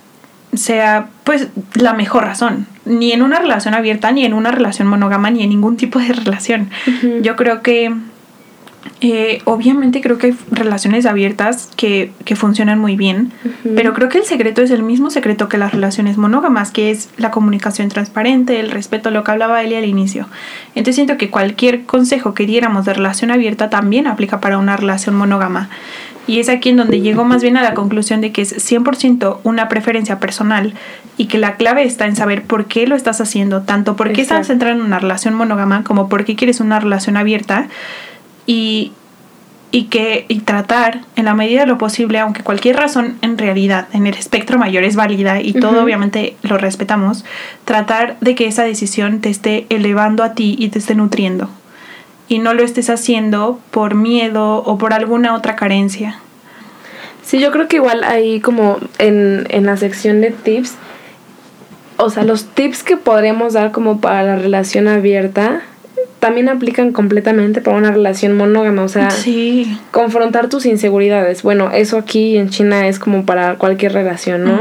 sea 0.53 1.09
pues 1.25 1.49
la 1.75 1.95
mejor 1.95 2.25
razón, 2.25 2.67
ni 2.91 3.13
en 3.13 3.23
una 3.23 3.39
relación 3.39 3.75
abierta, 3.75 4.11
ni 4.13 4.25
en 4.25 4.35
una 4.35 4.51
relación 4.51 4.89
monógama, 4.89 5.31
ni 5.31 5.43
en 5.43 5.51
ningún 5.51 5.77
tipo 5.77 5.99
de 5.99 6.13
relación. 6.13 6.71
Yo 7.23 7.37
creo 7.37 7.63
que, 7.63 7.95
eh, 9.03 9.41
obviamente 9.45 10.01
creo 10.01 10.19
que 10.19 10.29
hay 10.29 10.37
relaciones 10.51 11.07
abiertas 11.07 11.71
que, 11.77 12.13
que 12.25 12.37
funcionan 12.37 12.79
muy 12.79 12.97
bien, 12.97 13.33
pero 13.77 13.95
creo 13.95 14.09
que 14.09 14.19
el 14.19 14.25
secreto 14.25 14.63
es 14.63 14.71
el 14.71 14.83
mismo 14.83 15.11
secreto 15.11 15.49
que 15.49 15.57
las 15.57 15.73
relaciones 15.73 16.19
monógamas, 16.19 16.71
que 16.71 16.91
es 16.91 17.11
la 17.17 17.31
comunicación 17.31 17.89
transparente, 17.89 18.59
el 18.59 18.71
respeto, 18.71 19.11
lo 19.11 19.23
que 19.23 19.31
hablaba 19.31 19.63
Eli 19.63 19.77
al 19.77 19.85
inicio. 19.85 20.29
Entonces 20.75 20.97
siento 20.97 21.17
que 21.17 21.31
cualquier 21.31 21.85
consejo 21.85 22.35
que 22.35 22.47
diéramos 22.47 22.85
de 22.87 22.95
relación 22.95 23.31
abierta 23.31 23.71
también 23.71 24.07
aplica 24.07 24.41
para 24.41 24.59
una 24.59 24.77
relación 24.77 25.15
monógama. 25.15 25.71
Y 26.27 26.39
es 26.39 26.49
aquí 26.49 26.69
en 26.69 26.77
donde 26.77 27.01
llego 27.01 27.25
más 27.25 27.43
bien 27.43 27.57
a 27.57 27.63
la 27.63 27.75
conclusión 27.75 28.21
de 28.21 28.31
que 28.31 28.43
es 28.43 28.55
100% 28.55 29.39
una 29.43 29.69
preferencia 29.69 30.21
personal 30.21 30.75
y 31.21 31.27
que 31.27 31.37
la 31.37 31.57
clave 31.57 31.85
está 31.85 32.07
en 32.07 32.17
saber 32.17 32.45
por 32.45 32.65
qué 32.65 32.87
lo 32.87 32.97
estás 32.97 33.21
haciendo, 33.21 33.61
tanto 33.61 33.95
por 33.95 34.11
qué 34.11 34.23
estás 34.23 34.49
entrando 34.49 34.81
en 34.81 34.87
una 34.87 35.01
relación 35.01 35.35
monógama 35.35 35.85
como 35.85 36.09
por 36.09 36.25
qué 36.25 36.35
quieres 36.35 36.61
una 36.61 36.81
relación 36.81 37.19
abierta 37.19 37.69
y, 38.47 38.93
y 39.71 39.85
que 39.89 40.25
y 40.29 40.39
tratar 40.41 41.03
en 41.17 41.27
la 41.27 41.35
medida 41.35 41.61
de 41.61 41.67
lo 41.67 41.77
posible, 41.77 42.19
aunque 42.21 42.43
cualquier 42.43 42.77
razón 42.77 43.19
en 43.21 43.37
realidad 43.37 43.87
en 43.93 44.07
el 44.07 44.15
espectro 44.15 44.59
mayor 44.59 44.83
es 44.83 44.97
válida 44.97 45.43
y 45.43 45.53
todo 45.53 45.85
obviamente 45.85 46.37
lo 46.41 46.57
respetamos, 46.57 47.27
tratar 47.67 48.17
de 48.21 48.35
que 48.35 48.47
esa 48.47 48.63
decisión 48.63 49.21
te 49.21 49.29
esté 49.29 49.67
elevando 49.69 50.25
a 50.25 50.33
ti 50.33 50.57
y 50.59 50.71
te 50.71 50.79
esté 50.79 50.95
nutriendo. 50.95 51.51
Y 52.29 52.39
no 52.39 52.55
lo 52.55 52.63
estés 52.63 52.89
haciendo 52.89 53.61
por 53.71 53.95
miedo 53.95 54.63
o 54.65 54.79
por 54.79 54.95
alguna 54.95 55.35
otra 55.35 55.55
carencia. 55.55 56.19
Sí, 57.23 57.41
yo 57.41 57.53
creo 57.53 57.69
que 57.69 57.77
igual 57.77 58.05
ahí 58.05 58.41
como 58.41 58.79
en, 58.97 59.47
en 59.51 59.67
la 59.67 59.77
sección 59.77 60.23
de 60.23 60.31
tips, 60.31 60.77
o 62.01 62.11
sea, 62.11 62.25
los 62.25 62.47
tips 62.47 62.83
que 62.83 62.97
podríamos 62.97 63.53
dar 63.53 63.73
como 63.73 64.01
para 64.01 64.23
la 64.23 64.37
relación 64.37 64.89
abierta 64.89 65.63
también 66.19 66.49
aplican 66.49 66.93
completamente 66.93 67.61
para 67.63 67.77
una 67.77 67.91
relación 67.91 68.37
monógama, 68.37 68.83
o 68.83 68.89
sea, 68.89 69.11
sí. 69.11 69.79
confrontar 69.91 70.49
tus 70.49 70.67
inseguridades. 70.67 71.43
Bueno, 71.43 71.71
eso 71.73 71.97
aquí 71.97 72.37
en 72.37 72.51
China 72.51 72.87
es 72.87 72.99
como 72.99 73.25
para 73.25 73.57
cualquier 73.57 73.95
relación, 73.95 74.45
¿no? 74.45 74.61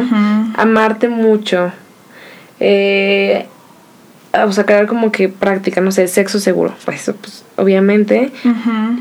Amarte 0.55 1.09
mucho. 1.09 1.71
Eh, 2.61 3.45
o 4.31 4.51
sea, 4.51 4.65
crear 4.65 4.87
como 4.87 5.11
que 5.11 5.27
práctica, 5.27 5.81
no 5.81 5.91
sé, 5.91 6.07
sexo 6.07 6.39
seguro, 6.39 6.73
pues, 6.85 7.11
pues 7.19 7.43
obviamente, 7.55 8.31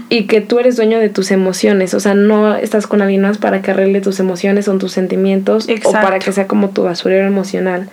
y 0.08 0.24
que 0.24 0.40
tú 0.40 0.58
eres 0.58 0.76
dueño 0.76 0.98
de 0.98 1.10
tus 1.10 1.30
emociones, 1.30 1.92
o 1.94 2.00
sea, 2.00 2.14
no 2.14 2.56
estás 2.56 2.86
con 2.86 3.02
alguien 3.02 3.22
más 3.22 3.38
para 3.38 3.60
que 3.60 3.70
arregle 3.70 4.00
tus 4.00 4.20
emociones 4.20 4.68
o 4.68 4.78
tus 4.78 4.92
sentimientos 4.92 5.68
o 5.84 5.92
para 5.92 6.18
que 6.18 6.32
sea 6.32 6.46
como 6.46 6.70
tu 6.70 6.82
basurero 6.82 7.26
emocional. 7.26 7.88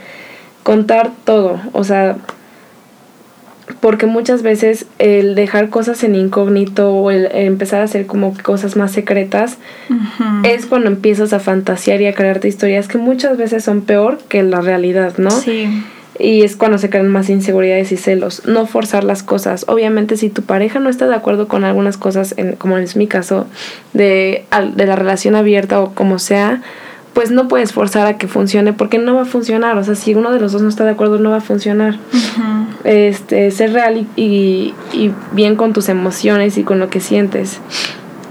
Contar 0.66 1.12
todo, 1.26 1.62
o 1.74 1.84
sea, 1.84 2.18
porque 3.82 4.08
muchas 4.08 4.42
veces 4.42 4.88
el 4.98 5.36
dejar 5.36 5.70
cosas 5.70 6.04
en 6.04 6.16
incógnito 6.16 6.92
o 6.92 7.12
el, 7.12 7.30
empezar 7.32 7.82
a 7.82 7.84
hacer 7.84 8.08
como 8.08 8.36
cosas 8.42 8.76
más 8.76 8.92
secretas 8.92 9.60
es 10.44 10.66
cuando 10.66 10.88
empiezas 10.88 11.34
a 11.34 11.40
fantasear 11.40 12.02
y 12.02 12.08
a 12.08 12.14
crearte 12.16 12.48
historias 12.48 12.88
que 12.88 12.98
muchas 12.98 13.38
veces 13.38 13.64
son 13.64 13.82
peor 13.82 14.18
que 14.28 14.42
la 14.42 14.62
realidad, 14.62 15.18
¿no? 15.18 15.30
Sí. 15.30 15.70
Y 16.18 16.42
es 16.42 16.56
cuando 16.56 16.80
se 16.80 16.90
crean 16.90 17.10
más 17.10 17.30
inseguridades 17.30 17.92
y 17.92 17.98
celos. 17.98 18.44
No 18.48 18.66
forzar 18.66 19.04
las 19.04 19.22
cosas. 19.22 19.66
Obviamente, 19.68 20.18
si 20.18 20.32
tu 20.32 20.42
pareja 20.42 20.80
no 20.80 20.90
está 20.90 21.08
de 21.08 21.16
acuerdo 21.16 21.48
con 21.48 21.64
algunas 21.64 21.98
cosas, 21.98 22.34
en, 22.38 22.56
como 22.56 22.80
es 22.80 22.96
mi 22.96 23.06
caso, 23.06 23.46
de, 23.94 24.46
de 24.76 24.86
la 24.88 24.96
relación 24.96 25.36
abierta 25.36 25.80
o 25.80 25.94
como 25.94 26.18
sea, 26.18 26.64
pues 27.16 27.32
no 27.32 27.48
puedes 27.48 27.72
forzar 27.72 28.06
a 28.08 28.18
que 28.18 28.28
funcione 28.28 28.74
porque 28.74 28.98
no 28.98 29.16
va 29.16 29.22
a 29.22 29.26
funcionar. 29.26 29.78
O 29.78 29.84
sea, 29.86 29.96
si 29.96 30.14
uno 30.14 30.34
de 30.34 30.40
los 30.42 30.52
dos 30.52 30.62
no 30.62 30.68
está 30.68 30.84
de 30.84 30.92
acuerdo, 30.92 31.18
no 31.18 31.30
va 31.30 31.38
a 31.38 31.42
funcionar. 31.42 31.98
este, 32.84 33.50
ser 33.52 33.72
real 33.72 34.06
y, 34.18 34.74
y, 34.92 35.12
bien 35.32 35.56
con 35.56 35.72
tus 35.72 35.88
emociones 35.88 36.58
y 36.58 36.64
con 36.64 36.78
lo 36.78 36.90
que 36.90 37.00
sientes. 37.00 37.62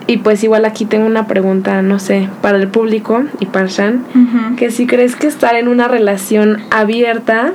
Y 0.06 0.18
pues 0.18 0.44
igual 0.44 0.66
aquí 0.66 0.84
tengo 0.84 1.06
una 1.06 1.26
pregunta, 1.26 1.80
no 1.80 1.98
sé, 1.98 2.28
para 2.42 2.58
el 2.58 2.68
público 2.68 3.24
y 3.40 3.46
para 3.46 3.66
Shan, 3.68 4.04
que 4.58 4.70
si 4.70 4.86
crees 4.86 5.16
que 5.16 5.28
estar 5.28 5.56
en 5.56 5.66
una 5.66 5.88
relación 5.88 6.60
abierta 6.70 7.54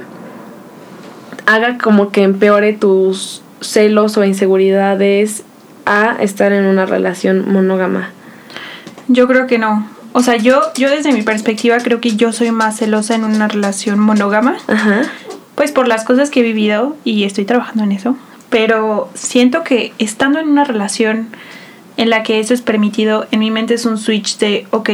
haga 1.45 1.77
como 1.77 2.09
que 2.09 2.23
empeore 2.23 2.73
tus 2.73 3.43
celos 3.61 4.17
o 4.17 4.23
inseguridades 4.23 5.43
a 5.86 6.15
estar 6.19 6.51
en 6.53 6.65
una 6.65 6.88
relación 6.88 7.51
monógama. 7.51 8.09
Yo 9.07 9.27
creo 9.27 9.45
que 9.45 9.59
no. 9.59 9.99
O 10.14 10.24
sea, 10.24 10.38
yo, 10.38 10.62
yo 10.76 10.89
desde 10.89 11.12
mi 11.12 11.22
perspectiva 11.22 11.78
creo 11.78 12.01
que 12.01 12.16
yo 12.16 12.34
soy 12.34 12.51
más 12.51 12.78
celosa 12.78 13.16
en 13.16 13.24
una 13.24 13.47
relación 13.47 13.99
monógama. 13.99 14.57
Ajá. 14.68 15.03
Pues 15.55 15.72
por 15.72 15.88
las 15.88 16.03
cosas 16.03 16.30
que 16.30 16.39
he 16.39 16.43
vivido 16.43 16.95
y 17.03 17.24
estoy 17.24 17.45
trabajando 17.45 17.84
en 17.84 17.91
eso. 17.91 18.16
Pero 18.49 19.10
siento 19.14 19.64
que 19.64 19.93
estando 19.99 20.39
en 20.39 20.49
una 20.49 20.64
relación 20.64 21.28
en 21.97 22.10
la 22.10 22.24
que 22.24 22.39
eso 22.39 22.53
es 22.53 22.62
permitido, 22.62 23.28
en 23.32 23.39
mi 23.39 23.51
mente 23.51 23.74
es 23.74 23.86
un 23.86 23.97
switch 23.97 24.38
de, 24.38 24.68
ok, 24.72 24.89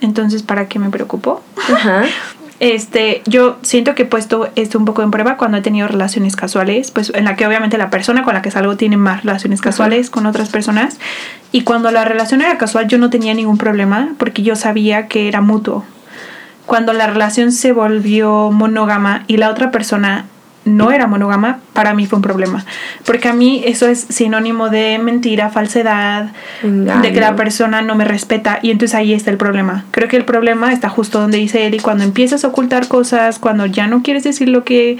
entonces 0.00 0.42
¿para 0.42 0.68
qué 0.68 0.78
me 0.78 0.90
preocupo? 0.90 1.42
Ajá. 1.72 2.04
Este, 2.60 3.22
yo 3.24 3.56
siento 3.62 3.94
que 3.94 4.02
he 4.02 4.06
puesto 4.06 4.50
esto 4.54 4.78
un 4.78 4.84
poco 4.84 5.02
en 5.02 5.10
prueba 5.10 5.38
cuando 5.38 5.56
he 5.56 5.62
tenido 5.62 5.88
relaciones 5.88 6.36
casuales, 6.36 6.90
pues 6.90 7.10
en 7.14 7.24
la 7.24 7.34
que 7.34 7.46
obviamente 7.46 7.78
la 7.78 7.88
persona 7.88 8.22
con 8.22 8.34
la 8.34 8.42
que 8.42 8.50
salgo 8.50 8.76
tiene 8.76 8.98
más 8.98 9.24
relaciones 9.24 9.62
casuales 9.62 10.10
con 10.10 10.26
otras 10.26 10.50
personas. 10.50 10.98
Y 11.52 11.62
cuando 11.62 11.90
la 11.90 12.04
relación 12.04 12.42
era 12.42 12.58
casual 12.58 12.86
yo 12.86 12.98
no 12.98 13.08
tenía 13.08 13.32
ningún 13.32 13.56
problema 13.56 14.10
porque 14.18 14.42
yo 14.42 14.56
sabía 14.56 15.08
que 15.08 15.26
era 15.26 15.40
mutuo. 15.40 15.86
Cuando 16.66 16.92
la 16.92 17.06
relación 17.06 17.50
se 17.50 17.72
volvió 17.72 18.50
monógama 18.50 19.24
y 19.26 19.38
la 19.38 19.48
otra 19.48 19.70
persona 19.70 20.26
no 20.70 20.90
era 20.92 21.06
monógama, 21.06 21.60
para 21.72 21.94
mí 21.94 22.06
fue 22.06 22.16
un 22.16 22.22
problema. 22.22 22.64
Porque 23.04 23.28
a 23.28 23.32
mí 23.32 23.62
eso 23.64 23.86
es 23.88 24.00
sinónimo 24.08 24.68
de 24.70 24.98
mentira, 24.98 25.50
falsedad, 25.50 26.32
de 26.62 27.12
que 27.12 27.20
la 27.20 27.36
persona 27.36 27.82
no 27.82 27.94
me 27.94 28.04
respeta 28.04 28.58
y 28.62 28.70
entonces 28.70 28.94
ahí 28.94 29.12
está 29.12 29.30
el 29.30 29.36
problema. 29.36 29.84
Creo 29.90 30.08
que 30.08 30.16
el 30.16 30.24
problema 30.24 30.72
está 30.72 30.88
justo 30.88 31.20
donde 31.20 31.38
dice 31.38 31.66
él 31.66 31.74
y 31.74 31.78
cuando 31.78 32.04
empiezas 32.04 32.44
a 32.44 32.48
ocultar 32.48 32.88
cosas, 32.88 33.38
cuando 33.38 33.66
ya 33.66 33.86
no 33.86 34.02
quieres 34.02 34.24
decir 34.24 34.48
lo 34.48 34.64
que 34.64 34.98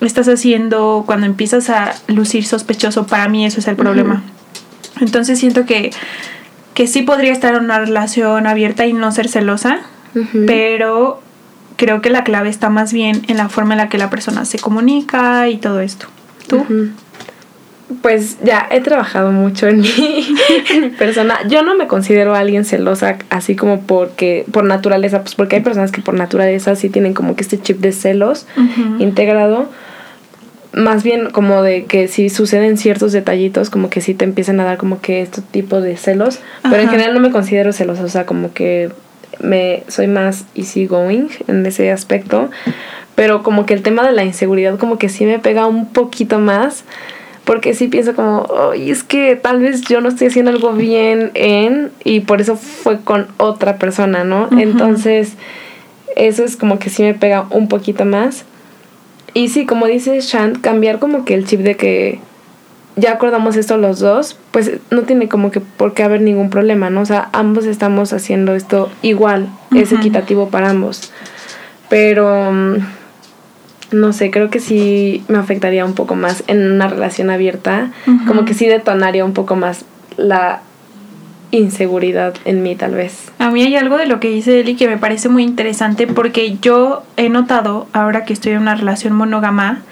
estás 0.00 0.28
haciendo, 0.28 1.04
cuando 1.06 1.26
empiezas 1.26 1.70
a 1.70 1.94
lucir 2.08 2.44
sospechoso, 2.44 3.06
para 3.06 3.28
mí 3.28 3.46
eso 3.46 3.60
es 3.60 3.68
el 3.68 3.76
problema. 3.76 4.22
Entonces 5.00 5.38
siento 5.38 5.64
que, 5.66 5.90
que 6.74 6.86
sí 6.86 7.02
podría 7.02 7.32
estar 7.32 7.54
en 7.54 7.64
una 7.64 7.78
relación 7.78 8.46
abierta 8.46 8.86
y 8.86 8.92
no 8.92 9.12
ser 9.12 9.28
celosa, 9.28 9.80
pero 10.46 11.20
creo 11.82 12.00
que 12.00 12.10
la 12.10 12.22
clave 12.22 12.48
está 12.48 12.70
más 12.70 12.92
bien 12.92 13.22
en 13.26 13.36
la 13.36 13.48
forma 13.48 13.74
en 13.74 13.78
la 13.78 13.88
que 13.88 13.98
la 13.98 14.08
persona 14.08 14.44
se 14.44 14.56
comunica 14.56 15.48
y 15.48 15.56
todo 15.56 15.80
esto. 15.80 16.06
¿Tú? 16.46 16.64
Pues 18.02 18.38
ya 18.44 18.68
he 18.70 18.80
trabajado 18.80 19.32
mucho 19.32 19.66
en 19.68 19.80
mi, 19.80 20.24
persona. 20.96 21.40
Yo 21.48 21.64
no 21.64 21.74
me 21.74 21.88
considero 21.88 22.36
alguien 22.36 22.64
celosa 22.64 23.18
así 23.30 23.56
como 23.56 23.80
porque 23.80 24.44
por 24.52 24.62
naturaleza, 24.62 25.22
pues 25.22 25.34
porque 25.34 25.56
hay 25.56 25.62
personas 25.62 25.90
que 25.90 26.00
por 26.00 26.14
naturaleza 26.14 26.76
sí 26.76 26.88
tienen 26.88 27.14
como 27.14 27.34
que 27.34 27.42
este 27.42 27.60
chip 27.60 27.80
de 27.80 27.90
celos 27.90 28.46
integrado. 29.00 29.68
Más 30.72 31.02
bien 31.02 31.30
como 31.30 31.62
de 31.62 31.86
que 31.86 32.06
si 32.06 32.30
suceden 32.30 32.76
ciertos 32.76 33.10
detallitos, 33.10 33.70
como 33.70 33.90
que 33.90 34.00
sí 34.00 34.14
te 34.14 34.24
empiezan 34.24 34.60
a 34.60 34.64
dar 34.64 34.78
como 34.78 35.00
que 35.00 35.20
este 35.20 35.42
tipo 35.42 35.80
de 35.80 35.96
celos. 35.96 36.38
Pero 36.62 36.76
en 36.76 36.90
general 36.90 37.12
no 37.12 37.18
me 37.18 37.32
considero 37.32 37.72
celosa, 37.72 38.04
o 38.04 38.08
sea, 38.08 38.24
como 38.24 38.52
que 38.52 38.92
me 39.40 39.82
soy 39.88 40.06
más 40.06 40.44
easygoing 40.54 41.30
en 41.48 41.64
ese 41.66 41.90
aspecto, 41.90 42.50
pero 43.14 43.42
como 43.42 43.66
que 43.66 43.74
el 43.74 43.82
tema 43.82 44.06
de 44.06 44.12
la 44.12 44.24
inseguridad 44.24 44.78
como 44.78 44.98
que 44.98 45.08
sí 45.08 45.24
me 45.24 45.38
pega 45.38 45.66
un 45.66 45.92
poquito 45.92 46.38
más 46.38 46.84
porque 47.44 47.74
sí 47.74 47.88
pienso 47.88 48.14
como, 48.14 48.46
y 48.76 48.90
es 48.90 49.02
que 49.02 49.34
tal 49.36 49.60
vez 49.60 49.82
yo 49.82 50.00
no 50.00 50.08
estoy 50.08 50.28
haciendo 50.28 50.52
algo 50.52 50.72
bien 50.72 51.32
en 51.34 51.90
y 52.04 52.20
por 52.20 52.40
eso 52.40 52.56
fue 52.56 53.00
con 53.00 53.26
otra 53.36 53.78
persona, 53.78 54.22
¿no? 54.22 54.48
Entonces, 54.56 55.34
eso 56.14 56.44
es 56.44 56.56
como 56.56 56.78
que 56.78 56.88
sí 56.88 57.02
me 57.02 57.14
pega 57.14 57.46
un 57.50 57.66
poquito 57.68 58.04
más. 58.04 58.44
Y 59.34 59.48
sí, 59.48 59.66
como 59.66 59.86
dice 59.86 60.20
Shant, 60.20 60.60
cambiar 60.60 61.00
como 61.00 61.24
que 61.24 61.34
el 61.34 61.46
chip 61.46 61.60
de 61.60 61.76
que 61.76 62.20
ya 62.96 63.12
acordamos 63.12 63.56
esto 63.56 63.78
los 63.78 64.00
dos, 64.00 64.36
pues 64.50 64.72
no 64.90 65.02
tiene 65.02 65.28
como 65.28 65.50
que 65.50 65.60
por 65.60 65.94
qué 65.94 66.02
haber 66.02 66.20
ningún 66.20 66.50
problema, 66.50 66.90
¿no? 66.90 67.00
O 67.00 67.06
sea, 67.06 67.28
ambos 67.32 67.64
estamos 67.64 68.12
haciendo 68.12 68.54
esto 68.54 68.90
igual, 69.02 69.48
es 69.74 69.92
equitativo 69.92 70.48
para 70.48 70.70
ambos. 70.70 71.12
Pero 71.88 72.52
mm, 72.52 72.76
no 73.92 74.12
sé, 74.12 74.30
creo 74.30 74.50
que 74.50 74.60
sí 74.60 75.24
me 75.28 75.38
afectaría 75.38 75.84
un 75.84 75.94
poco 75.94 76.14
más 76.16 76.44
en 76.46 76.70
una 76.70 76.88
relación 76.88 77.30
abierta, 77.30 77.92
como 78.26 78.44
que 78.44 78.54
sí 78.54 78.66
detonaría 78.66 79.24
un 79.24 79.32
poco 79.32 79.56
más 79.56 79.84
la 80.16 80.60
inseguridad 81.50 82.34
en 82.44 82.62
mí 82.62 82.76
tal 82.76 82.94
vez. 82.94 83.30
A 83.38 83.50
mí 83.50 83.62
hay 83.62 83.76
algo 83.76 83.96
de 83.98 84.06
lo 84.06 84.20
que 84.20 84.28
dice 84.28 84.60
Eli 84.60 84.74
que 84.74 84.88
me 84.88 84.98
parece 84.98 85.28
muy 85.28 85.42
interesante 85.44 86.06
porque 86.06 86.56
yo 86.60 87.02
he 87.16 87.28
notado 87.28 87.86
ahora 87.92 88.24
que 88.24 88.32
estoy 88.32 88.52
en 88.52 88.62
una 88.62 88.74
relación 88.74 89.12
monógama 89.14 89.82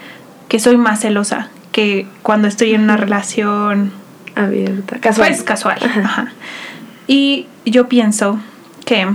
que 0.49 0.59
soy 0.59 0.79
más 0.79 1.01
celosa 1.01 1.51
que 1.73 2.07
cuando 2.23 2.49
estoy 2.49 2.75
en 2.75 2.83
una 2.83 2.97
relación 2.97 3.93
abierta, 4.35 4.99
casual. 4.99 5.29
Pues 5.29 5.43
casual. 5.43 5.79
Y 7.07 7.47
yo 7.65 7.89
pienso 7.89 8.39
que, 8.85 9.07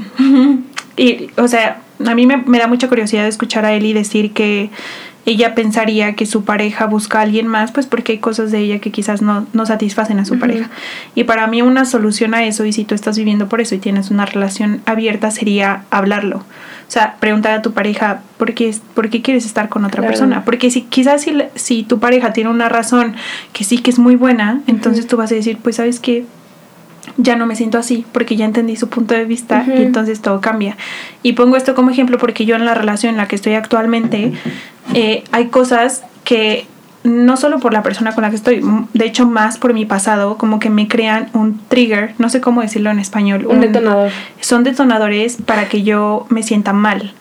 y, 0.97 1.29
o 1.37 1.47
sea, 1.47 1.81
a 2.05 2.15
mí 2.15 2.25
me, 2.25 2.37
me, 2.37 2.59
da 2.59 2.67
mucha 2.67 2.87
curiosidad 2.87 3.25
escuchar 3.27 3.65
a 3.65 3.73
Eli 3.73 3.93
decir 3.93 4.33
que 4.33 4.69
ella 5.25 5.55
pensaría 5.55 6.13
que 6.13 6.25
su 6.25 6.43
pareja 6.43 6.85
busca 6.85 7.19
a 7.19 7.21
alguien 7.23 7.47
más, 7.47 7.71
pues 7.71 7.87
porque 7.87 8.13
hay 8.13 8.17
cosas 8.19 8.51
de 8.51 8.59
ella 8.59 8.79
que 8.79 8.91
quizás 8.91 9.21
no, 9.21 9.47
no 9.53 9.65
satisfacen 9.65 10.19
a 10.19 10.25
su 10.25 10.37
pareja. 10.37 10.69
Y 11.15 11.23
para 11.23 11.47
mí 11.47 11.63
una 11.63 11.85
solución 11.85 12.35
a 12.35 12.45
eso, 12.45 12.63
y 12.65 12.73
si 12.73 12.85
tú 12.85 12.93
estás 12.93 13.17
viviendo 13.17 13.49
por 13.49 13.59
eso 13.59 13.73
y 13.73 13.79
tienes 13.79 14.11
una 14.11 14.25
relación 14.25 14.81
abierta, 14.85 15.31
sería 15.31 15.83
hablarlo. 15.89 16.37
O 16.87 16.91
sea, 16.91 17.15
preguntar 17.19 17.53
a 17.53 17.61
tu 17.63 17.73
pareja 17.73 18.21
por 18.37 18.53
qué, 18.53 18.75
por 18.93 19.09
qué 19.09 19.23
quieres 19.23 19.45
estar 19.45 19.69
con 19.69 19.83
otra 19.85 20.03
persona. 20.03 20.45
Porque 20.45 20.69
si 20.69 20.83
quizás 20.83 21.23
si, 21.23 21.35
si, 21.55 21.81
tu 21.83 21.99
pareja 21.99 22.31
tiene 22.31 22.51
una 22.51 22.69
razón 22.69 23.15
que 23.53 23.63
sí 23.63 23.79
que 23.79 23.89
es 23.89 23.97
muy 23.97 24.15
buena, 24.15 24.61
entonces 24.67 25.07
tú 25.07 25.17
vas 25.17 25.31
a 25.31 25.35
decir, 25.35 25.57
pues 25.61 25.77
sabes 25.77 25.99
que 25.99 26.25
ya 27.17 27.35
no 27.35 27.45
me 27.45 27.55
siento 27.55 27.77
así 27.77 28.05
porque 28.11 28.35
ya 28.35 28.45
entendí 28.45 28.75
su 28.75 28.89
punto 28.89 29.13
de 29.13 29.25
vista 29.25 29.65
y 29.67 29.81
entonces 29.81 30.21
todo 30.21 30.41
cambia. 30.41 30.77
Y 31.23 31.33
pongo 31.33 31.57
esto 31.57 31.75
como 31.75 31.91
ejemplo 31.91 32.17
porque 32.17 32.45
yo 32.45 32.55
en 32.55 32.65
la 32.65 32.73
relación 32.73 33.11
en 33.11 33.17
la 33.17 33.27
que 33.27 33.35
estoy 33.35 33.53
actualmente 33.53 34.33
eh, 34.93 35.23
hay 35.31 35.47
cosas 35.47 36.03
que 36.23 36.67
no 37.05 37.37
solo 37.37 37.59
por 37.59 37.71
la 37.71 37.83
persona 37.83 38.15
con 38.15 38.23
la 38.23 38.31
que 38.31 38.35
estoy, 38.35 38.61
de 38.93 39.05
hecho 39.05 39.27
más 39.27 39.59
por 39.59 39.75
mi 39.75 39.85
pasado, 39.85 40.39
como 40.39 40.57
que 40.57 40.71
me 40.71 40.87
crean 40.87 41.29
un 41.33 41.59
trigger, 41.67 42.15
no 42.17 42.29
sé 42.29 42.41
cómo 42.41 42.61
decirlo 42.61 42.89
en 42.89 42.97
español. 42.97 43.45
Un, 43.47 43.61
detonador. 43.61 44.11
Son 44.41 44.63
detonadores 44.63 45.37
para 45.45 45.69
que 45.69 45.83
yo 45.83 46.25
me 46.29 46.41
sienta 46.41 46.73
mal. 46.73 47.13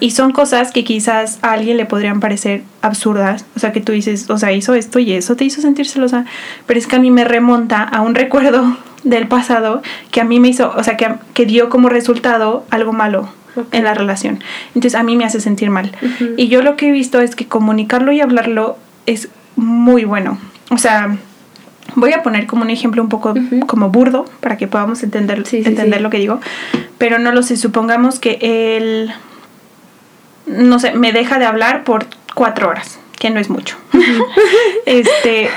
Y 0.00 0.10
son 0.10 0.32
cosas 0.32 0.70
que 0.70 0.84
quizás 0.84 1.38
a 1.40 1.52
alguien 1.52 1.78
le 1.78 1.86
podrían 1.86 2.20
parecer 2.20 2.62
absurdas. 2.82 3.46
O 3.56 3.60
sea, 3.60 3.72
que 3.72 3.80
tú 3.80 3.92
dices, 3.92 4.28
o 4.28 4.36
sea, 4.36 4.52
hizo 4.52 4.74
esto 4.74 4.98
y 4.98 5.12
eso 5.12 5.34
te 5.34 5.44
hizo 5.44 5.62
sentir 5.62 5.88
celosa. 5.88 6.26
Pero 6.66 6.78
es 6.78 6.86
que 6.86 6.96
a 6.96 6.98
mí 6.98 7.10
me 7.10 7.24
remonta 7.24 7.82
a 7.82 8.02
un 8.02 8.14
recuerdo 8.22 8.76
del 9.04 9.28
pasado 9.28 9.82
que 10.10 10.20
a 10.20 10.24
mí 10.24 10.40
me 10.40 10.48
hizo, 10.48 10.72
o 10.76 10.82
sea, 10.84 10.96
que, 10.96 11.08
que 11.34 11.46
dio 11.46 11.68
como 11.68 11.88
resultado 11.88 12.64
algo 12.70 12.92
malo. 12.92 13.28
en 13.70 13.84
la 13.84 13.92
relación. 13.92 14.42
Entonces 14.68 14.94
a 14.94 15.02
mí 15.02 15.14
me 15.14 15.26
hace 15.26 15.38
sentir 15.38 15.68
mal. 15.68 15.92
Y 16.38 16.48
yo 16.48 16.62
lo 16.62 16.76
que 16.76 16.88
he 16.88 16.90
visto 16.90 17.20
es 17.20 17.36
que 17.36 17.46
comunicarlo 17.46 18.10
y 18.10 18.22
hablarlo 18.22 18.78
es 19.04 19.28
muy 19.56 20.04
bueno. 20.04 20.38
O 20.70 20.78
sea, 20.78 21.18
voy 21.94 22.12
a 22.12 22.22
poner 22.22 22.46
como 22.46 22.62
un 22.62 22.70
ejemplo 22.70 23.02
un 23.02 23.08
poco 23.08 23.34
como 23.66 23.90
burdo 23.90 24.24
para 24.40 24.56
que 24.56 24.66
podamos 24.66 25.02
entender, 25.02 25.44
entender 25.52 26.00
lo 26.00 26.10
que 26.10 26.18
digo. 26.18 26.40
Pero 26.98 27.18
no 27.18 27.32
lo 27.32 27.42
sé, 27.42 27.56
supongamos 27.56 28.18
que 28.18 28.38
él, 28.40 29.12
no 30.46 30.78
sé, 30.78 30.92
me 30.92 31.12
deja 31.12 31.38
de 31.38 31.46
hablar 31.46 31.84
por 31.84 32.06
cuatro 32.34 32.68
horas, 32.68 32.98
que 33.18 33.30
no 33.30 33.40
es 33.40 33.50
mucho. 33.50 33.76
este, 34.86 35.50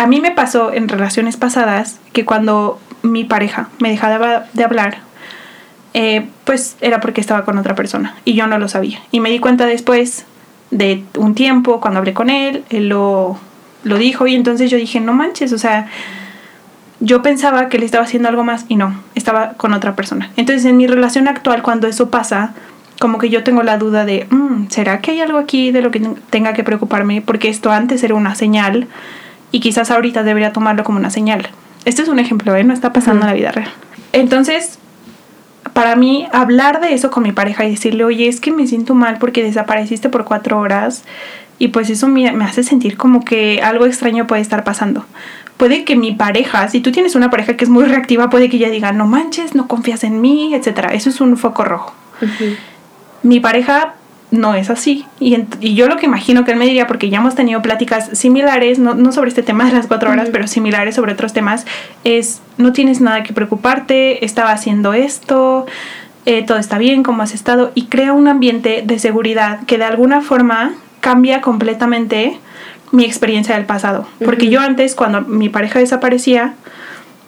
a 0.00 0.06
mí 0.06 0.18
me 0.22 0.30
pasó 0.30 0.72
en 0.72 0.88
relaciones 0.88 1.36
pasadas 1.36 2.00
que 2.14 2.24
cuando 2.24 2.80
mi 3.02 3.24
pareja 3.24 3.68
me 3.80 3.90
dejaba 3.90 4.46
de 4.54 4.64
hablar, 4.64 4.96
eh, 5.92 6.26
pues 6.44 6.78
era 6.80 7.00
porque 7.00 7.20
estaba 7.20 7.44
con 7.44 7.58
otra 7.58 7.74
persona 7.74 8.14
y 8.24 8.32
yo 8.32 8.46
no 8.46 8.58
lo 8.58 8.66
sabía. 8.68 8.98
Y 9.10 9.20
me 9.20 9.28
di 9.28 9.40
cuenta 9.40 9.66
después 9.66 10.24
de 10.70 11.04
un 11.18 11.34
tiempo, 11.34 11.82
cuando 11.82 11.98
hablé 11.98 12.14
con 12.14 12.30
él, 12.30 12.64
él 12.70 12.88
lo, 12.88 13.38
dijo 13.84 14.26
y 14.26 14.34
entonces 14.34 14.70
yo 14.70 14.78
dije, 14.78 15.00
no 15.00 15.12
manches, 15.12 15.52
o 15.52 15.58
sea, 15.58 15.86
yo 17.00 17.20
pensaba 17.20 17.68
que 17.68 17.78
le 17.78 17.84
estaba 17.84 18.04
haciendo 18.04 18.30
algo 18.30 18.42
más 18.42 18.64
y 18.68 18.76
no, 18.76 18.98
estaba 19.14 19.50
con 19.58 19.74
otra 19.74 19.96
persona. 19.96 20.30
Entonces 20.36 20.64
en 20.64 20.78
mi 20.78 20.86
relación 20.86 21.28
actual, 21.28 21.60
cuando 21.60 21.86
eso 21.86 22.08
pasa, 22.08 22.54
como 22.98 23.18
que 23.18 23.28
yo 23.28 23.44
tengo 23.44 23.62
la 23.62 23.76
duda 23.76 24.06
de, 24.06 24.26
mm, 24.30 24.68
¿será 24.70 25.02
que 25.02 25.10
hay 25.10 25.20
algo 25.20 25.36
aquí 25.36 25.72
de 25.72 25.82
lo 25.82 25.90
que 25.90 26.00
tenga 26.30 26.54
que 26.54 26.64
preocuparme? 26.64 27.20
Porque 27.20 27.50
esto 27.50 27.70
antes 27.70 28.02
era 28.02 28.14
una 28.14 28.34
señal 28.34 28.88
y 29.52 29.60
quizás 29.60 29.90
ahorita 29.90 30.22
debería 30.22 30.52
tomarlo 30.52 30.84
como 30.84 30.98
una 30.98 31.10
señal. 31.10 31.48
Este 31.84 32.02
es 32.02 32.08
un 32.08 32.18
ejemplo, 32.18 32.54
¿eh? 32.54 32.64
No 32.64 32.74
está 32.74 32.92
pasando 32.92 33.22
en 33.22 33.28
la 33.28 33.34
vida 33.34 33.52
real. 33.52 33.70
Entonces, 34.12 34.78
para 35.72 35.96
mí 35.96 36.26
hablar 36.32 36.80
de 36.80 36.94
eso 36.94 37.10
con 37.10 37.22
mi 37.22 37.32
pareja 37.32 37.64
y 37.64 37.70
decirle, 37.70 38.04
oye, 38.04 38.28
es 38.28 38.40
que 38.40 38.52
me 38.52 38.66
siento 38.66 38.94
mal 38.94 39.18
porque 39.18 39.42
desapareciste 39.42 40.08
por 40.08 40.24
cuatro 40.24 40.58
horas 40.58 41.04
y 41.58 41.68
pues 41.68 41.90
eso 41.90 42.08
me, 42.08 42.26
hace 42.28 42.62
sentir 42.62 42.96
como 42.96 43.24
que 43.24 43.60
algo 43.62 43.86
extraño 43.86 44.26
puede 44.26 44.42
estar 44.42 44.64
pasando. 44.64 45.04
Puede 45.56 45.84
que 45.84 45.94
mi 45.94 46.12
pareja, 46.12 46.68
si 46.68 46.80
tú 46.80 46.90
tienes 46.90 47.14
una 47.14 47.28
pareja 47.28 47.56
que 47.56 47.64
es 47.64 47.70
muy 47.70 47.84
reactiva, 47.84 48.30
puede 48.30 48.48
que 48.48 48.56
ella 48.56 48.70
diga, 48.70 48.92
no 48.92 49.06
manches, 49.06 49.54
no 49.54 49.68
confías 49.68 50.04
en 50.04 50.22
mí, 50.22 50.54
etc. 50.54 50.88
Eso 50.92 51.10
es 51.10 51.20
un 51.20 51.36
foco 51.36 51.64
rojo. 51.64 51.94
Mi 53.22 53.40
pareja 53.40 53.94
no 54.30 54.54
es 54.54 54.70
así. 54.70 55.06
Y, 55.18 55.36
y, 55.60 55.74
yo 55.74 55.88
lo 55.88 55.96
que 55.96 56.06
imagino 56.06 56.44
que 56.44 56.52
él 56.52 56.58
me 56.58 56.66
diría, 56.66 56.86
porque 56.86 57.10
ya 57.10 57.18
hemos 57.18 57.34
tenido 57.34 57.62
pláticas 57.62 58.10
similares, 58.12 58.78
no, 58.78 58.94
no 58.94 59.12
sobre 59.12 59.28
este 59.28 59.42
tema 59.42 59.64
de 59.66 59.72
las 59.72 59.86
cuatro 59.86 60.10
horas, 60.10 60.28
pero 60.32 60.46
similares 60.46 60.94
sobre 60.94 61.12
otros 61.12 61.32
temas, 61.32 61.66
es, 62.04 62.40
no 62.58 62.72
tienes 62.72 63.00
nada 63.00 63.22
que 63.22 63.32
preocuparte, 63.32 64.24
estaba 64.24 64.52
haciendo 64.52 64.92
esto, 64.94 65.66
eh, 66.26 66.44
todo 66.44 66.58
está 66.58 66.78
bien, 66.78 67.02
como 67.02 67.22
has 67.22 67.34
estado, 67.34 67.72
y 67.74 67.86
crea 67.86 68.12
un 68.12 68.28
ambiente 68.28 68.82
de 68.84 68.98
seguridad 68.98 69.60
que 69.66 69.78
de 69.78 69.84
alguna 69.84 70.20
forma 70.20 70.74
cambia 71.00 71.40
completamente 71.40 72.38
mi 72.92 73.04
experiencia 73.04 73.56
del 73.56 73.64
pasado. 73.64 74.06
Porque 74.24 74.48
yo 74.48 74.60
antes, 74.60 74.94
cuando 74.94 75.22
mi 75.22 75.48
pareja 75.48 75.78
desaparecía, 75.78 76.54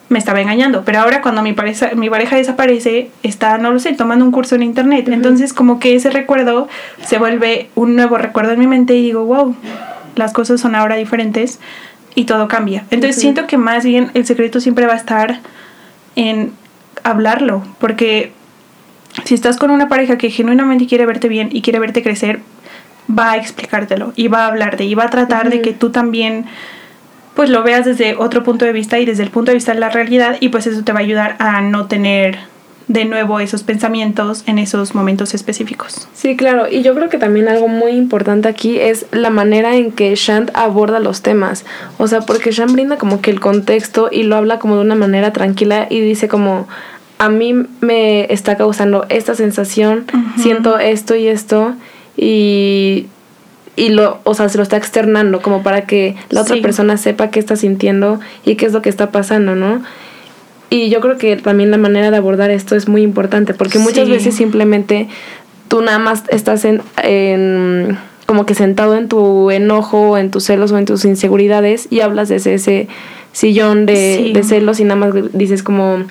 me 0.08 0.18
estaba 0.18 0.40
engañando. 0.40 0.84
Pero 0.84 1.00
ahora 1.00 1.22
cuando 1.22 1.42
mi 1.42 1.52
pareja, 1.52 1.92
mi 1.94 2.10
pareja 2.10 2.36
desaparece, 2.36 3.10
está, 3.22 3.58
no 3.58 3.72
lo 3.72 3.78
sé, 3.78 3.92
tomando 3.94 4.24
un 4.24 4.32
curso 4.32 4.54
en 4.54 4.62
internet. 4.62 5.08
Entonces 5.08 5.52
como 5.52 5.78
que 5.78 5.94
ese 5.94 6.10
recuerdo 6.10 6.68
se 7.04 7.18
vuelve 7.18 7.70
un 7.74 7.96
nuevo 7.96 8.18
recuerdo 8.18 8.52
en 8.52 8.58
mi 8.58 8.66
mente 8.66 8.94
y 8.94 9.02
digo, 9.02 9.24
wow, 9.24 9.56
las 10.14 10.32
cosas 10.32 10.60
son 10.60 10.74
ahora 10.74 10.96
diferentes 10.96 11.60
y 12.14 12.24
todo 12.24 12.48
cambia. 12.48 12.84
Entonces 12.90 13.20
siento 13.20 13.46
que 13.46 13.56
más 13.56 13.84
bien 13.84 14.10
el 14.14 14.26
secreto 14.26 14.60
siempre 14.60 14.86
va 14.86 14.94
a 14.94 14.96
estar 14.96 15.40
en 16.16 16.52
hablarlo, 17.04 17.62
porque 17.78 18.32
si 19.24 19.34
estás 19.34 19.56
con 19.56 19.70
una 19.70 19.88
pareja 19.88 20.18
que 20.18 20.30
genuinamente 20.30 20.86
quiere 20.86 21.06
verte 21.06 21.28
bien 21.28 21.48
y 21.52 21.62
quiere 21.62 21.78
verte 21.78 22.02
crecer, 22.02 22.40
va 23.10 23.32
a 23.32 23.36
explicártelo 23.36 24.12
y 24.16 24.28
va 24.28 24.44
a 24.44 24.46
hablarte 24.48 24.84
y 24.84 24.94
va 24.94 25.04
a 25.04 25.10
tratar 25.10 25.50
de 25.50 25.60
que 25.60 25.72
tú 25.72 25.90
también 25.90 26.46
pues 27.34 27.50
lo 27.50 27.62
veas 27.62 27.84
desde 27.84 28.14
otro 28.16 28.42
punto 28.42 28.64
de 28.64 28.72
vista 28.72 28.98
y 28.98 29.04
desde 29.04 29.22
el 29.22 29.30
punto 29.30 29.50
de 29.50 29.56
vista 29.56 29.72
de 29.72 29.80
la 29.80 29.88
realidad 29.88 30.36
y 30.40 30.50
pues 30.50 30.66
eso 30.66 30.82
te 30.82 30.92
va 30.92 31.00
a 31.00 31.02
ayudar 31.02 31.36
a 31.38 31.60
no 31.60 31.86
tener 31.86 32.38
de 32.88 33.04
nuevo 33.04 33.40
esos 33.40 33.62
pensamientos 33.62 34.42
en 34.46 34.58
esos 34.58 34.94
momentos 34.94 35.34
específicos. 35.34 36.08
Sí, 36.14 36.36
claro, 36.36 36.68
y 36.68 36.82
yo 36.82 36.94
creo 36.94 37.08
que 37.08 37.18
también 37.18 37.48
algo 37.48 37.68
muy 37.68 37.92
importante 37.92 38.48
aquí 38.48 38.78
es 38.78 39.06
la 39.12 39.30
manera 39.30 39.76
en 39.76 39.92
que 39.92 40.14
Shant 40.14 40.50
aborda 40.54 41.00
los 41.00 41.22
temas, 41.22 41.64
o 41.98 42.06
sea, 42.08 42.20
porque 42.20 42.50
Shant 42.50 42.72
brinda 42.72 42.98
como 42.98 43.20
que 43.20 43.30
el 43.30 43.40
contexto 43.40 44.08
y 44.10 44.24
lo 44.24 44.36
habla 44.36 44.58
como 44.58 44.76
de 44.76 44.82
una 44.82 44.94
manera 44.94 45.32
tranquila 45.32 45.86
y 45.88 46.00
dice 46.00 46.28
como 46.28 46.68
a 47.18 47.28
mí 47.28 47.54
me 47.80 48.32
está 48.32 48.56
causando 48.56 49.06
esta 49.08 49.34
sensación, 49.34 50.06
siento 50.36 50.78
esto 50.78 51.14
y 51.14 51.28
esto 51.28 51.74
y 52.16 53.06
y 53.74 53.88
lo, 53.88 54.20
o 54.24 54.34
sea, 54.34 54.48
se 54.48 54.58
lo 54.58 54.62
está 54.62 54.76
externando 54.76 55.40
como 55.40 55.62
para 55.62 55.82
que 55.86 56.14
la 56.28 56.42
otra 56.42 56.56
persona 56.60 56.96
sepa 56.96 57.30
qué 57.30 57.38
está 57.38 57.56
sintiendo 57.56 58.20
y 58.44 58.56
qué 58.56 58.66
es 58.66 58.72
lo 58.72 58.82
que 58.82 58.90
está 58.90 59.10
pasando, 59.10 59.54
¿no? 59.54 59.82
Y 60.68 60.88
yo 60.88 61.00
creo 61.00 61.18
que 61.18 61.36
también 61.36 61.70
la 61.70 61.78
manera 61.78 62.10
de 62.10 62.16
abordar 62.16 62.50
esto 62.50 62.76
es 62.76 62.88
muy 62.88 63.02
importante 63.02 63.54
porque 63.54 63.78
muchas 63.78 64.08
veces 64.08 64.34
simplemente 64.34 65.08
tú 65.68 65.82
nada 65.82 65.98
más 65.98 66.24
estás 66.28 66.64
en, 66.64 67.98
como 68.26 68.46
que 68.46 68.54
sentado 68.54 68.96
en 68.96 69.08
tu 69.08 69.50
enojo, 69.50 70.18
en 70.18 70.30
tus 70.30 70.44
celos 70.44 70.72
o 70.72 70.78
en 70.78 70.84
tus 70.84 71.04
inseguridades 71.04 71.88
y 71.90 72.00
hablas 72.00 72.28
desde 72.28 72.54
ese 72.54 72.88
sillón 73.32 73.86
de, 73.86 74.32
de 74.34 74.42
celos 74.42 74.80
y 74.80 74.84
nada 74.84 74.96
más 74.96 75.14
dices 75.32 75.62
como 75.62 76.04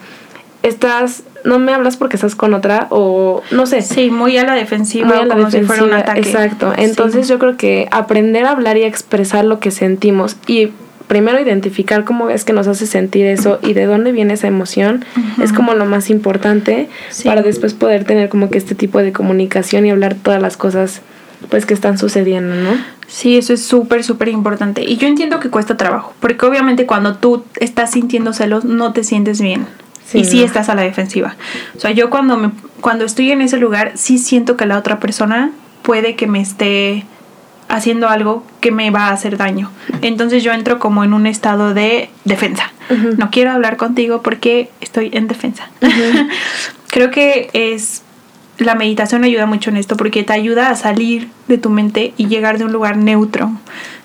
estás 0.64 1.24
no 1.44 1.60
me 1.60 1.74
hablas 1.74 1.98
porque 1.98 2.16
estás 2.16 2.36
con 2.36 2.54
otra 2.54 2.88
o 2.90 3.42
no 3.52 3.66
sé. 3.66 3.82
Sí, 3.82 4.10
muy 4.10 4.38
a 4.38 4.46
la 4.46 4.56
defensiva, 4.56 5.08
muy 5.08 5.18
a 5.18 5.26
la 5.26 5.36
como 5.36 5.52
si 5.52 5.62
fuera 5.62 5.84
un 5.84 5.94
ataque. 5.94 6.22
Exacto. 6.22 6.74
Entonces 6.78 7.28
yo 7.28 7.40
creo 7.40 7.58
que 7.58 7.88
aprender 7.92 8.46
a 8.46 8.52
hablar 8.52 8.78
y 8.78 8.84
a 8.84 8.88
expresar 8.88 9.46
lo 9.46 9.60
que 9.60 9.72
sentimos 9.72 10.38
y 10.48 10.72
primero 11.08 11.42
identificar 11.42 12.06
cómo 12.06 12.30
es 12.30 12.46
que 12.46 12.54
nos 12.54 12.68
hace 12.68 12.86
sentir 12.86 13.26
eso 13.26 13.60
y 13.62 13.74
de 13.74 13.86
dónde 13.86 14.14
viene 14.14 14.36
esa 14.36 14.48
emoción 14.48 15.04
es 15.44 15.52
como 15.52 15.74
lo 15.74 15.86
más 15.86 16.10
importante 16.10 16.88
para 17.26 17.42
después 17.42 17.74
poder 17.74 18.06
tener 18.06 18.30
como 18.30 18.50
que 18.50 18.58
este 18.58 18.76
tipo 18.76 19.00
de 19.00 19.12
comunicación 19.12 19.86
y 19.86 19.92
hablar 19.92 20.16
todas 20.16 20.42
las 20.42 20.56
cosas 20.56 21.02
pues 21.50 21.66
que 21.66 21.74
están 21.74 21.98
sucediendo, 21.98 22.56
¿no? 22.56 22.70
Sí, 23.08 23.36
eso 23.36 23.52
es 23.52 23.62
súper, 23.62 24.06
súper 24.06 24.30
importante. 24.30 24.84
Y 24.84 24.96
yo 24.96 25.08
entiendo 25.08 25.42
que 25.42 25.50
cuesta 25.50 25.76
trabajo, 25.76 26.14
porque 26.22 26.46
obviamente 26.46 26.86
cuando 26.86 27.16
tú 27.18 27.44
estás 27.60 27.92
sintiendo 27.92 28.32
celos 28.32 28.64
no 28.64 28.94
te 28.94 29.04
sientes 29.04 29.42
bien 29.42 29.66
y 30.14 30.26
sí 30.26 30.44
estás 30.44 30.70
a 30.70 30.76
la 30.76 30.82
defensiva. 30.82 31.36
O 31.76 31.80
sea, 31.80 31.92
yo 31.92 32.10
cuando, 32.10 32.38
me, 32.38 32.52
cuando 32.82 33.06
estoy 33.06 33.32
en 33.32 33.42
ese 33.42 33.58
lugar, 33.58 33.94
sí 33.96 34.18
siento 34.18 34.58
que 34.58 34.66
la 34.66 34.78
otra 34.78 35.00
persona 35.00 35.52
puede 35.82 36.16
que 36.16 36.28
me 36.28 36.42
esté 36.42 37.06
haciendo 37.70 38.10
algo 38.10 38.44
que 38.60 38.72
me 38.72 38.92
va 38.92 39.08
a 39.08 39.12
hacer 39.14 39.38
daño. 39.38 39.72
Entonces 40.02 40.44
yo 40.44 40.52
entro 40.52 40.78
como 40.78 41.04
en 41.04 41.14
un 41.14 41.26
estado 41.26 41.74
de 41.74 42.10
defensa. 42.26 42.72
No 43.18 43.32
quiero 43.32 43.52
hablar 43.52 43.78
contigo 43.78 44.22
porque 44.22 44.70
estoy 44.82 45.12
en 45.14 45.30
defensa. 45.30 45.70
Creo 46.90 47.10
que 47.10 47.50
es 47.54 48.04
la 48.58 48.76
meditación 48.76 49.24
ayuda 49.24 49.46
mucho 49.46 49.70
en 49.70 49.78
esto 49.78 49.96
porque 49.96 50.24
te 50.24 50.34
ayuda 50.34 50.70
a 50.70 50.76
salir 50.76 51.30
de 51.48 51.58
tu 51.58 51.70
mente 51.70 52.14
y 52.18 52.28
llegar 52.28 52.58
de 52.58 52.66
un 52.66 52.74
lugar 52.74 52.98
neutro. 52.98 53.52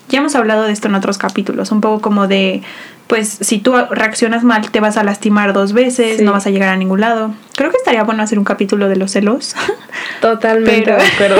Ya 0.09 0.19
hemos 0.19 0.35
hablado 0.35 0.63
de 0.63 0.71
esto 0.71 0.87
en 0.87 0.95
otros 0.95 1.17
capítulos, 1.17 1.71
un 1.71 1.81
poco 1.81 2.01
como 2.01 2.27
de 2.27 2.63
pues 3.07 3.37
si 3.39 3.59
tú 3.59 3.73
reaccionas 3.89 4.43
mal 4.43 4.69
te 4.69 4.79
vas 4.81 4.97
a 4.97 5.03
lastimar 5.03 5.53
dos 5.53 5.71
veces, 5.71 6.21
no 6.21 6.33
vas 6.33 6.45
a 6.45 6.49
llegar 6.49 6.69
a 6.69 6.75
ningún 6.75 6.99
lado. 6.99 7.33
Creo 7.55 7.71
que 7.71 7.77
estaría 7.77 8.03
bueno 8.03 8.21
hacer 8.21 8.37
un 8.37 8.45
capítulo 8.45 8.89
de 8.89 8.97
los 8.97 9.11
celos. 9.11 9.55
Totalmente 10.21 10.93
pero, 11.17 11.35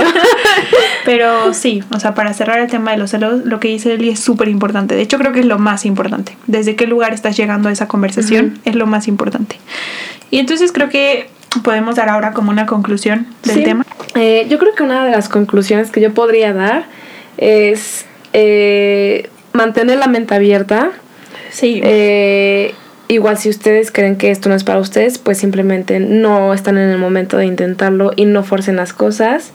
pero 1.05 1.53
sí, 1.53 1.83
o 1.93 1.99
sea, 1.99 2.13
para 2.15 2.33
cerrar 2.33 2.59
el 2.59 2.69
tema 2.69 2.91
de 2.91 2.97
los 2.97 3.11
celos, 3.11 3.45
lo 3.45 3.59
que 3.59 3.67
dice 3.67 3.93
Eli 3.93 4.09
es 4.09 4.19
súper 4.19 4.47
importante. 4.47 4.95
De 4.95 5.01
hecho, 5.01 5.17
creo 5.17 5.33
que 5.33 5.41
es 5.41 5.45
lo 5.45 5.59
más 5.59 5.85
importante. 5.85 6.37
Desde 6.47 6.75
qué 6.75 6.87
lugar 6.87 7.13
estás 7.13 7.35
llegando 7.35 7.67
a 7.67 7.71
esa 7.71 7.87
conversación 7.87 8.59
es 8.63 8.75
lo 8.75 8.87
más 8.87 9.07
importante. 9.09 9.57
Y 10.31 10.39
entonces 10.39 10.71
creo 10.71 10.89
que 10.89 11.29
podemos 11.63 11.95
dar 11.95 12.09
ahora 12.09 12.31
como 12.31 12.49
una 12.49 12.65
conclusión 12.65 13.27
del 13.43 13.63
tema. 13.63 13.85
Eh, 14.15 14.47
yo 14.49 14.57
creo 14.57 14.73
que 14.73 14.83
una 14.83 15.05
de 15.05 15.11
las 15.11 15.27
conclusiones 15.27 15.91
que 15.91 15.99
yo 15.99 16.13
podría 16.13 16.53
dar 16.53 16.85
es 17.37 18.05
eh, 18.33 19.29
mantener 19.53 19.97
la 19.97 20.07
mente 20.07 20.33
abierta 20.33 20.91
Sí. 21.57 21.81
Eh, 21.83 22.75
igual 23.07 23.39
si 23.39 23.49
ustedes 23.49 23.91
creen 23.91 24.15
que 24.15 24.29
esto 24.29 24.47
no 24.47 24.53
es 24.53 24.63
para 24.63 24.77
ustedes, 24.77 25.17
pues 25.17 25.39
simplemente 25.39 25.99
no 25.99 26.53
están 26.53 26.77
en 26.77 26.91
el 26.91 26.99
momento 26.99 27.35
de 27.35 27.47
intentarlo 27.47 28.11
y 28.15 28.25
no 28.25 28.43
forcen 28.43 28.75
las 28.75 28.93
cosas. 28.93 29.53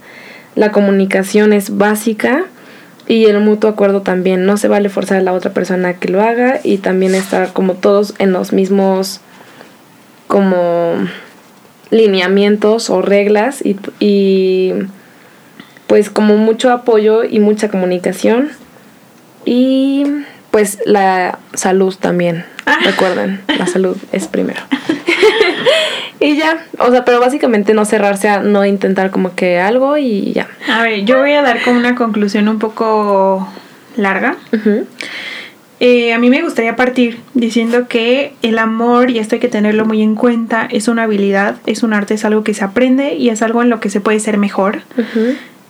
La 0.57 0.73
comunicación 0.73 1.53
es 1.53 1.79
básica 1.79 2.47
y 3.07 3.27
el 3.27 3.39
mutuo 3.39 3.71
acuerdo 3.71 4.03
también. 4.03 4.47
No 4.47 4.57
se 4.57 4.67
vale 4.67 4.89
forzar 4.89 5.19
a 5.19 5.23
la 5.23 5.33
otra 5.33 5.53
persona 5.53 5.95
que 5.95 6.09
lo 6.09 6.21
haga 6.21 6.59
y 6.65 6.79
también 6.79 7.15
estar 7.15 7.53
como 7.53 7.75
todos 7.75 8.15
en 8.19 8.33
los 8.33 8.53
mismos 8.53 9.21
como 10.27 10.97
lineamientos 11.91 12.91
o 12.91 13.01
reglas 13.01 13.65
y, 13.65 13.77
y 14.01 14.73
pues 15.87 16.11
como 16.11 16.37
mucho 16.37 16.73
apoyo 16.73 17.23
y 17.23 17.39
mucha 17.39 17.69
comunicación 17.69 18.51
y 19.45 20.05
pues 20.53 20.79
la 20.87 21.41
salud 21.55 21.97
también. 21.99 22.45
Ah. 22.67 22.79
Recuerden, 22.85 23.41
la 23.59 23.67
salud 23.67 23.97
es 24.13 24.29
primero. 24.29 24.61
y 26.21 26.37
ya, 26.37 26.65
o 26.79 26.93
sea, 26.93 27.05
pero 27.05 27.19
básicamente 27.19 27.75
no 27.75 27.85
cerrarse 27.85 28.29
a 28.29 28.41
no 28.41 28.65
intentar 28.65 29.11
como 29.11 29.35
que 29.35 29.59
algo 29.59 29.97
y 29.99 30.33
ya. 30.33 30.47
A 30.69 30.83
ver, 30.83 31.05
yo 31.05 31.19
voy 31.19 31.33
a 31.33 31.43
dar 31.43 31.61
como 31.63 31.79
una 31.79 31.97
conclusión 31.97 32.49
un 32.49 32.61
poco 32.61 33.49
larga. 33.97 34.37
Eh, 35.81 36.13
a 36.13 36.19
mí 36.19 36.31
me 36.31 36.43
gustaría 36.43 36.77
partir 36.77 37.19
diciendo 37.35 37.89
que 37.89 38.35
el 38.43 38.59
amor, 38.59 39.11
y 39.11 39.19
esto 39.19 39.35
hay 39.35 39.41
que 39.41 39.49
tenerlo 39.49 39.85
muy 39.87 40.03
en 40.03 40.15
cuenta, 40.15 40.69
es 40.71 40.87
una 40.87 41.05
habilidad, 41.05 41.57
es 41.67 41.83
un 41.83 41.95
arte, 41.95 42.15
es 42.15 42.25
algo 42.25 42.45
que 42.45 42.55
se 42.55 42.63
aprende 42.63 43.15
y 43.15 43.31
es 43.31 43.43
algo 43.43 43.63
en 43.63 43.71
lo 43.71 43.81
que 43.81 43.91
se 43.91 44.01
puede 44.01 44.21
ser 44.21 44.39
mejor. 44.39 44.83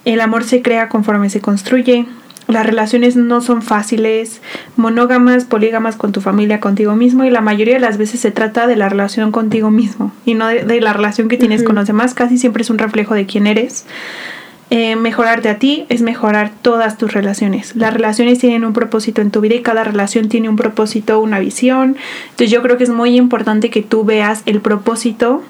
El 0.05 0.21
amor 0.21 0.45
se 0.45 0.61
crea 0.61 0.89
conforme 0.89 1.31
se 1.31 1.41
construye, 1.41 2.07
las 2.53 2.67
relaciones 2.67 3.17
no 3.17 3.41
son 3.41 3.63
fáciles, 3.63 4.41
monógamas, 4.77 5.45
polígamas 5.45 5.97
con 5.97 6.13
tu 6.13 6.21
familia, 6.21 6.61
contigo 6.61 6.95
mismo, 6.95 7.25
y 7.25 7.31
la 7.31 7.41
mayoría 7.41 7.75
de 7.75 7.81
las 7.81 7.99
veces 7.99 8.21
se 8.21 8.31
trata 8.31 8.67
de 8.67 8.77
la 8.77 8.89
relación 8.89 9.33
contigo 9.33 9.71
mismo 9.71 10.13
y 10.25 10.35
no 10.35 10.47
de, 10.47 10.81
la 10.81 10.93
relación 10.93 11.29
que 11.29 11.37
tienes 11.37 11.63
con 11.63 11.75
los 11.75 11.87
demás. 11.87 12.15
Casi 12.15 12.39
siempre 12.39 12.63
es 12.63 12.71
un 12.71 12.79
reflejo 12.79 13.15
de 13.15 13.27
quién 13.27 13.47
eres. 13.47 13.87
Eh, 14.71 14.97
mejorarte 14.97 15.51
a 15.51 15.59
ti 15.59 15.85
es 15.91 16.01
mejorar 16.01 16.51
todas 16.63 16.97
tus 16.97 17.13
relaciones. 17.13 17.77
Las 17.77 17.93
relaciones 17.93 18.39
tienen 18.39 18.65
un 18.65 18.73
propósito 18.73 19.21
en 19.21 19.31
tu 19.31 19.43
vida 19.43 19.55
y 19.55 19.61
cada 19.61 19.85
relación 19.85 20.29
tiene 20.31 20.49
un 20.49 20.57
propósito, 20.57 21.21
una 21.21 21.41
visión. 21.41 21.97
Entonces 22.31 22.51
yo 22.51 22.63
creo 22.63 22.79
que 22.79 22.85
es 22.85 22.91
muy 22.91 23.17
importante 23.17 23.69
que 23.69 23.83
tú 23.83 24.05
veas 24.05 24.43
el 24.47 24.61
propósito 24.63 25.43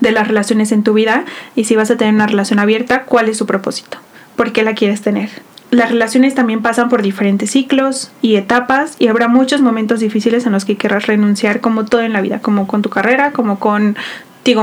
de 0.00 0.10
las 0.10 0.26
relaciones 0.26 0.72
en 0.72 0.82
tu 0.82 0.94
vida 0.94 1.24
y 1.54 1.64
si 1.64 1.76
vas 1.76 1.90
a 1.92 1.96
tener 1.96 2.14
una 2.14 2.26
relación 2.26 2.58
abierta, 2.58 3.04
cuál 3.04 3.28
es 3.28 3.38
su 3.38 3.46
propósito, 3.46 3.98
por 4.34 4.52
qué 4.52 4.64
la 4.64 4.74
quieres 4.74 5.00
tener 5.00 5.30
las 5.70 5.90
relaciones 5.90 6.34
también 6.34 6.62
pasan 6.62 6.88
por 6.88 7.02
diferentes 7.02 7.50
ciclos 7.50 8.10
y 8.22 8.36
etapas 8.36 8.96
y 8.98 9.08
habrá 9.08 9.28
muchos 9.28 9.60
momentos 9.60 10.00
difíciles 10.00 10.46
en 10.46 10.52
los 10.52 10.64
que 10.64 10.76
querrás 10.76 11.06
renunciar 11.06 11.60
como 11.60 11.84
todo 11.84 12.02
en 12.02 12.12
la 12.12 12.20
vida, 12.20 12.40
como 12.40 12.66
con 12.66 12.82
tu 12.82 12.90
carrera, 12.90 13.32
como 13.32 13.58
con 13.58 13.96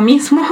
mismo, 0.01 0.45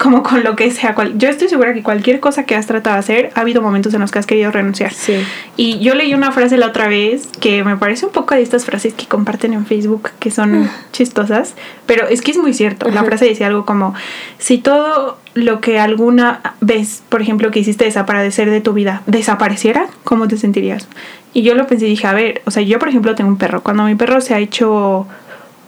como 0.00 0.24
con 0.24 0.42
lo 0.42 0.56
que 0.56 0.70
sea. 0.72 0.96
Yo 1.14 1.28
estoy 1.28 1.48
segura 1.48 1.72
que 1.72 1.82
cualquier 1.82 2.18
cosa 2.18 2.44
que 2.44 2.56
has 2.56 2.66
tratado 2.66 2.96
de 2.96 3.00
hacer, 3.00 3.32
ha 3.34 3.40
habido 3.42 3.62
momentos 3.62 3.94
en 3.94 4.00
los 4.00 4.10
que 4.10 4.18
has 4.18 4.26
querido 4.26 4.50
renunciar. 4.50 4.92
Sí. 4.92 5.14
Y 5.56 5.78
yo 5.78 5.94
leí 5.94 6.12
una 6.12 6.32
frase 6.32 6.56
la 6.56 6.66
otra 6.66 6.88
vez 6.88 7.28
que 7.40 7.62
me 7.62 7.76
parece 7.76 8.06
un 8.06 8.12
poco 8.12 8.34
de 8.34 8.42
estas 8.42 8.64
frases 8.64 8.92
que 8.92 9.06
comparten 9.06 9.52
en 9.52 9.64
Facebook 9.64 10.10
que 10.18 10.32
son 10.32 10.68
chistosas, 10.92 11.54
pero 11.86 12.08
es 12.08 12.20
que 12.20 12.32
es 12.32 12.38
muy 12.38 12.52
cierto. 12.52 12.90
La 12.90 13.04
frase 13.04 13.26
decía 13.26 13.46
algo 13.46 13.64
como, 13.64 13.94
si 14.38 14.58
todo 14.58 15.18
lo 15.34 15.60
que 15.60 15.78
alguna 15.78 16.54
vez, 16.60 17.02
por 17.08 17.22
ejemplo, 17.22 17.50
que 17.52 17.60
hiciste 17.60 17.84
desaparecer 17.84 18.50
de 18.50 18.60
tu 18.60 18.72
vida, 18.72 19.02
desapareciera, 19.06 19.86
¿cómo 20.02 20.26
te 20.26 20.36
sentirías? 20.36 20.88
Y 21.32 21.42
yo 21.42 21.54
lo 21.54 21.66
pensé 21.66 21.86
y 21.86 21.90
dije, 21.90 22.06
a 22.06 22.12
ver, 22.12 22.42
o 22.44 22.50
sea, 22.50 22.62
yo 22.62 22.78
por 22.78 22.88
ejemplo 22.88 23.14
tengo 23.14 23.30
un 23.30 23.36
perro. 23.36 23.62
Cuando 23.62 23.84
mi 23.84 23.94
perro 23.94 24.20
se 24.20 24.34
ha 24.34 24.38
hecho 24.38 25.06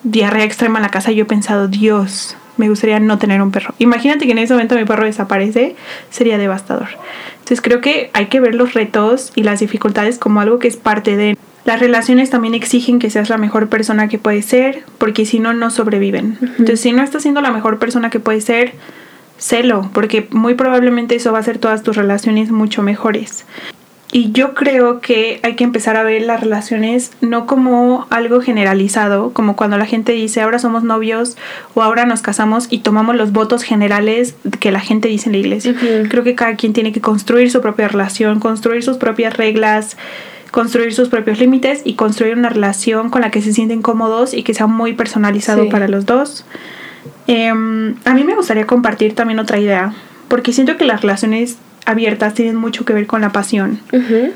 diarrea 0.05 0.45
extrema 0.45 0.79
en 0.79 0.85
la 0.85 0.91
casa, 0.91 1.11
yo 1.11 1.23
he 1.23 1.27
pensado, 1.27 1.67
Dios, 1.67 2.37
me 2.57 2.69
gustaría 2.69 3.01
no 3.01 3.19
tener 3.19 3.43
un 3.43 3.51
perro. 3.51 3.75
Imagínate 3.79 4.27
que 4.27 4.33
en 4.33 4.39
ese 4.39 4.55
momento 4.55 4.75
mi 4.75 4.85
perro 4.85 5.05
desaparece, 5.05 5.77
sería 6.11 6.39
devastador. 6.39 6.89
Entonces 7.39 7.61
creo 7.61 7.81
que 7.81 8.11
hay 8.13 8.27
que 8.27 8.41
ver 8.41 8.55
los 8.55 8.75
retos 8.75 9.33
y 9.35 9.43
las 9.43 9.61
dificultades 9.61 10.19
como 10.19 10.41
algo 10.41 10.59
que 10.59 10.69
es 10.69 10.77
parte 10.77 11.17
de... 11.17 11.37
Las 11.65 11.81
relaciones 11.81 12.31
también 12.31 12.55
exigen 12.55 12.99
que 12.99 13.11
seas 13.11 13.29
la 13.29 13.39
mejor 13.39 13.69
persona 13.69 14.09
que 14.09 14.19
puedes 14.19 14.47
ser, 14.47 14.85
porque 14.99 15.27
si 15.27 15.41
no, 15.41 15.53
no 15.53 15.71
sobreviven. 15.71 16.39
Entonces 16.41 16.81
si 16.81 16.93
no 16.93 17.03
estás 17.03 17.23
siendo 17.23 17.41
la 17.41 17.51
mejor 17.51 17.79
persona 17.79 18.09
que 18.09 18.21
puedes 18.21 18.45
ser, 18.45 18.73
celo, 19.39 19.91
porque 19.93 20.29
muy 20.31 20.55
probablemente 20.55 21.17
eso 21.17 21.33
va 21.33 21.39
a 21.39 21.41
hacer 21.41 21.59
todas 21.59 21.83
tus 21.83 21.97
relaciones 21.97 22.51
mucho 22.51 22.83
mejores. 22.83 23.45
Y 24.13 24.31
yo 24.31 24.55
creo 24.55 25.01
que 25.01 25.41
hay 25.43 25.57
que 25.57 25.65
empezar 25.65 25.97
a 25.97 26.05
ver 26.05 26.23
las 26.23 26.41
relaciones 26.41 27.11
no 27.21 27.47
como 27.47 28.07
algo 28.09 28.41
generalizado, 28.41 29.33
como 29.33 29.57
cuando 29.57 29.79
la 29.79 29.87
gente 29.87 30.13
dice 30.13 30.41
ahora 30.41 30.61
somos 30.61 30.85
novios 30.85 31.37
o 31.75 31.83
ahora 31.83 32.07
nos 32.07 32.23
casamos 32.23 32.69
y 32.71 32.79
tomamos 32.79 33.17
los 33.17 33.33
votos 33.33 33.65
generales 33.65 34.37
que 34.61 34.71
la 34.71 34.81
gente 34.81 35.09
dice 35.09 35.29
en 35.29 35.33
la 35.33 35.39
iglesia. 35.39 35.75
Creo 36.09 36.23
que 36.23 36.37
cada 36.37 36.55
quien 36.55 36.73
tiene 36.73 36.93
que 36.93 37.01
construir 37.01 37.51
su 37.51 37.61
propia 37.61 37.89
relación, 37.89 38.39
construir 38.39 38.85
sus 38.85 38.97
propias 38.97 39.37
reglas, 39.37 39.97
construir 40.53 40.95
sus 40.95 41.09
propios 41.09 41.41
límites 41.41 41.83
y 41.85 41.95
construir 41.95 42.39
una 42.39 42.49
relación 42.49 43.11
con 43.11 43.23
la 43.23 43.31
que 43.31 43.43
se 43.43 43.53
sienten 43.53 43.83
cómodos 43.83 44.35
y 44.35 44.45
que 44.45 44.55
sea 44.55 44.69
muy 44.69 44.93
personalizado 44.93 45.69
para 45.69 45.89
los 45.89 46.07
dos. 46.07 46.47
Em, 47.27 47.97
a 48.05 48.15
mí 48.15 48.25
me 48.25 48.37
gustaría 48.37 48.67
compartir 48.67 49.15
también 49.15 49.41
otra 49.41 49.59
idea, 49.59 49.93
porque 50.29 50.53
siento 50.53 50.77
que 50.77 50.85
las 50.85 51.03
relaciones 51.03 51.59
abiertas 51.87 52.35
tienen 52.35 52.57
mucho 52.57 52.85
que 52.85 52.93
ver 52.93 53.07
con 53.07 53.21
la 53.21 53.31
pasión 53.31 53.81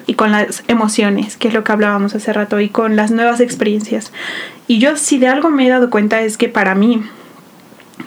y 0.07 0.15
con 0.15 0.33
las 0.33 0.63
emociones, 0.69 1.37
que 1.37 1.49
es 1.49 1.55
lo 1.55 1.65
que 1.65 1.73
hablábamos 1.73 2.15
hace 2.15 2.33
rato, 2.33 2.61
y 2.61 2.69
con 2.69 2.97
las 2.97 3.11
nuevas 3.11 3.41
experiencias. 3.41 4.13
Y 4.67 4.79
yo 4.79 4.97
si 4.97 5.19
de 5.19 5.29
algo 5.29 5.51
me 5.51 5.67
he 5.67 5.71
dado 5.71 5.91
cuenta 5.91 6.23
es 6.23 6.39
que 6.39 6.49
para 6.49 6.75
mí 6.75 7.03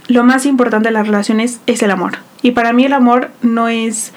lo 0.07 0.23
más 0.23 0.45
importante 0.45 0.89
de 0.89 0.93
las 0.93 1.05
relaciones 1.05 1.59
es 1.67 1.83
el 1.83 1.91
amor. 1.91 2.13
Y 2.41 2.51
para 2.51 2.73
mí 2.73 2.85
el 2.85 2.93
amor 2.93 3.31
no 3.41 3.67
es 3.67 4.13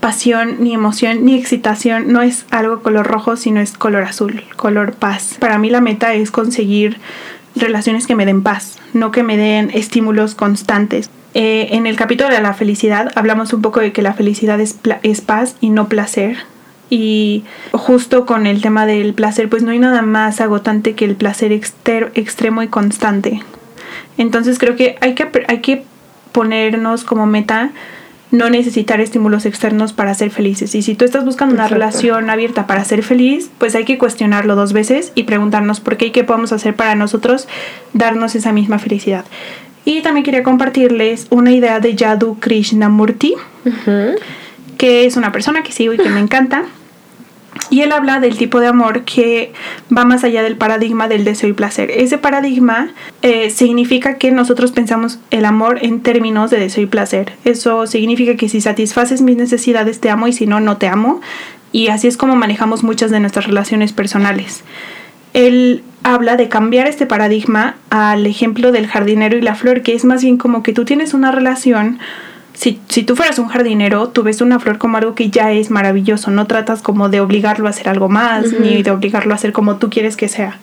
pasión, 0.00 0.56
ni 0.60 0.74
emoción, 0.74 1.24
ni 1.24 1.34
excitación, 1.34 2.12
no 2.12 2.20
es 2.20 2.44
algo 2.50 2.82
color 2.82 3.06
rojo, 3.06 3.36
sino 3.36 3.60
es 3.60 3.72
color 3.72 4.02
azul, 4.02 4.44
color 4.56 4.92
paz. 4.92 5.36
Para 5.38 5.58
mí 5.58 5.70
la 5.70 5.80
meta 5.80 6.14
es 6.14 6.30
conseguir 6.30 6.98
relaciones 7.56 8.06
que 8.06 8.14
me 8.14 8.26
den 8.26 8.42
paz, 8.42 8.78
no 8.92 9.10
que 9.10 9.22
me 9.22 9.36
den 9.36 9.70
estímulos 9.72 10.34
constantes. 10.34 11.08
Eh, 11.34 11.68
en 11.72 11.86
el 11.86 11.96
capítulo 11.96 12.30
de 12.30 12.40
la 12.40 12.54
felicidad 12.54 13.10
hablamos 13.16 13.52
un 13.52 13.60
poco 13.60 13.80
de 13.80 13.92
que 13.92 14.02
la 14.02 14.14
felicidad 14.14 14.60
es, 14.60 14.78
es 15.02 15.20
paz 15.20 15.56
y 15.60 15.70
no 15.70 15.88
placer. 15.88 16.38
Y 16.90 17.44
justo 17.72 18.24
con 18.24 18.46
el 18.46 18.62
tema 18.62 18.86
del 18.86 19.14
placer, 19.14 19.48
pues 19.48 19.62
no 19.62 19.72
hay 19.72 19.78
nada 19.78 20.02
más 20.02 20.40
agotante 20.40 20.94
que 20.94 21.04
el 21.04 21.16
placer 21.16 21.50
extremo 21.52 22.62
y 22.62 22.68
constante. 22.68 23.42
Entonces 24.16 24.58
creo 24.58 24.76
que 24.76 24.96
hay 25.00 25.14
que, 25.14 25.28
hay 25.48 25.58
que 25.58 25.84
ponernos 26.32 27.04
como 27.04 27.26
meta 27.26 27.70
no 28.30 28.50
necesitar 28.50 29.00
estímulos 29.00 29.46
externos 29.46 29.92
para 29.92 30.12
ser 30.14 30.30
felices. 30.30 30.74
Y 30.74 30.82
si 30.82 30.94
tú 30.94 31.04
estás 31.04 31.24
buscando 31.24 31.54
una 31.54 31.68
relación 31.68 32.28
abierta 32.30 32.66
para 32.66 32.84
ser 32.84 33.02
feliz, 33.02 33.50
pues 33.58 33.74
hay 33.76 33.84
que 33.84 33.96
cuestionarlo 33.96 34.56
dos 34.56 34.72
veces 34.72 35.12
y 35.14 35.22
preguntarnos 35.22 35.80
por 35.80 35.96
qué 35.96 36.06
y 36.06 36.10
qué 36.10 36.24
podemos 36.24 36.52
hacer 36.52 36.74
para 36.74 36.96
nosotros 36.96 37.46
darnos 37.92 38.34
esa 38.34 38.52
misma 38.52 38.78
felicidad. 38.78 39.24
Y 39.84 40.00
también 40.02 40.24
quería 40.24 40.42
compartirles 40.42 41.26
una 41.30 41.52
idea 41.52 41.80
de 41.80 41.94
Yadu 41.94 42.38
Krishnamurti, 42.40 43.34
que 44.78 45.04
es 45.04 45.16
una 45.16 45.30
persona 45.32 45.62
que 45.62 45.72
sigo 45.72 45.92
y 45.92 45.98
que 45.98 46.08
me 46.08 46.20
encanta. 46.20 46.64
Y 47.70 47.82
él 47.82 47.92
habla 47.92 48.20
del 48.20 48.36
tipo 48.36 48.60
de 48.60 48.66
amor 48.66 49.04
que 49.04 49.52
va 49.96 50.04
más 50.04 50.24
allá 50.24 50.42
del 50.42 50.56
paradigma 50.56 51.08
del 51.08 51.24
deseo 51.24 51.48
y 51.48 51.52
placer. 51.52 51.90
Ese 51.90 52.18
paradigma 52.18 52.90
eh, 53.22 53.50
significa 53.50 54.16
que 54.16 54.30
nosotros 54.32 54.72
pensamos 54.72 55.18
el 55.30 55.44
amor 55.44 55.78
en 55.82 56.00
términos 56.00 56.50
de 56.50 56.58
deseo 56.58 56.82
y 56.82 56.86
placer. 56.86 57.32
Eso 57.44 57.86
significa 57.86 58.36
que 58.36 58.48
si 58.48 58.60
satisfaces 58.60 59.22
mis 59.22 59.36
necesidades 59.36 60.00
te 60.00 60.10
amo 60.10 60.26
y 60.28 60.32
si 60.32 60.46
no, 60.46 60.60
no 60.60 60.78
te 60.78 60.88
amo. 60.88 61.20
Y 61.72 61.88
así 61.88 62.06
es 62.06 62.16
como 62.16 62.36
manejamos 62.36 62.84
muchas 62.84 63.10
de 63.10 63.20
nuestras 63.20 63.46
relaciones 63.46 63.92
personales. 63.92 64.64
Él 65.32 65.82
habla 66.04 66.36
de 66.36 66.48
cambiar 66.48 66.86
este 66.86 67.06
paradigma 67.06 67.76
al 67.90 68.26
ejemplo 68.26 68.70
del 68.70 68.86
jardinero 68.86 69.36
y 69.36 69.40
la 69.40 69.56
flor, 69.56 69.82
que 69.82 69.94
es 69.94 70.04
más 70.04 70.22
bien 70.22 70.36
como 70.36 70.62
que 70.62 70.72
tú 70.72 70.84
tienes 70.84 71.14
una 71.14 71.32
relación, 71.32 71.98
si, 72.52 72.78
si, 72.88 73.02
tú 73.02 73.16
fueras 73.16 73.38
un 73.40 73.48
jardinero, 73.48 74.10
tú 74.10 74.22
ves 74.22 74.40
una 74.40 74.60
flor 74.60 74.78
como 74.78 74.98
algo 74.98 75.14
que 75.14 75.30
ya 75.30 75.50
es 75.50 75.70
maravilloso, 75.70 76.30
no 76.30 76.46
tratas 76.46 76.82
como 76.82 77.08
de 77.08 77.20
obligarlo 77.20 77.66
a 77.66 77.70
hacer 77.70 77.88
algo 77.88 78.08
más, 78.08 78.52
ni 78.52 78.82
de 78.82 78.90
obligarlo 78.92 79.32
a 79.32 79.36
hacer 79.36 79.52
como 79.52 79.78
tú 79.78 79.90
quieres 79.90 80.16
que 80.16 80.28
sea. 80.28 80.60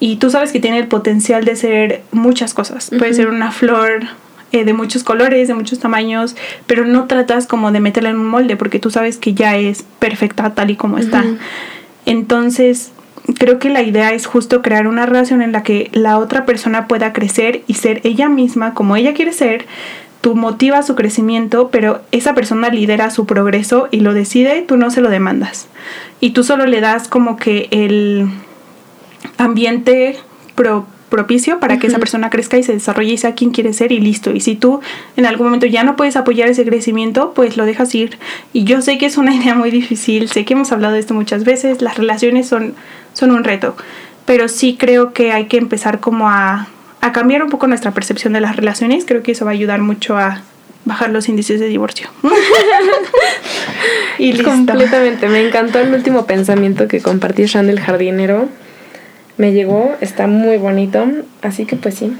Y 0.00 0.16
tú 0.16 0.30
sabes 0.30 0.52
que 0.52 0.60
tiene 0.60 0.78
el 0.78 0.88
potencial 0.88 1.44
de 1.44 1.54
ser 1.54 2.02
muchas 2.12 2.54
cosas. 2.54 2.90
Puede 2.98 3.14
ser 3.14 3.28
una 3.28 3.52
flor 3.52 4.04
eh, 4.52 4.64
de 4.64 4.72
muchos 4.72 5.04
colores, 5.04 5.48
de 5.48 5.54
muchos 5.54 5.80
tamaños, 5.80 6.34
pero 6.66 6.86
no 6.86 7.04
tratas 7.04 7.46
como 7.46 7.72
de 7.72 7.80
meterla 7.80 8.10
en 8.10 8.16
un 8.16 8.26
molde 8.26 8.56
porque 8.56 8.78
tú 8.78 8.90
sabes 8.90 9.18
que 9.18 9.34
ya 9.34 9.56
es 9.56 9.84
perfecta 9.98 10.54
tal 10.54 10.70
y 10.70 10.76
como 10.76 10.98
está. 10.98 11.24
Entonces, 12.06 12.92
creo 13.34 13.58
que 13.58 13.70
la 13.70 13.82
idea 13.82 14.12
es 14.12 14.26
justo 14.26 14.62
crear 14.62 14.86
una 14.86 15.06
relación 15.06 15.42
en 15.42 15.52
la 15.52 15.62
que 15.62 15.90
la 15.92 16.18
otra 16.18 16.44
persona 16.44 16.88
pueda 16.88 17.12
crecer 17.12 17.62
y 17.66 17.74
ser 17.74 18.00
ella 18.04 18.28
misma 18.28 18.74
como 18.74 18.96
ella 18.96 19.14
quiere 19.14 19.32
ser. 19.32 19.66
Tú 20.20 20.36
motivas 20.36 20.86
su 20.86 20.94
crecimiento, 20.94 21.68
pero 21.70 22.00
esa 22.12 22.34
persona 22.34 22.68
lidera 22.68 23.10
su 23.10 23.26
progreso 23.26 23.88
y 23.90 24.00
lo 24.00 24.14
decide, 24.14 24.62
tú 24.62 24.76
no 24.76 24.90
se 24.90 25.00
lo 25.00 25.10
demandas. 25.10 25.66
Y 26.20 26.30
tú 26.30 26.44
solo 26.44 26.66
le 26.66 26.80
das 26.80 27.08
como 27.08 27.36
que 27.36 27.66
el 27.72 28.28
ambiente 29.36 30.16
propicio 31.12 31.60
para 31.60 31.78
que 31.78 31.88
esa 31.88 31.98
persona 31.98 32.30
crezca 32.30 32.56
y 32.56 32.62
se 32.62 32.72
desarrolle 32.72 33.12
y 33.12 33.18
sea 33.18 33.34
quien 33.34 33.50
quiere 33.50 33.74
ser 33.74 33.92
y 33.92 34.00
listo. 34.00 34.32
Y 34.32 34.40
si 34.40 34.56
tú 34.56 34.80
en 35.16 35.26
algún 35.26 35.48
momento 35.48 35.66
ya 35.66 35.84
no 35.84 35.94
puedes 35.94 36.16
apoyar 36.16 36.48
ese 36.48 36.64
crecimiento, 36.64 37.32
pues 37.34 37.58
lo 37.58 37.66
dejas 37.66 37.94
ir. 37.94 38.18
Y 38.54 38.64
yo 38.64 38.80
sé 38.80 38.96
que 38.96 39.06
es 39.06 39.18
una 39.18 39.34
idea 39.36 39.54
muy 39.54 39.70
difícil, 39.70 40.28
sé 40.28 40.44
que 40.44 40.54
hemos 40.54 40.72
hablado 40.72 40.94
de 40.94 41.00
esto 41.00 41.12
muchas 41.12 41.44
veces, 41.44 41.82
las 41.82 41.98
relaciones 41.98 42.48
son, 42.48 42.74
son 43.12 43.30
un 43.30 43.44
reto, 43.44 43.76
pero 44.26 44.48
sí 44.48 44.76
creo 44.78 45.12
que 45.12 45.32
hay 45.32 45.46
que 45.46 45.58
empezar 45.58 46.00
como 46.00 46.28
a, 46.28 46.68
a 47.00 47.12
cambiar 47.12 47.42
un 47.42 47.50
poco 47.50 47.66
nuestra 47.66 47.92
percepción 47.92 48.32
de 48.32 48.40
las 48.40 48.56
relaciones, 48.56 49.04
creo 49.06 49.22
que 49.22 49.32
eso 49.32 49.44
va 49.44 49.50
a 49.50 49.54
ayudar 49.54 49.80
mucho 49.80 50.16
a 50.16 50.42
bajar 50.84 51.10
los 51.10 51.28
índices 51.28 51.60
de 51.60 51.68
divorcio. 51.68 52.08
y 54.18 54.32
listo. 54.32 54.50
Completamente, 54.50 55.28
me 55.28 55.46
encantó 55.46 55.78
el 55.78 55.94
último 55.94 56.26
pensamiento 56.26 56.88
que 56.88 57.00
compartí 57.00 57.42
el 57.42 57.80
jardinero. 57.80 58.48
Me 59.36 59.52
llegó, 59.52 59.94
está 60.00 60.26
muy 60.26 60.58
bonito, 60.58 61.06
así 61.40 61.64
que 61.64 61.76
pues 61.76 61.94
sí, 61.94 62.12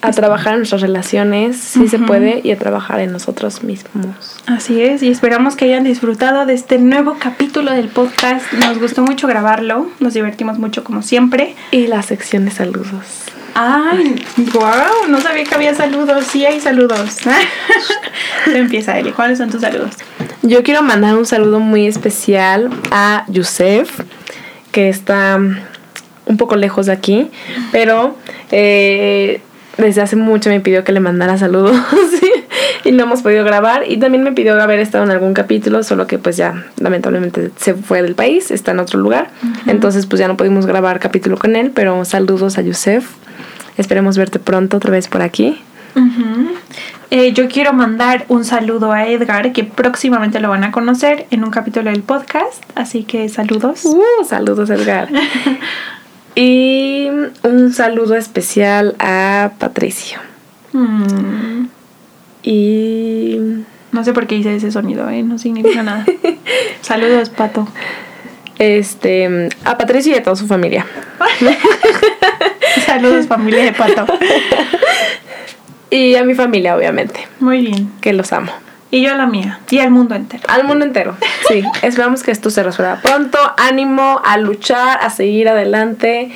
a 0.00 0.12
trabajar 0.12 0.54
en 0.54 0.60
nuestras 0.60 0.82
relaciones, 0.82 1.56
si 1.56 1.88
se 1.88 1.98
puede, 1.98 2.40
y 2.44 2.52
a 2.52 2.58
trabajar 2.58 3.00
en 3.00 3.12
nosotros 3.12 3.64
mismos. 3.64 4.36
Así 4.46 4.80
es, 4.80 5.02
y 5.02 5.08
esperamos 5.08 5.56
que 5.56 5.64
hayan 5.64 5.84
disfrutado 5.84 6.46
de 6.46 6.54
este 6.54 6.78
nuevo 6.78 7.16
capítulo 7.18 7.72
del 7.72 7.88
podcast. 7.88 8.52
Nos 8.52 8.78
gustó 8.78 9.02
mucho 9.02 9.26
grabarlo, 9.26 9.90
nos 9.98 10.14
divertimos 10.14 10.58
mucho 10.58 10.84
como 10.84 11.02
siempre. 11.02 11.56
Y 11.72 11.88
la 11.88 12.02
sección 12.02 12.44
de 12.44 12.52
saludos. 12.52 13.24
Ay, 13.54 14.24
wow, 14.52 15.08
no 15.08 15.20
sabía 15.20 15.42
que 15.42 15.54
había 15.54 15.74
saludos. 15.74 16.26
Sí 16.26 16.46
hay 16.46 16.60
saludos. 16.60 17.18
empieza, 18.46 18.96
Eli. 18.98 19.10
¿Cuáles 19.10 19.38
son 19.38 19.50
tus 19.50 19.62
saludos? 19.62 19.94
Yo 20.42 20.62
quiero 20.62 20.82
mandar 20.82 21.16
un 21.16 21.26
saludo 21.26 21.58
muy 21.58 21.88
especial 21.88 22.70
a 22.92 23.24
Yusef, 23.26 24.00
que 24.70 24.88
está 24.88 25.40
un 26.28 26.36
poco 26.36 26.54
lejos 26.54 26.86
de 26.86 26.92
aquí, 26.92 27.30
pero 27.72 28.14
eh, 28.52 29.40
desde 29.78 30.02
hace 30.02 30.16
mucho 30.16 30.50
me 30.50 30.60
pidió 30.60 30.84
que 30.84 30.92
le 30.92 31.00
mandara 31.00 31.38
saludos 31.38 31.76
y 32.84 32.92
no 32.92 33.04
hemos 33.04 33.22
podido 33.22 33.44
grabar 33.44 33.84
y 33.88 33.96
también 33.96 34.24
me 34.24 34.32
pidió 34.32 34.60
haber 34.60 34.80
estado 34.80 35.04
en 35.04 35.10
algún 35.10 35.34
capítulo, 35.34 35.82
solo 35.82 36.06
que 36.06 36.18
pues 36.18 36.36
ya 36.36 36.66
lamentablemente 36.78 37.50
se 37.56 37.74
fue 37.74 38.02
del 38.02 38.14
país, 38.14 38.50
está 38.50 38.72
en 38.72 38.80
otro 38.80 38.98
lugar, 38.98 39.30
entonces 39.66 40.06
pues 40.06 40.20
ya 40.20 40.28
no 40.28 40.36
pudimos 40.36 40.66
grabar 40.66 40.98
capítulo 40.98 41.38
con 41.38 41.56
él, 41.56 41.70
pero 41.72 42.04
saludos 42.04 42.58
a 42.58 42.62
Yusef, 42.62 43.08
esperemos 43.76 44.18
verte 44.18 44.38
pronto 44.38 44.76
otra 44.76 44.90
vez 44.90 45.08
por 45.08 45.22
aquí. 45.22 45.62
Eh, 47.10 47.32
yo 47.32 47.48
quiero 47.48 47.72
mandar 47.72 48.26
un 48.28 48.44
saludo 48.44 48.92
a 48.92 49.06
Edgar, 49.06 49.52
que 49.52 49.64
próximamente 49.64 50.40
lo 50.40 50.50
van 50.50 50.62
a 50.62 50.72
conocer 50.72 51.26
en 51.30 51.42
un 51.42 51.50
capítulo 51.50 51.90
del 51.90 52.02
podcast, 52.02 52.62
así 52.74 53.04
que 53.04 53.28
saludos. 53.28 53.84
Uh, 53.84 54.24
saludos 54.26 54.68
Edgar. 54.70 55.08
Y 56.40 57.08
un 57.42 57.72
saludo 57.72 58.14
especial 58.14 58.94
a 59.00 59.50
Patricio. 59.58 60.20
Mm. 60.72 61.66
Y... 62.44 63.40
No 63.90 64.04
sé 64.04 64.12
por 64.12 64.28
qué 64.28 64.36
hice 64.36 64.54
ese 64.54 64.70
sonido, 64.70 65.10
¿eh? 65.10 65.24
No 65.24 65.38
significa 65.38 65.82
nada. 65.82 66.06
Saludos, 66.80 67.30
Pato. 67.30 67.66
Este, 68.60 69.48
a 69.64 69.76
Patricio 69.78 70.12
y 70.12 70.14
a 70.14 70.22
toda 70.22 70.36
su 70.36 70.46
familia. 70.46 70.86
Saludos, 72.86 73.26
familia 73.26 73.64
de 73.64 73.72
Pato. 73.72 74.06
Y 75.90 76.16
a 76.16 76.22
mi 76.22 76.34
familia, 76.34 76.76
obviamente. 76.76 77.26
Muy 77.40 77.62
bien. 77.62 77.90
Que 78.02 78.12
los 78.12 78.32
amo. 78.34 78.52
Y 78.90 79.02
yo 79.02 79.12
a 79.12 79.16
la 79.16 79.26
mía. 79.26 79.60
Y 79.70 79.78
al 79.78 79.90
mundo 79.90 80.14
entero. 80.14 80.44
Al 80.48 80.64
mundo 80.64 80.84
entero. 80.84 81.16
Sí. 81.46 81.62
Esperamos 81.82 82.22
que 82.22 82.30
esto 82.30 82.50
se 82.50 82.62
resuelva 82.62 83.00
pronto. 83.02 83.38
Ánimo 83.56 84.20
a 84.24 84.38
luchar, 84.38 84.98
a 85.02 85.10
seguir 85.10 85.48
adelante. 85.48 86.30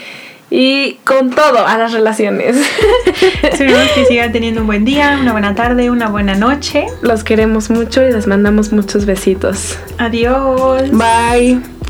Y 0.51 0.99
con 1.05 1.31
todo 1.31 1.67
a 1.67 1.79
las 1.79 1.93
relaciones. 1.93 2.57
Esperemos 3.43 3.89
que 3.95 4.05
sigan 4.05 4.33
teniendo 4.33 4.61
un 4.61 4.67
buen 4.67 4.85
día, 4.85 5.19
una 5.19 5.33
buena 5.33 5.55
tarde, 5.55 5.91
una 5.91 6.09
buena 6.09 6.35
noche. 6.35 6.87
Los 7.01 7.25
queremos 7.25 7.71
mucho 7.71 8.07
y 8.07 8.13
les 8.13 8.27
mandamos 8.27 8.71
muchos 8.71 9.07
besitos. 9.07 9.79
Adiós. 9.97 10.91
Bye. 10.91 11.82